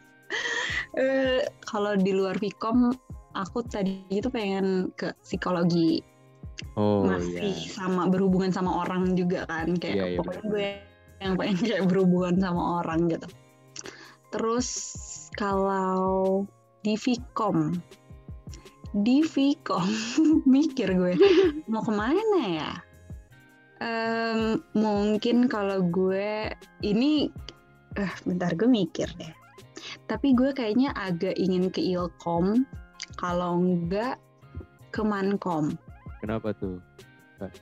Eh, 0.94 1.42
kalau 1.66 1.98
di 1.98 2.14
luar 2.14 2.38
Vkom 2.38 2.94
aku 3.34 3.66
tadi 3.66 4.06
itu 4.14 4.30
pengen 4.30 4.94
ke 4.94 5.10
psikologi. 5.26 5.98
Oh 6.78 7.02
masih 7.02 7.50
iya. 7.50 7.70
sama 7.74 8.06
berhubungan 8.06 8.54
sama 8.54 8.86
orang 8.86 9.18
juga 9.18 9.42
kan. 9.50 9.74
Kayak 9.74 9.94
Iya, 9.94 10.04
iya, 10.06 10.18
pokoknya 10.22 10.44
gue 10.46 10.68
yang 11.18 11.34
pengen 11.34 11.56
kayak 11.58 11.84
berhubungan 11.90 12.36
sama 12.38 12.62
orang 12.82 13.10
gitu. 13.10 13.26
Terus 14.30 14.68
kalau 15.34 16.46
di 16.86 16.94
Vkom 16.94 17.74
di 18.94 19.26
Vcom 19.26 19.90
mikir 20.54 20.94
gue 20.94 21.18
mau 21.70 21.82
ke 21.82 21.90
mana 21.90 22.42
ya? 22.46 22.72
Em, 23.82 24.62
mungkin 24.78 25.50
kalau 25.50 25.82
gue 25.90 26.54
ini 26.86 27.26
eh 27.98 28.12
bentar 28.22 28.54
gue 28.54 28.70
mikir 28.70 29.10
deh 29.18 29.43
tapi 30.06 30.32
gue 30.32 30.50
kayaknya 30.52 30.92
agak 30.94 31.34
ingin 31.36 31.68
ke 31.68 31.80
Ilkom 31.80 32.64
kalau 33.16 33.60
enggak 33.60 34.18
ke 34.90 35.02
Mankom 35.02 35.74
Kenapa 36.22 36.56
tuh? 36.56 36.80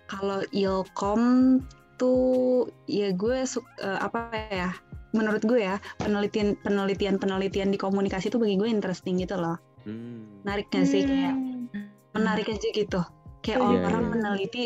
kalau 0.07 0.47
Ilkom 0.55 1.59
tuh 1.99 2.71
ya 2.87 3.11
gue 3.11 3.43
eh, 3.43 3.99
apa 3.99 4.31
ya 4.51 4.71
menurut 5.13 5.43
gue 5.45 5.61
ya 5.61 5.77
penelitian 6.01 6.57
penelitian 6.63 7.19
penelitian 7.21 7.69
di 7.69 7.79
komunikasi 7.79 8.33
tuh 8.33 8.41
bagi 8.41 8.57
gue 8.57 8.69
interesting 8.69 9.19
gitu 9.21 9.37
loh 9.37 9.59
Hmm. 9.83 10.47
menarik 10.47 10.71
gak 10.71 10.87
sih 10.87 11.03
kayak 11.03 11.35
Hmm. 11.35 11.67
menarik 12.15 12.47
aja 12.47 12.69
gitu 12.71 13.03
kayak 13.43 13.59
Iya, 13.59 13.83
orang 13.83 14.05
iya. 14.07 14.11
meneliti 14.15 14.65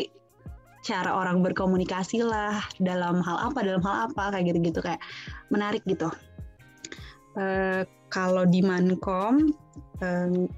cara 0.85 1.09
orang 1.17 1.41
berkomunikasi 1.41 2.21
lah 2.21 2.61
dalam 2.77 3.19
hal 3.25 3.49
apa 3.49 3.65
dalam 3.65 3.81
hal 3.81 4.13
apa 4.13 4.29
kayak 4.29 4.53
gitu-gitu 4.53 4.79
kayak 4.79 5.01
menarik 5.49 5.81
gitu 5.89 6.05
Eh, 7.37 7.85
kalau 8.09 8.49
di 8.49 8.65
Mankom 8.65 9.53
em, 10.01 10.49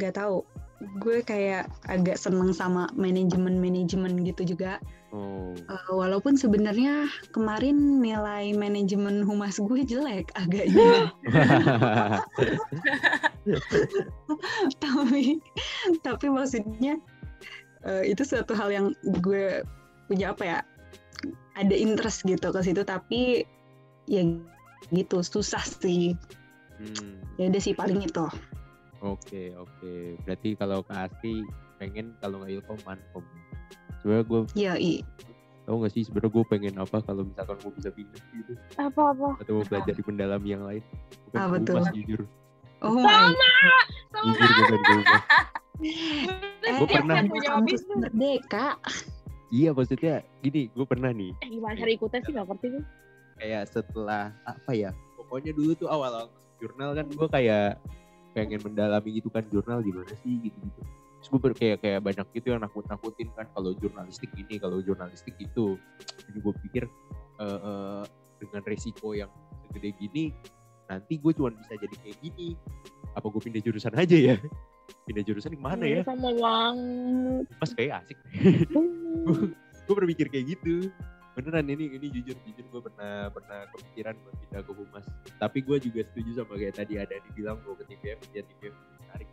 nggak 0.00 0.16
tahu. 0.16 0.40
Gue 0.98 1.22
kayak 1.22 1.70
agak 1.86 2.18
seneng 2.18 2.50
sama 2.50 2.90
manajemen 2.98 3.62
manajemen 3.62 4.18
gitu 4.26 4.56
juga. 4.56 4.82
Oh. 5.12 5.52
Eh, 5.54 5.92
walaupun 5.92 6.40
sebenarnya 6.40 7.04
kemarin 7.36 8.00
nilai 8.00 8.56
manajemen 8.56 9.20
humas 9.22 9.60
gue 9.60 9.84
jelek 9.84 10.32
agaknya. 10.34 11.12
Tapi 14.82 15.42
tapi 16.00 16.26
maksudnya 16.30 16.96
eh, 17.84 18.02
itu 18.08 18.24
suatu 18.24 18.56
hal 18.56 18.72
yang 18.72 18.86
gue 19.20 19.60
punya 20.08 20.32
apa 20.32 20.44
ya 20.46 20.58
ada 21.60 21.76
interest 21.76 22.24
gitu 22.24 22.48
ke 22.48 22.60
situ. 22.64 22.80
Tapi 22.82 23.44
ya 24.08 24.24
gitu 24.88 25.20
susah 25.20 25.62
sih 25.62 26.18
Hmm. 26.72 27.20
ya 27.36 27.46
udah 27.46 27.60
sih 27.60 27.72
paling 27.72 28.00
itu 28.00 28.26
Oke 29.00 29.50
oke. 29.52 29.94
Berarti 30.20 30.54
kalau 30.54 30.80
ke 30.80 30.94
Asti 30.96 31.42
pengen 31.76 32.14
kalau 32.16 32.38
nggak 32.38 32.54
ilkom 32.56 32.78
mankom. 32.82 33.22
Sebenarnya 33.98 34.24
gue 34.24 34.40
ya 34.56 34.72
i 34.74 35.02
tau 35.62 35.78
gak 35.78 35.90
sih 35.90 36.02
sebenarnya 36.02 36.30
gue 36.32 36.44
pengen 36.44 36.74
apa 36.76 36.98
kalau 37.00 37.22
misalkan 37.22 37.54
gue 37.56 37.72
bisa 37.72 37.90
pindah 37.90 38.18
gitu 38.32 38.52
Apa-apa? 38.74 39.38
atau 39.38 39.52
mau 39.52 39.64
belajar 39.64 39.90
di 39.90 40.02
pendalaman 40.02 40.42
yang 40.44 40.62
lain. 40.64 40.82
Gue 41.24 41.34
Ah, 41.36 41.46
betul. 41.46 41.78
Humas, 41.78 41.90
jujur. 41.92 42.20
oh 42.80 42.94
my 42.94 43.30
Jujur 44.16 44.48
gue 44.48 44.66
pengen 44.68 44.82
ke 44.82 44.92
Humas. 44.92 45.22
eh 46.62 46.72
Gua 46.72 46.86
pernah. 46.88 47.14
Kampus 47.26 47.82
merdeka 47.88 48.66
Iya 49.50 49.70
maksudnya 49.70 50.14
gini 50.40 50.66
gue 50.68 50.82
pernah 50.84 51.10
nih 51.10 51.30
Eh, 51.38 51.48
gimana 51.52 51.74
cara 51.74 51.90
ikutnya 51.90 52.18
sih 52.20 52.32
gak 52.32 52.46
ngerti 52.48 52.66
gue. 52.70 52.82
Kayak 53.42 53.66
setelah 53.66 54.30
apa 54.46 54.70
ya 54.70 54.94
pokoknya 55.18 55.50
dulu 55.50 55.74
tuh 55.74 55.90
awal-awal 55.90 56.30
jurnal 56.62 56.94
kan 56.94 57.10
gue 57.10 57.28
kayak 57.34 57.74
pengen 58.38 58.62
mendalami 58.62 59.18
gitu 59.18 59.28
kan 59.34 59.42
jurnal 59.50 59.82
gimana 59.82 60.14
sih 60.22 60.38
gitu 60.46 60.54
gitu 60.62 60.80
terus 61.18 61.28
gue 61.28 61.40
kayak 61.58 61.78
kayak 61.82 62.00
banyak 62.06 62.26
gitu 62.38 62.54
yang 62.54 62.62
nakut 62.62 62.86
nakutin 62.86 63.26
kan 63.34 63.50
kalau 63.50 63.74
jurnalistik 63.74 64.30
ini 64.38 64.62
kalau 64.62 64.78
jurnalistik 64.78 65.34
itu 65.42 65.74
jadi 66.30 66.38
gue 66.38 66.54
pikir 66.70 66.84
eh, 67.42 67.60
eh, 67.66 68.02
dengan 68.38 68.62
resiko 68.62 69.18
yang 69.18 69.30
segede 69.66 69.90
gini 69.98 70.30
nanti 70.92 71.16
gue 71.16 71.32
cuma 71.32 71.48
bisa 71.56 71.72
jadi 71.80 71.96
kayak 72.04 72.16
gini. 72.20 72.48
Apa 73.16 73.28
gue 73.32 73.40
pindah 73.40 73.62
jurusan 73.64 73.94
aja 73.96 74.16
ya? 74.16 74.36
Pindah 75.08 75.24
jurusan 75.24 75.56
ke 75.56 75.60
mana 75.60 75.84
ya? 75.88 76.00
Sama 76.04 76.28
uang. 76.32 76.76
pas 77.56 77.70
kayak 77.72 78.04
asik. 78.04 78.18
Gue 79.82 79.94
berpikir 79.98 80.30
kayak 80.30 80.56
gitu 80.56 80.88
beneran 81.32 81.64
ini 81.64 81.96
ini 81.96 82.06
jujur 82.12 82.36
jujur 82.44 82.64
gue 82.68 82.82
pernah 82.92 83.32
pernah 83.32 83.64
kepikiran 83.72 84.14
buat 84.20 84.36
pindah 84.44 84.62
ke 84.64 84.72
humas. 84.76 85.06
Tapi 85.40 85.58
gue 85.64 85.76
juga 85.80 86.00
setuju 86.12 86.44
sama 86.44 86.54
kayak 86.60 86.74
tadi 86.76 86.94
ada 87.00 87.12
yang 87.16 87.26
bilang 87.32 87.56
gue 87.64 87.74
ke 87.80 87.84
TVM 87.88 88.18
ya 88.36 88.42
TVM 88.44 88.74
menarik. 88.76 89.28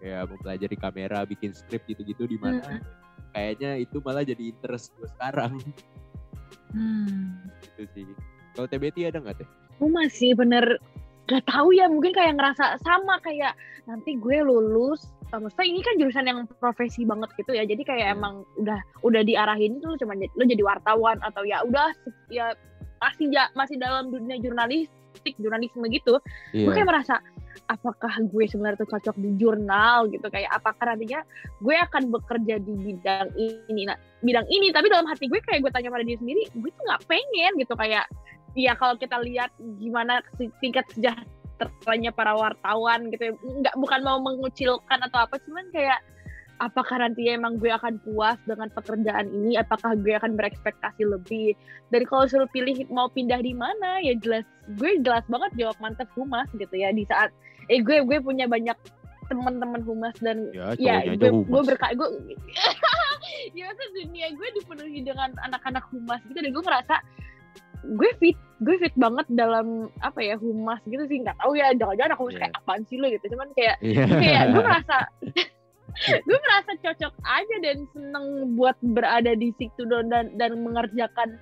Kayak 0.00 0.22
mempelajari 0.32 0.76
kamera 0.80 1.18
bikin 1.28 1.50
skrip 1.52 1.84
gitu-gitu 1.84 2.24
di 2.24 2.38
mana 2.40 2.80
kayaknya 3.36 3.76
itu 3.76 4.00
malah 4.00 4.24
jadi 4.24 4.42
interest 4.52 4.96
gue 4.96 5.08
sekarang. 5.18 5.60
Hmm. 6.68 7.48
gitu 7.64 7.88
sih. 7.96 8.04
Kalau 8.52 8.68
TBT 8.68 9.08
ada 9.08 9.24
nggak 9.24 9.40
teh? 9.40 9.48
Gue 9.80 9.88
masih 9.88 10.36
bener. 10.36 10.76
Gak 11.24 11.48
tahu 11.48 11.72
ya 11.72 11.88
mungkin 11.88 12.12
kayak 12.12 12.36
ngerasa 12.36 12.76
sama 12.84 13.16
kayak 13.24 13.56
nanti 13.88 14.20
gue 14.20 14.44
lulus 14.44 15.08
maksudnya 15.36 15.68
ini 15.68 15.80
kan 15.84 15.94
jurusan 16.00 16.24
yang 16.24 16.40
profesi 16.56 17.04
banget 17.04 17.28
gitu 17.36 17.52
ya. 17.52 17.68
Jadi 17.68 17.82
kayak 17.84 18.06
Hmm. 18.08 18.16
emang 18.16 18.34
udah 18.56 18.80
udah 19.04 19.22
diarahin 19.22 19.76
tuh 19.84 20.00
cuma 20.00 20.16
lo 20.16 20.44
jadi 20.48 20.62
wartawan 20.64 21.20
atau 21.20 21.44
ya 21.44 21.60
udah 21.68 21.92
ya 22.32 22.56
masih 22.98 23.28
ja- 23.28 23.52
masih 23.52 23.76
dalam 23.76 24.08
dunia 24.08 24.40
jurnalistik 24.40 25.34
jurnalisme 25.36 25.84
gitu. 25.92 26.16
Gue 26.56 26.72
kayak 26.72 26.88
merasa 26.88 27.20
apakah 27.68 28.10
gue 28.24 28.48
sebenarnya 28.48 28.80
tuh 28.80 28.88
cocok 28.88 29.16
di 29.20 29.36
jurnal 29.36 30.08
gitu? 30.08 30.24
Kayak 30.32 30.56
apakah 30.56 30.96
nantinya 30.96 31.20
gue 31.60 31.76
akan 31.76 32.02
bekerja 32.08 32.54
di 32.64 32.72
bidang 32.74 33.28
ini? 33.36 33.84
Nah 33.84 34.00
bidang 34.24 34.48
ini 34.48 34.72
tapi 34.72 34.88
dalam 34.88 35.04
hati 35.04 35.28
gue 35.28 35.38
kayak 35.44 35.60
gue 35.60 35.70
tanya 35.70 35.92
pada 35.92 36.02
diri 36.08 36.16
sendiri 36.16 36.42
gue 36.56 36.70
tuh 36.72 36.84
nggak 36.88 37.04
pengen 37.04 37.52
gitu. 37.60 37.74
Kayak 37.76 38.08
ya 38.56 38.72
kalau 38.74 38.96
kita 38.96 39.20
lihat 39.22 39.52
gimana 39.78 40.24
tingkat 40.58 40.88
sejahteranya 41.58 42.14
para 42.14 42.38
wartawan 42.38 43.10
gitu 43.10 43.22
ya, 43.28 43.32
nggak 43.34 43.74
bukan 43.74 44.00
mau 44.06 44.22
mengucilkan 44.22 44.98
atau 45.02 45.26
apa 45.26 45.36
cuman 45.42 45.66
kayak 45.74 45.98
apakah 46.58 46.98
nanti 46.98 47.30
emang 47.30 47.58
gue 47.58 47.70
akan 47.70 48.02
puas 48.02 48.38
dengan 48.46 48.70
pekerjaan 48.74 49.30
ini? 49.30 49.58
Apakah 49.58 49.94
gue 49.94 50.14
akan 50.14 50.34
berekspektasi 50.34 51.06
lebih? 51.06 51.54
Dan 51.94 52.06
kalau 52.06 52.26
suruh 52.26 52.50
pilih 52.50 52.74
mau 52.90 53.06
pindah 53.10 53.38
di 53.42 53.54
mana 53.54 54.02
ya 54.02 54.14
jelas 54.18 54.46
gue 54.78 55.00
jelas 55.02 55.22
banget 55.30 55.50
jawab 55.54 55.78
mantep 55.78 56.10
humas 56.18 56.50
gitu 56.54 56.74
ya. 56.74 56.90
Di 56.90 57.06
saat 57.06 57.30
eh 57.70 57.82
gue 57.82 58.02
gue 58.02 58.18
punya 58.18 58.50
banyak 58.50 58.74
teman-teman 59.28 59.84
humas 59.84 60.16
dan 60.24 60.48
ya 60.56 60.72
ya 60.80 61.14
gue 61.14 61.30
gue 61.30 61.46
humas. 61.46 61.68
berka 61.68 61.92
gue 61.92 62.08
ya 63.58 63.68
dunia 63.92 64.32
gue 64.32 64.48
dipenuhi 64.58 65.00
dengan 65.06 65.30
anak-anak 65.46 65.86
humas 65.94 66.20
gitu. 66.26 66.38
Dan 66.42 66.50
gue 66.50 66.64
ngerasa 66.64 66.96
gue 67.84 68.10
fit 68.18 68.38
gue 68.58 68.76
fit 68.78 68.94
banget 68.98 69.26
dalam 69.30 69.86
apa 70.02 70.18
ya 70.18 70.34
humas 70.34 70.82
gitu 70.84 71.04
sih 71.06 71.22
nggak 71.22 71.38
tahu 71.38 71.54
ya 71.54 71.70
jangan-jangan 71.74 72.12
aku 72.14 72.24
Iya. 72.28 72.38
kayak 72.42 72.54
apaan 72.58 72.82
sih 72.90 72.98
lo 72.98 73.06
gitu 73.06 73.26
cuman 73.30 73.48
kayak 73.54 73.76
Iya. 73.80 74.04
kayak 74.10 74.44
gue 74.50 74.62
merasa 74.68 74.96
gue 76.26 76.38
merasa 76.38 76.70
cocok 76.78 77.14
aja 77.22 77.56
dan 77.62 77.78
seneng 77.90 78.26
buat 78.54 78.76
berada 78.82 79.32
di 79.34 79.50
situ 79.56 79.82
dan 79.86 80.10
dan, 80.10 80.26
dan 80.34 80.58
mengerjakan 80.58 81.38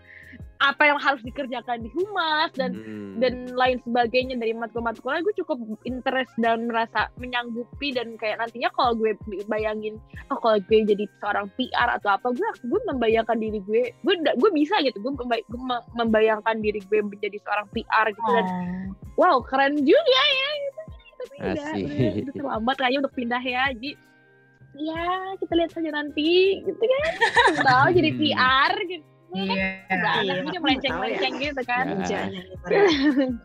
apa 0.58 0.82
yang 0.84 0.96
harus 0.96 1.20
dikerjakan 1.20 1.78
di 1.78 1.90
humas 1.90 2.48
dan 2.52 2.72
Hmm. 2.72 3.16
dan 3.18 3.32
lain 3.50 3.76
sebagainya 3.80 4.34
dari 4.34 4.52
matkul-matkulnya 4.52 5.20
gue 5.20 5.36
cukup 5.36 5.56
interest 5.82 6.32
dan 6.36 6.64
merasa 6.64 7.08
menyanggupi 7.14 7.90
dan 7.90 8.14
kayak 8.14 8.36
nantinya 8.38 8.68
kalau 8.70 8.92
gue 8.94 9.12
bayangin 9.46 10.00
oh 10.26 10.36
kalau 10.36 10.56
gue 10.58 10.80
jadi 10.82 11.04
seorang 11.18 11.48
PR 11.54 11.88
atau 11.92 12.08
apa 12.10 12.30
gue 12.30 12.40
gue 12.62 12.80
membayangkan 12.86 13.36
diri 13.36 13.60
gue 13.60 13.92
gue 13.98 14.14
gue 14.16 14.50
bisa 14.52 14.80
gitu 14.80 14.96
gue, 14.98 15.12
membay- 15.14 15.44
gue 15.44 15.58
me- 15.58 15.84
membayangkan 15.94 16.56
diri 16.58 16.80
gue 16.82 17.00
menjadi 17.00 17.36
seorang 17.38 17.66
PR 17.70 18.06
gitu 18.10 18.30
dan 18.30 18.46
Oh. 18.46 18.88
wow 19.18 19.36
keren 19.40 19.76
juga 19.78 20.02
ya 20.30 20.50
gitu 20.58 20.80
tapi 21.16 21.34
udah, 21.38 21.68
udah, 21.74 22.12
udah 22.18 22.34
terlambat 22.34 22.74
kayaknya 22.76 22.98
untuk 22.98 23.14
pindah 23.14 23.42
ya 23.42 23.64
jadi 23.72 23.90
ya 24.74 25.04
kita 25.36 25.52
lihat 25.54 25.70
saja 25.70 25.90
nanti 25.90 26.32
gitu 26.62 26.76
kan 26.78 27.12
tahu 27.66 27.86
jadi. 27.92 28.10
PR 28.12 28.72
gitu 28.86 29.04
Iya. 29.36 29.68
Iya, 29.86 30.32
anaknya 30.40 30.60
melenceng-melenceng 30.60 31.34
gitu 31.36 31.62
kan 31.62 31.84
Ya. 32.04 32.06
yang 32.08 33.36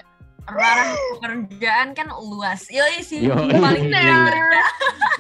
Ranah 0.42 0.90
pekerjaan 1.22 1.88
kan 1.94 2.08
luas. 2.18 2.66
Yoi 2.74 3.06
sih. 3.06 3.22
Yoi. 3.22 3.62
Paling 3.62 3.94
Bener. 3.94 4.34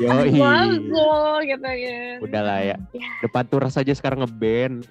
Yoi. 0.01 0.33
Gitu 1.45 1.69
ya. 1.77 1.99
Udah 2.25 2.41
lah 2.41 2.59
ya. 2.65 2.75
Ya. 2.89 3.09
Depan 3.21 3.45
tuh 3.45 3.61
saja 3.69 3.93
sekarang 3.93 4.25
ngeband. 4.25 4.81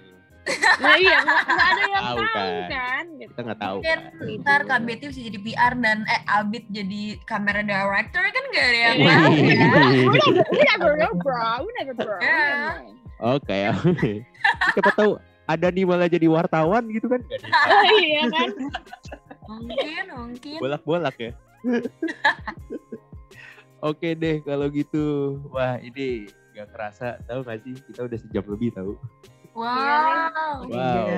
Nah 0.81 0.97
iya, 0.97 1.21
nggak 1.21 1.41
nggak 1.45 1.69
ada 1.69 1.83
yang 1.85 2.05
Tahu 2.05 2.17
tahu, 2.17 2.25
kan. 2.33 2.49
kan. 2.73 3.05
gitu. 3.13 3.31
Kita 3.31 3.41
nggak 3.45 3.61
tahu. 3.61 3.77
Mungkin 3.77 4.01
kan. 4.01 4.41
ntar 4.41 4.61
KBT 4.65 5.03
bisa 5.13 5.21
jadi 5.21 5.39
PR 5.45 5.73
dan 5.77 5.99
eh 6.09 6.23
Abid 6.27 6.65
jadi 6.73 7.03
kamera 7.29 7.61
director 7.61 8.23
kan 8.25 8.45
gak 8.51 8.65
ada 8.65 8.79
yang 8.79 8.97
Iya. 8.97 9.11
tahu 9.11 9.35
ya. 9.37 9.69
We 10.11 10.17
never, 10.17 10.45
we 10.49 10.61
never 10.65 10.91
know, 10.97 11.13
bro. 11.21 11.51
We 11.61 11.71
never 11.77 11.93
know. 11.93 12.09
We 12.09 12.25
Yeah. 12.25 12.73
Oke, 13.21 13.59
oke. 13.85 14.13
Siapa 14.73 14.91
tahu 14.97 15.11
ada 15.57 15.67
nih 15.71 15.83
malah 15.83 16.07
jadi 16.07 16.27
wartawan 16.31 16.87
gitu 16.95 17.11
kan? 17.11 17.21
Oh, 17.27 17.85
iya 18.07 18.23
kan. 18.31 18.49
Mungkin, 19.51 20.05
mungkin. 20.15 20.59
Bolak-bolak 20.63 21.17
ya. 21.19 21.33
Oke 23.91 24.13
deh 24.13 24.45
kalau 24.45 24.69
gitu. 24.71 25.37
Wah 25.51 25.81
ini 25.81 26.29
nggak 26.55 26.69
kerasa 26.77 27.17
tahu 27.25 27.41
nggak 27.43 27.59
sih 27.65 27.75
kita 27.91 28.01
udah 28.07 28.19
sejam 28.21 28.45
lebih 28.47 28.71
tahu. 28.77 28.93
Wow. 29.55 30.65
Wow. 30.71 31.09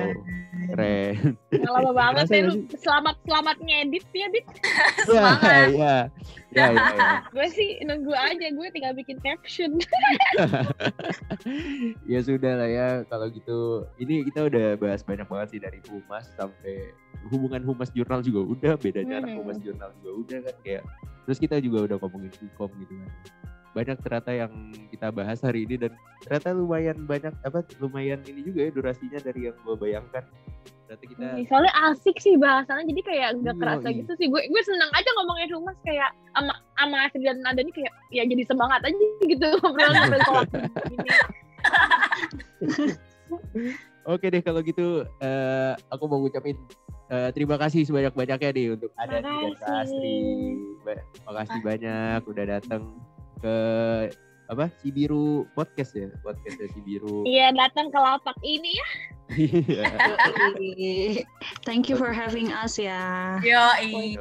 Keren. 0.73 1.37
Lama 1.53 1.91
banget 1.93 2.25
nggak 2.31 2.43
lu. 2.49 2.53
Selamat 2.79 3.15
selamat 3.27 3.57
ngedit 3.61 4.05
ya, 4.15 4.27
Dit. 4.31 4.45
Semangat. 5.07 5.69
Ya, 5.69 5.97
ya, 6.53 6.65
ya, 6.71 6.85
ya. 6.95 7.11
Gue 7.29 7.47
sih 7.51 7.81
nunggu 7.83 8.13
aja, 8.13 8.47
gue 8.49 8.67
tinggal 8.73 8.93
bikin 8.95 9.17
caption. 9.21 9.77
ya 12.11 12.19
sudah 12.23 12.53
lah 12.63 12.69
ya 12.69 12.87
kalau 13.09 13.27
gitu 13.29 13.83
ini 13.99 14.23
kita 14.29 14.47
udah 14.47 14.77
bahas 14.79 15.03
banyak 15.03 15.27
banget 15.27 15.47
sih 15.57 15.59
dari 15.61 15.79
humas 15.89 16.29
sampai 16.37 16.93
hubungan 17.29 17.63
humas 17.63 17.89
jurnal 17.91 18.23
juga 18.23 18.41
udah 18.43 18.73
beda 18.79 19.01
jarak 19.03 19.29
Hmm. 19.33 19.39
humas 19.43 19.57
jurnal 19.59 19.89
juga 19.99 20.11
udah 20.23 20.39
kan 20.49 20.55
kayak 20.63 20.83
terus 21.23 21.39
kita 21.39 21.55
juga 21.63 21.87
udah 21.87 21.97
ngomongin 21.99 22.31
Vkom 22.31 22.71
gitu 22.83 22.93
kan 22.99 23.11
banyak 23.73 23.97
ternyata 23.99 24.31
yang 24.31 24.53
kita 24.87 25.09
bahas 25.09 25.41
hari 25.41 25.65
ini 25.65 25.75
dan 25.77 25.91
ternyata 26.21 26.53
lumayan 26.53 26.97
banyak 27.03 27.33
apa 27.41 27.59
lumayan 27.77 28.21
ini 28.23 28.45
juga 28.45 28.59
ya 28.63 28.71
durasinya 28.71 29.19
dari 29.19 29.49
yang 29.49 29.57
gue 29.59 29.75
bayangkan 29.75 30.23
ternyata 30.85 31.03
kita 31.03 31.25
Soalnya 31.49 31.73
asik 31.89 32.17
sih 32.17 32.37
bahasannya, 32.37 32.85
jadi 32.85 33.01
kayak 33.01 33.29
nggak 33.41 33.55
Iya, 33.55 33.61
kerasa 33.61 33.87
iya. 33.89 33.97
gitu 33.97 34.11
sih. 34.13 34.27
Gue 34.29 34.45
gue 34.45 34.61
seneng 34.61 34.91
aja 34.93 35.09
ngomongin 35.17 35.49
humas 35.51 35.77
kayak 35.81 36.09
ama 36.33 36.53
ama 36.77 37.09
Asri 37.09 37.25
dan 37.25 37.41
Nada 37.41 37.59
nih 37.59 37.73
kayak 37.73 37.89
ya 38.09 38.23
jadi 38.23 38.43
semangat 38.45 38.85
aja 38.85 38.93
gitu 39.31 39.47
ngobrol 39.57 39.89
gini. 40.93 41.09
Oke 44.05 44.27
deh 44.27 44.43
kalau 44.43 44.59
gitu 44.59 45.07
eh, 45.17 45.73
aku 45.87 46.03
mau 46.05 46.19
ngucapin 46.19 46.59
eh, 47.07 47.29
terima 47.31 47.55
kasih 47.55 47.87
sebanyak-banyaknya 47.87 48.49
nih 48.51 48.67
untuk 48.75 48.91
ada. 48.93 49.17
Astri. 49.79 50.19
Ba- 50.83 51.01
Makasih 51.25 51.59
banyak 51.63 52.21
udah 52.21 52.45
datang 52.45 52.81
ke 53.43 53.57
apa 54.47 54.71
Cibiru 54.79 55.43
podcast 55.51 55.91
ya 55.91 56.07
podcast 56.23 56.55
ya 56.59 56.67
Cibiru. 56.71 57.27
Iya 57.27 57.51
datang 57.51 57.91
ke 57.91 57.99
lapak 57.99 58.37
ini 58.43 58.71
ya. 58.71 58.87
Iya. 59.33 59.83
Thank 61.67 61.87
you 61.91 61.95
for 61.99 62.11
having 62.15 62.51
us 62.51 62.79
ya. 62.79 63.39
Yoi. 63.43 64.15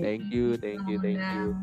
Thank 0.00 0.28
you, 0.32 0.56
thank 0.56 0.84
you, 0.88 0.96
thank 1.00 1.20
you. 1.20 1.56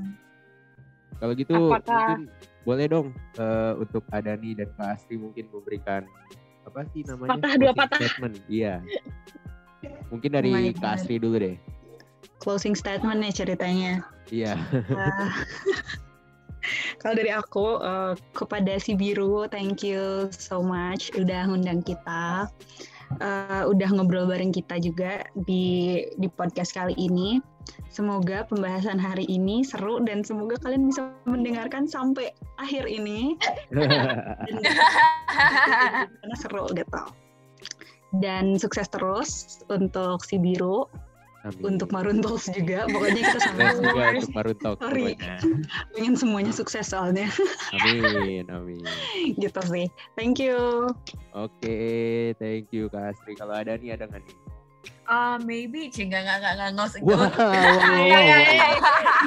Kalau 1.18 1.34
gitu 1.34 1.56
Apakah- 1.74 2.22
mungkin 2.22 2.30
boleh 2.68 2.86
dong 2.92 3.08
eh, 3.40 3.74
untuk 3.80 4.04
Adani 4.12 4.54
dan 4.54 4.70
Kak 4.76 5.00
Astri 5.00 5.16
mungkin 5.18 5.48
memberikan 5.50 6.04
apa 6.68 6.84
sih 6.92 7.02
namanya? 7.08 7.40
Patah 7.40 7.54
dua 7.58 7.74
patah. 7.74 7.98
Statement. 8.02 8.36
Iya. 8.52 8.84
Mungkin 10.12 10.36
dari 10.36 10.52
Oh 10.52 10.78
Kak 10.78 10.84
God. 10.84 10.94
Astri 11.00 11.16
dulu 11.18 11.38
deh. 11.40 11.56
Closing 12.44 12.76
statement 12.76 13.24
nih 13.24 13.34
ceritanya. 13.34 14.04
Iya. 14.30 14.60
Ah. 14.94 15.32
Kalau 17.02 17.14
dari 17.16 17.32
aku 17.32 17.80
eh, 17.80 18.14
kepada 18.36 18.78
si 18.82 18.94
biru, 18.94 19.46
thank 19.48 19.84
you 19.84 20.28
so 20.34 20.60
much 20.62 21.12
udah 21.16 21.48
ngundang 21.48 21.82
kita, 21.84 22.52
Eh, 23.08 23.64
udah 23.64 23.90
ngobrol 23.96 24.28
bareng 24.28 24.52
kita 24.52 24.84
juga 24.84 25.24
di 25.48 26.04
di 26.20 26.28
podcast 26.28 26.76
kali 26.76 26.92
ini. 27.00 27.40
Semoga 27.88 28.44
pembahasan 28.48 29.00
hari 29.00 29.24
ini 29.32 29.64
seru 29.64 30.04
dan 30.04 30.28
semoga 30.28 30.60
kalian 30.60 30.92
bisa 30.92 31.12
mendengarkan 31.24 31.88
sampai 31.88 32.36
akhir 32.60 32.88
ini 32.88 33.36
karena 36.20 36.36
seru 36.36 36.68
gitu. 36.76 37.02
Dan 38.20 38.60
sukses 38.60 38.88
terus 38.92 39.64
untuk 39.72 40.24
si 40.24 40.40
biru, 40.40 40.88
Amin. 41.48 41.64
untuk 41.78 41.90
Marun 41.96 42.20
Talks 42.20 42.52
juga. 42.52 42.84
Pokoknya 42.92 43.22
kita 43.24 43.40
sama 43.40 43.60
juga 43.80 44.04
untuk 44.20 44.32
Marun 44.36 44.58
Talk 44.60 44.78
Sorry. 44.84 45.16
pengen 45.96 46.16
semuanya 46.20 46.52
sukses 46.52 46.92
soalnya. 46.92 47.32
Amin, 47.72 48.46
amin. 48.56 48.84
gitu 49.40 49.62
sih. 49.64 49.88
Thank 50.20 50.44
you. 50.44 50.92
Oke, 51.32 51.78
thank 52.42 52.68
you 52.76 52.92
Kak 52.92 53.16
Astri. 53.16 53.40
Kalau 53.40 53.56
ada 53.56 53.80
nih 53.80 53.96
ada 53.96 54.12
nggak 54.12 54.22
nih? 54.28 54.36
Ah, 55.08 55.40
maybe 55.40 55.88
cing 55.88 56.12
nggak 56.12 56.20
nggak 56.20 56.38
nggak 56.44 56.54
nggak 56.60 56.70
nggak. 56.76 57.00
Wow. 57.00 57.32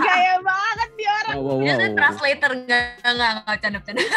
Gaya 0.05 0.37
banget 0.45 0.91
dia 1.01 1.13
orang. 1.25 1.37
Wow, 1.41 1.49
wow, 1.49 1.65
Dia 1.65 1.75
wow. 1.81 1.97
translator 1.97 2.53
nggak 2.53 2.85
nggak 3.01 3.31
nggak 3.41 3.59
canda 3.65 3.81
canda. 3.81 4.03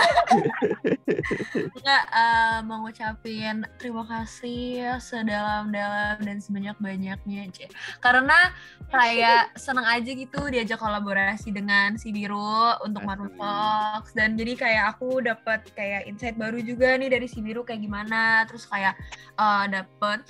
Nggak 1.54 2.04
eh, 2.12 2.58
mau 2.68 2.84
ngucapin 2.84 3.64
terima 3.80 4.04
kasih 4.04 5.00
sedalam-dalam 5.00 6.20
dan 6.20 6.38
sebanyak-banyaknya 6.44 7.48
Cie. 7.56 7.72
Karena 8.04 8.52
kayak 8.92 9.56
seneng 9.56 9.88
aja 9.88 10.12
gitu 10.12 10.52
diajak 10.52 10.80
kolaborasi 10.80 11.56
dengan 11.56 11.96
si 11.96 12.12
Biru 12.12 12.76
untuk 12.84 13.08
Asik. 13.08 13.40
Talks 13.40 14.12
dan 14.16 14.36
jadi 14.36 14.54
kayak 14.60 14.84
aku 14.96 15.24
dapat 15.24 15.64
kayak 15.72 16.12
insight 16.12 16.36
baru 16.36 16.60
juga 16.60 17.00
nih 17.00 17.08
dari 17.08 17.28
si 17.32 17.40
Biru 17.40 17.64
kayak 17.64 17.84
gimana 17.84 18.44
terus 18.48 18.68
kayak 18.68 19.00
eh, 19.40 19.66
dapet 19.72 20.28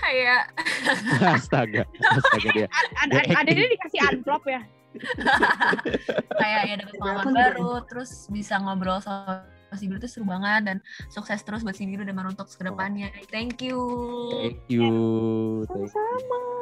kayak 0.00 0.42
Astaga, 1.38 1.82
astaga 1.86 2.48
dia. 2.54 2.68
Ada 3.04 3.14
ada, 3.22 3.34
ada 3.44 3.50
dia 3.50 3.68
dikasih 3.70 4.00
amplop 4.10 4.44
ya. 4.48 4.62
kayak 6.38 6.60
ya 6.70 6.74
dapat 6.78 6.94
pengalaman 7.02 7.34
baru 7.34 7.82
terus 7.90 8.30
bisa 8.30 8.62
ngobrol 8.62 9.02
sama 9.02 9.42
si 9.74 9.90
Biru 9.90 9.98
tuh 9.98 10.06
seru 10.06 10.22
banget 10.22 10.70
dan 10.70 10.76
sukses 11.10 11.42
terus 11.42 11.66
buat 11.66 11.74
si 11.74 11.82
Biru 11.82 12.06
dan 12.06 12.14
Maroon 12.14 12.38
Talks 12.38 12.54
ke 12.54 12.62
depannya 12.62 13.10
thank 13.26 13.58
you 13.58 13.74
Thank 14.38 14.62
you. 14.70 15.66
Thank 15.66 15.90
you. 15.90 16.54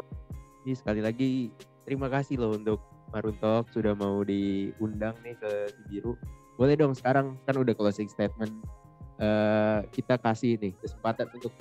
Ini 0.62 0.78
sekali 0.78 1.04
lagi 1.04 1.50
terima 1.84 2.06
kasih 2.06 2.38
loh 2.38 2.54
untuk 2.54 2.80
Marun 3.12 3.36
Talk 3.42 3.68
sudah 3.74 3.92
mau 3.92 4.24
diundang 4.24 5.12
nih 5.20 5.36
ke 5.36 5.50
Cibiru. 5.76 6.16
Boleh 6.56 6.78
dong 6.78 6.96
sekarang 6.96 7.36
kan 7.44 7.54
udah 7.58 7.74
closing 7.76 8.08
statement. 8.08 8.50
eh 9.22 9.84
kita 9.92 10.18
kasih 10.18 10.56
nih 10.58 10.72
kesempatan 10.82 11.28
untuk 11.36 11.52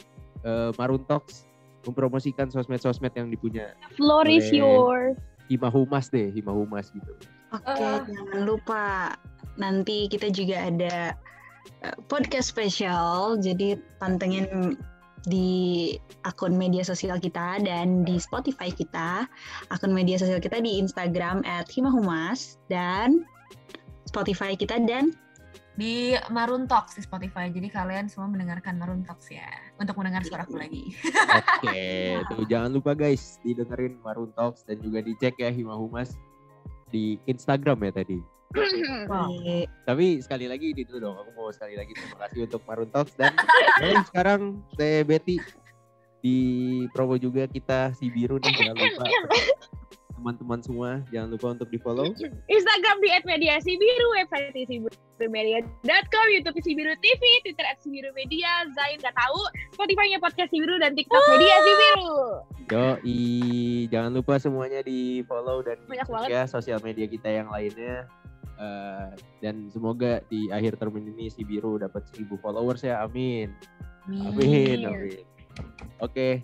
Talks 1.06 1.51
mempromosikan 1.86 2.48
sosmed-sosmed 2.50 3.12
yang 3.16 3.30
dipunya 3.30 3.74
Floor 3.98 4.26
is 4.30 4.50
yours. 4.54 5.18
Hima 5.50 5.68
Humas 5.68 6.08
deh, 6.08 6.32
Hima 6.32 6.56
Humas 6.56 6.94
gitu. 6.96 7.12
Oke, 7.52 7.76
Ah. 7.76 8.08
jangan 8.08 8.42
lupa 8.48 8.84
nanti 9.60 10.08
kita 10.08 10.32
juga 10.32 10.72
ada 10.72 10.96
eh, 11.84 11.98
podcast 12.08 12.50
spesial. 12.50 13.38
Jadi 13.38 13.76
pantengin 14.02 14.78
di 15.30 15.94
akun 16.26 16.58
media 16.58 16.82
sosial 16.82 17.22
kita 17.22 17.62
dan 17.62 18.02
di 18.02 18.18
Spotify 18.18 18.74
kita. 18.74 19.30
Akun 19.70 19.94
media 19.94 20.18
sosial 20.18 20.42
kita 20.42 20.58
di 20.64 20.82
Instagram 20.82 21.46
@himahumas 21.70 22.58
dan 22.72 23.22
Spotify 24.10 24.58
kita 24.58 24.82
dan 24.82 25.14
di 25.80 26.16
Maroon 26.28 26.68
Talks 26.68 27.00
di 27.00 27.04
Spotify. 27.04 27.48
Jadi 27.48 27.72
kalian 27.72 28.12
semua 28.12 28.28
mendengarkan 28.28 28.76
Maroon 28.76 29.08
Talks 29.08 29.32
ya. 29.32 29.48
Untuk 29.80 29.96
mendengar 29.98 30.24
suaraku 30.28 30.60
lagi. 30.60 30.92
Oke, 31.62 31.82
tuh 32.30 32.44
jangan 32.48 32.72
lupa 32.76 32.92
guys 32.94 33.40
didengerin 33.42 34.00
Marun 34.04 34.32
Talks 34.36 34.68
dan 34.68 34.84
juga 34.84 35.00
dicek 35.00 35.40
ya 35.40 35.50
Hima 35.50 35.76
Humas 35.76 36.20
di 36.92 37.16
Instagram 37.28 37.88
ya 37.88 37.92
tadi. 38.04 38.20
di 38.52 39.64
Tapi 39.88 40.20
sekali 40.20 40.44
lagi 40.52 40.76
dulu 40.76 41.00
dong, 41.00 41.16
aku 41.24 41.32
mau 41.40 41.50
sekali 41.56 41.80
lagi 41.80 41.96
terima 41.96 42.20
kasih 42.28 42.52
untuk 42.52 42.62
Marun 42.68 42.90
Talks 42.92 43.16
dan 43.16 43.32
eh, 43.80 43.96
sekarang 44.12 44.60
saya 44.76 45.08
Betty 45.08 45.40
di 46.22 46.38
promo 46.94 47.18
juga 47.18 47.50
kita 47.50 47.98
si 47.98 48.14
biru 48.14 48.38
nih 48.38 48.54
jangan 48.54 48.78
lupa 48.78 49.06
teman-teman 50.22 50.62
semua 50.62 50.90
jangan 51.10 51.34
lupa 51.34 51.48
untuk 51.58 51.70
di 51.74 51.82
follow 51.82 52.14
Instagram 52.46 52.98
di 53.02 53.10
@mediasibiru, 53.26 54.08
website 54.22 54.54
di 54.54 54.70
sibirumedia.com, 54.70 56.26
YouTube 56.30 56.62
Sibiru 56.62 56.94
TV, 57.02 57.22
Twitter 57.42 57.66
@sibirumedia, 57.82 58.70
Zain 58.78 59.02
nggak 59.02 59.18
tahu, 59.18 59.42
Spotify-nya 59.74 60.22
podcast 60.22 60.54
Sibiru 60.54 60.78
dan 60.78 60.94
TikTok 60.94 61.26
Media 61.34 61.56
Sibiru. 61.66 62.14
Yoi, 62.72 63.20
jangan 63.90 64.14
lupa 64.14 64.38
semuanya 64.38 64.86
di 64.86 65.26
follow 65.26 65.66
dan 65.66 65.82
Banyak 65.90 66.08
di 66.08 66.14
banget. 66.14 66.30
ya 66.30 66.42
sosial 66.46 66.78
media 66.86 67.10
kita 67.10 67.28
yang 67.28 67.50
lainnya. 67.50 68.06
Eh, 68.62 69.10
dan 69.42 69.74
semoga 69.74 70.22
di 70.30 70.46
akhir 70.54 70.78
term 70.78 70.94
ini 71.02 71.34
si 71.34 71.42
biru 71.42 71.82
dapat 71.82 72.06
1000 72.14 72.38
followers 72.38 72.86
ya, 72.86 73.02
amin. 73.02 73.50
Amin, 74.06 74.86
amin. 74.86 75.26
Oke, 76.02 76.42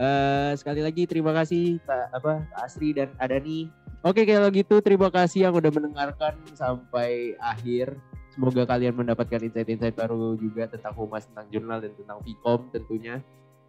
eh, 0.00 0.50
sekali 0.56 0.80
lagi 0.80 1.04
terima 1.04 1.36
kasih 1.36 1.78
Kak 1.84 2.06
apa 2.16 2.32
Asri 2.60 2.96
dan 2.96 3.12
Adani. 3.20 3.68
Oke 4.04 4.28
kalau 4.28 4.52
gitu 4.52 4.84
terima 4.84 5.08
kasih 5.08 5.48
yang 5.48 5.54
udah 5.56 5.72
mendengarkan 5.72 6.36
sampai 6.52 7.36
akhir. 7.40 7.96
Semoga 8.34 8.66
kalian 8.66 8.98
mendapatkan 8.98 9.46
insight-insight 9.46 9.94
baru 9.94 10.34
juga 10.34 10.66
tentang 10.66 10.92
humas, 10.98 11.24
tentang 11.30 11.46
jurnal 11.54 11.78
dan 11.78 11.94
tentang 11.94 12.18
Vkom 12.20 12.66
tentunya. 12.74 13.22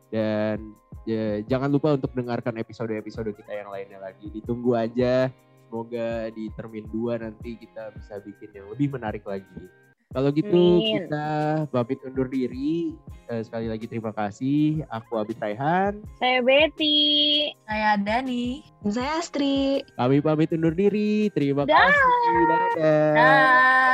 Dan 0.10 0.74
ya, 1.06 1.46
jangan 1.46 1.70
lupa 1.70 1.94
untuk 1.94 2.12
dengarkan 2.18 2.58
episode-episode 2.58 3.32
kita 3.38 3.62
yang 3.62 3.70
lainnya 3.70 4.02
lagi. 4.02 4.28
Ditunggu 4.34 4.74
aja. 4.74 5.30
Semoga 5.70 6.34
di 6.34 6.50
termin 6.58 6.88
2 6.90 7.22
nanti 7.22 7.58
kita 7.62 7.94
bisa 7.94 8.18
bikin 8.26 8.50
yang 8.58 8.68
lebih 8.74 8.96
menarik 8.96 9.22
lagi. 9.28 9.70
Kalau 10.16 10.32
gitu 10.32 10.80
Amin. 10.80 10.96
kita 11.04 11.28
pamit 11.76 12.00
undur 12.08 12.32
diri. 12.32 12.96
Eh, 13.28 13.44
sekali 13.44 13.68
lagi 13.68 13.84
terima 13.84 14.16
kasih. 14.16 14.88
Aku 14.88 15.20
Abid 15.20 15.36
Raihan. 15.44 16.00
Saya 16.24 16.40
Betty. 16.40 17.52
saya 17.68 18.00
Dani 18.00 18.64
dan 18.80 18.92
saya 18.96 19.12
Astri. 19.20 19.84
Kami 20.00 20.24
pamit 20.24 20.56
undur 20.56 20.72
diri. 20.72 21.28
Terima 21.36 21.68
Dah. 21.68 21.92
kasih. 21.92 22.40
Dadah. 22.48 23.12
Dah. 23.12 23.94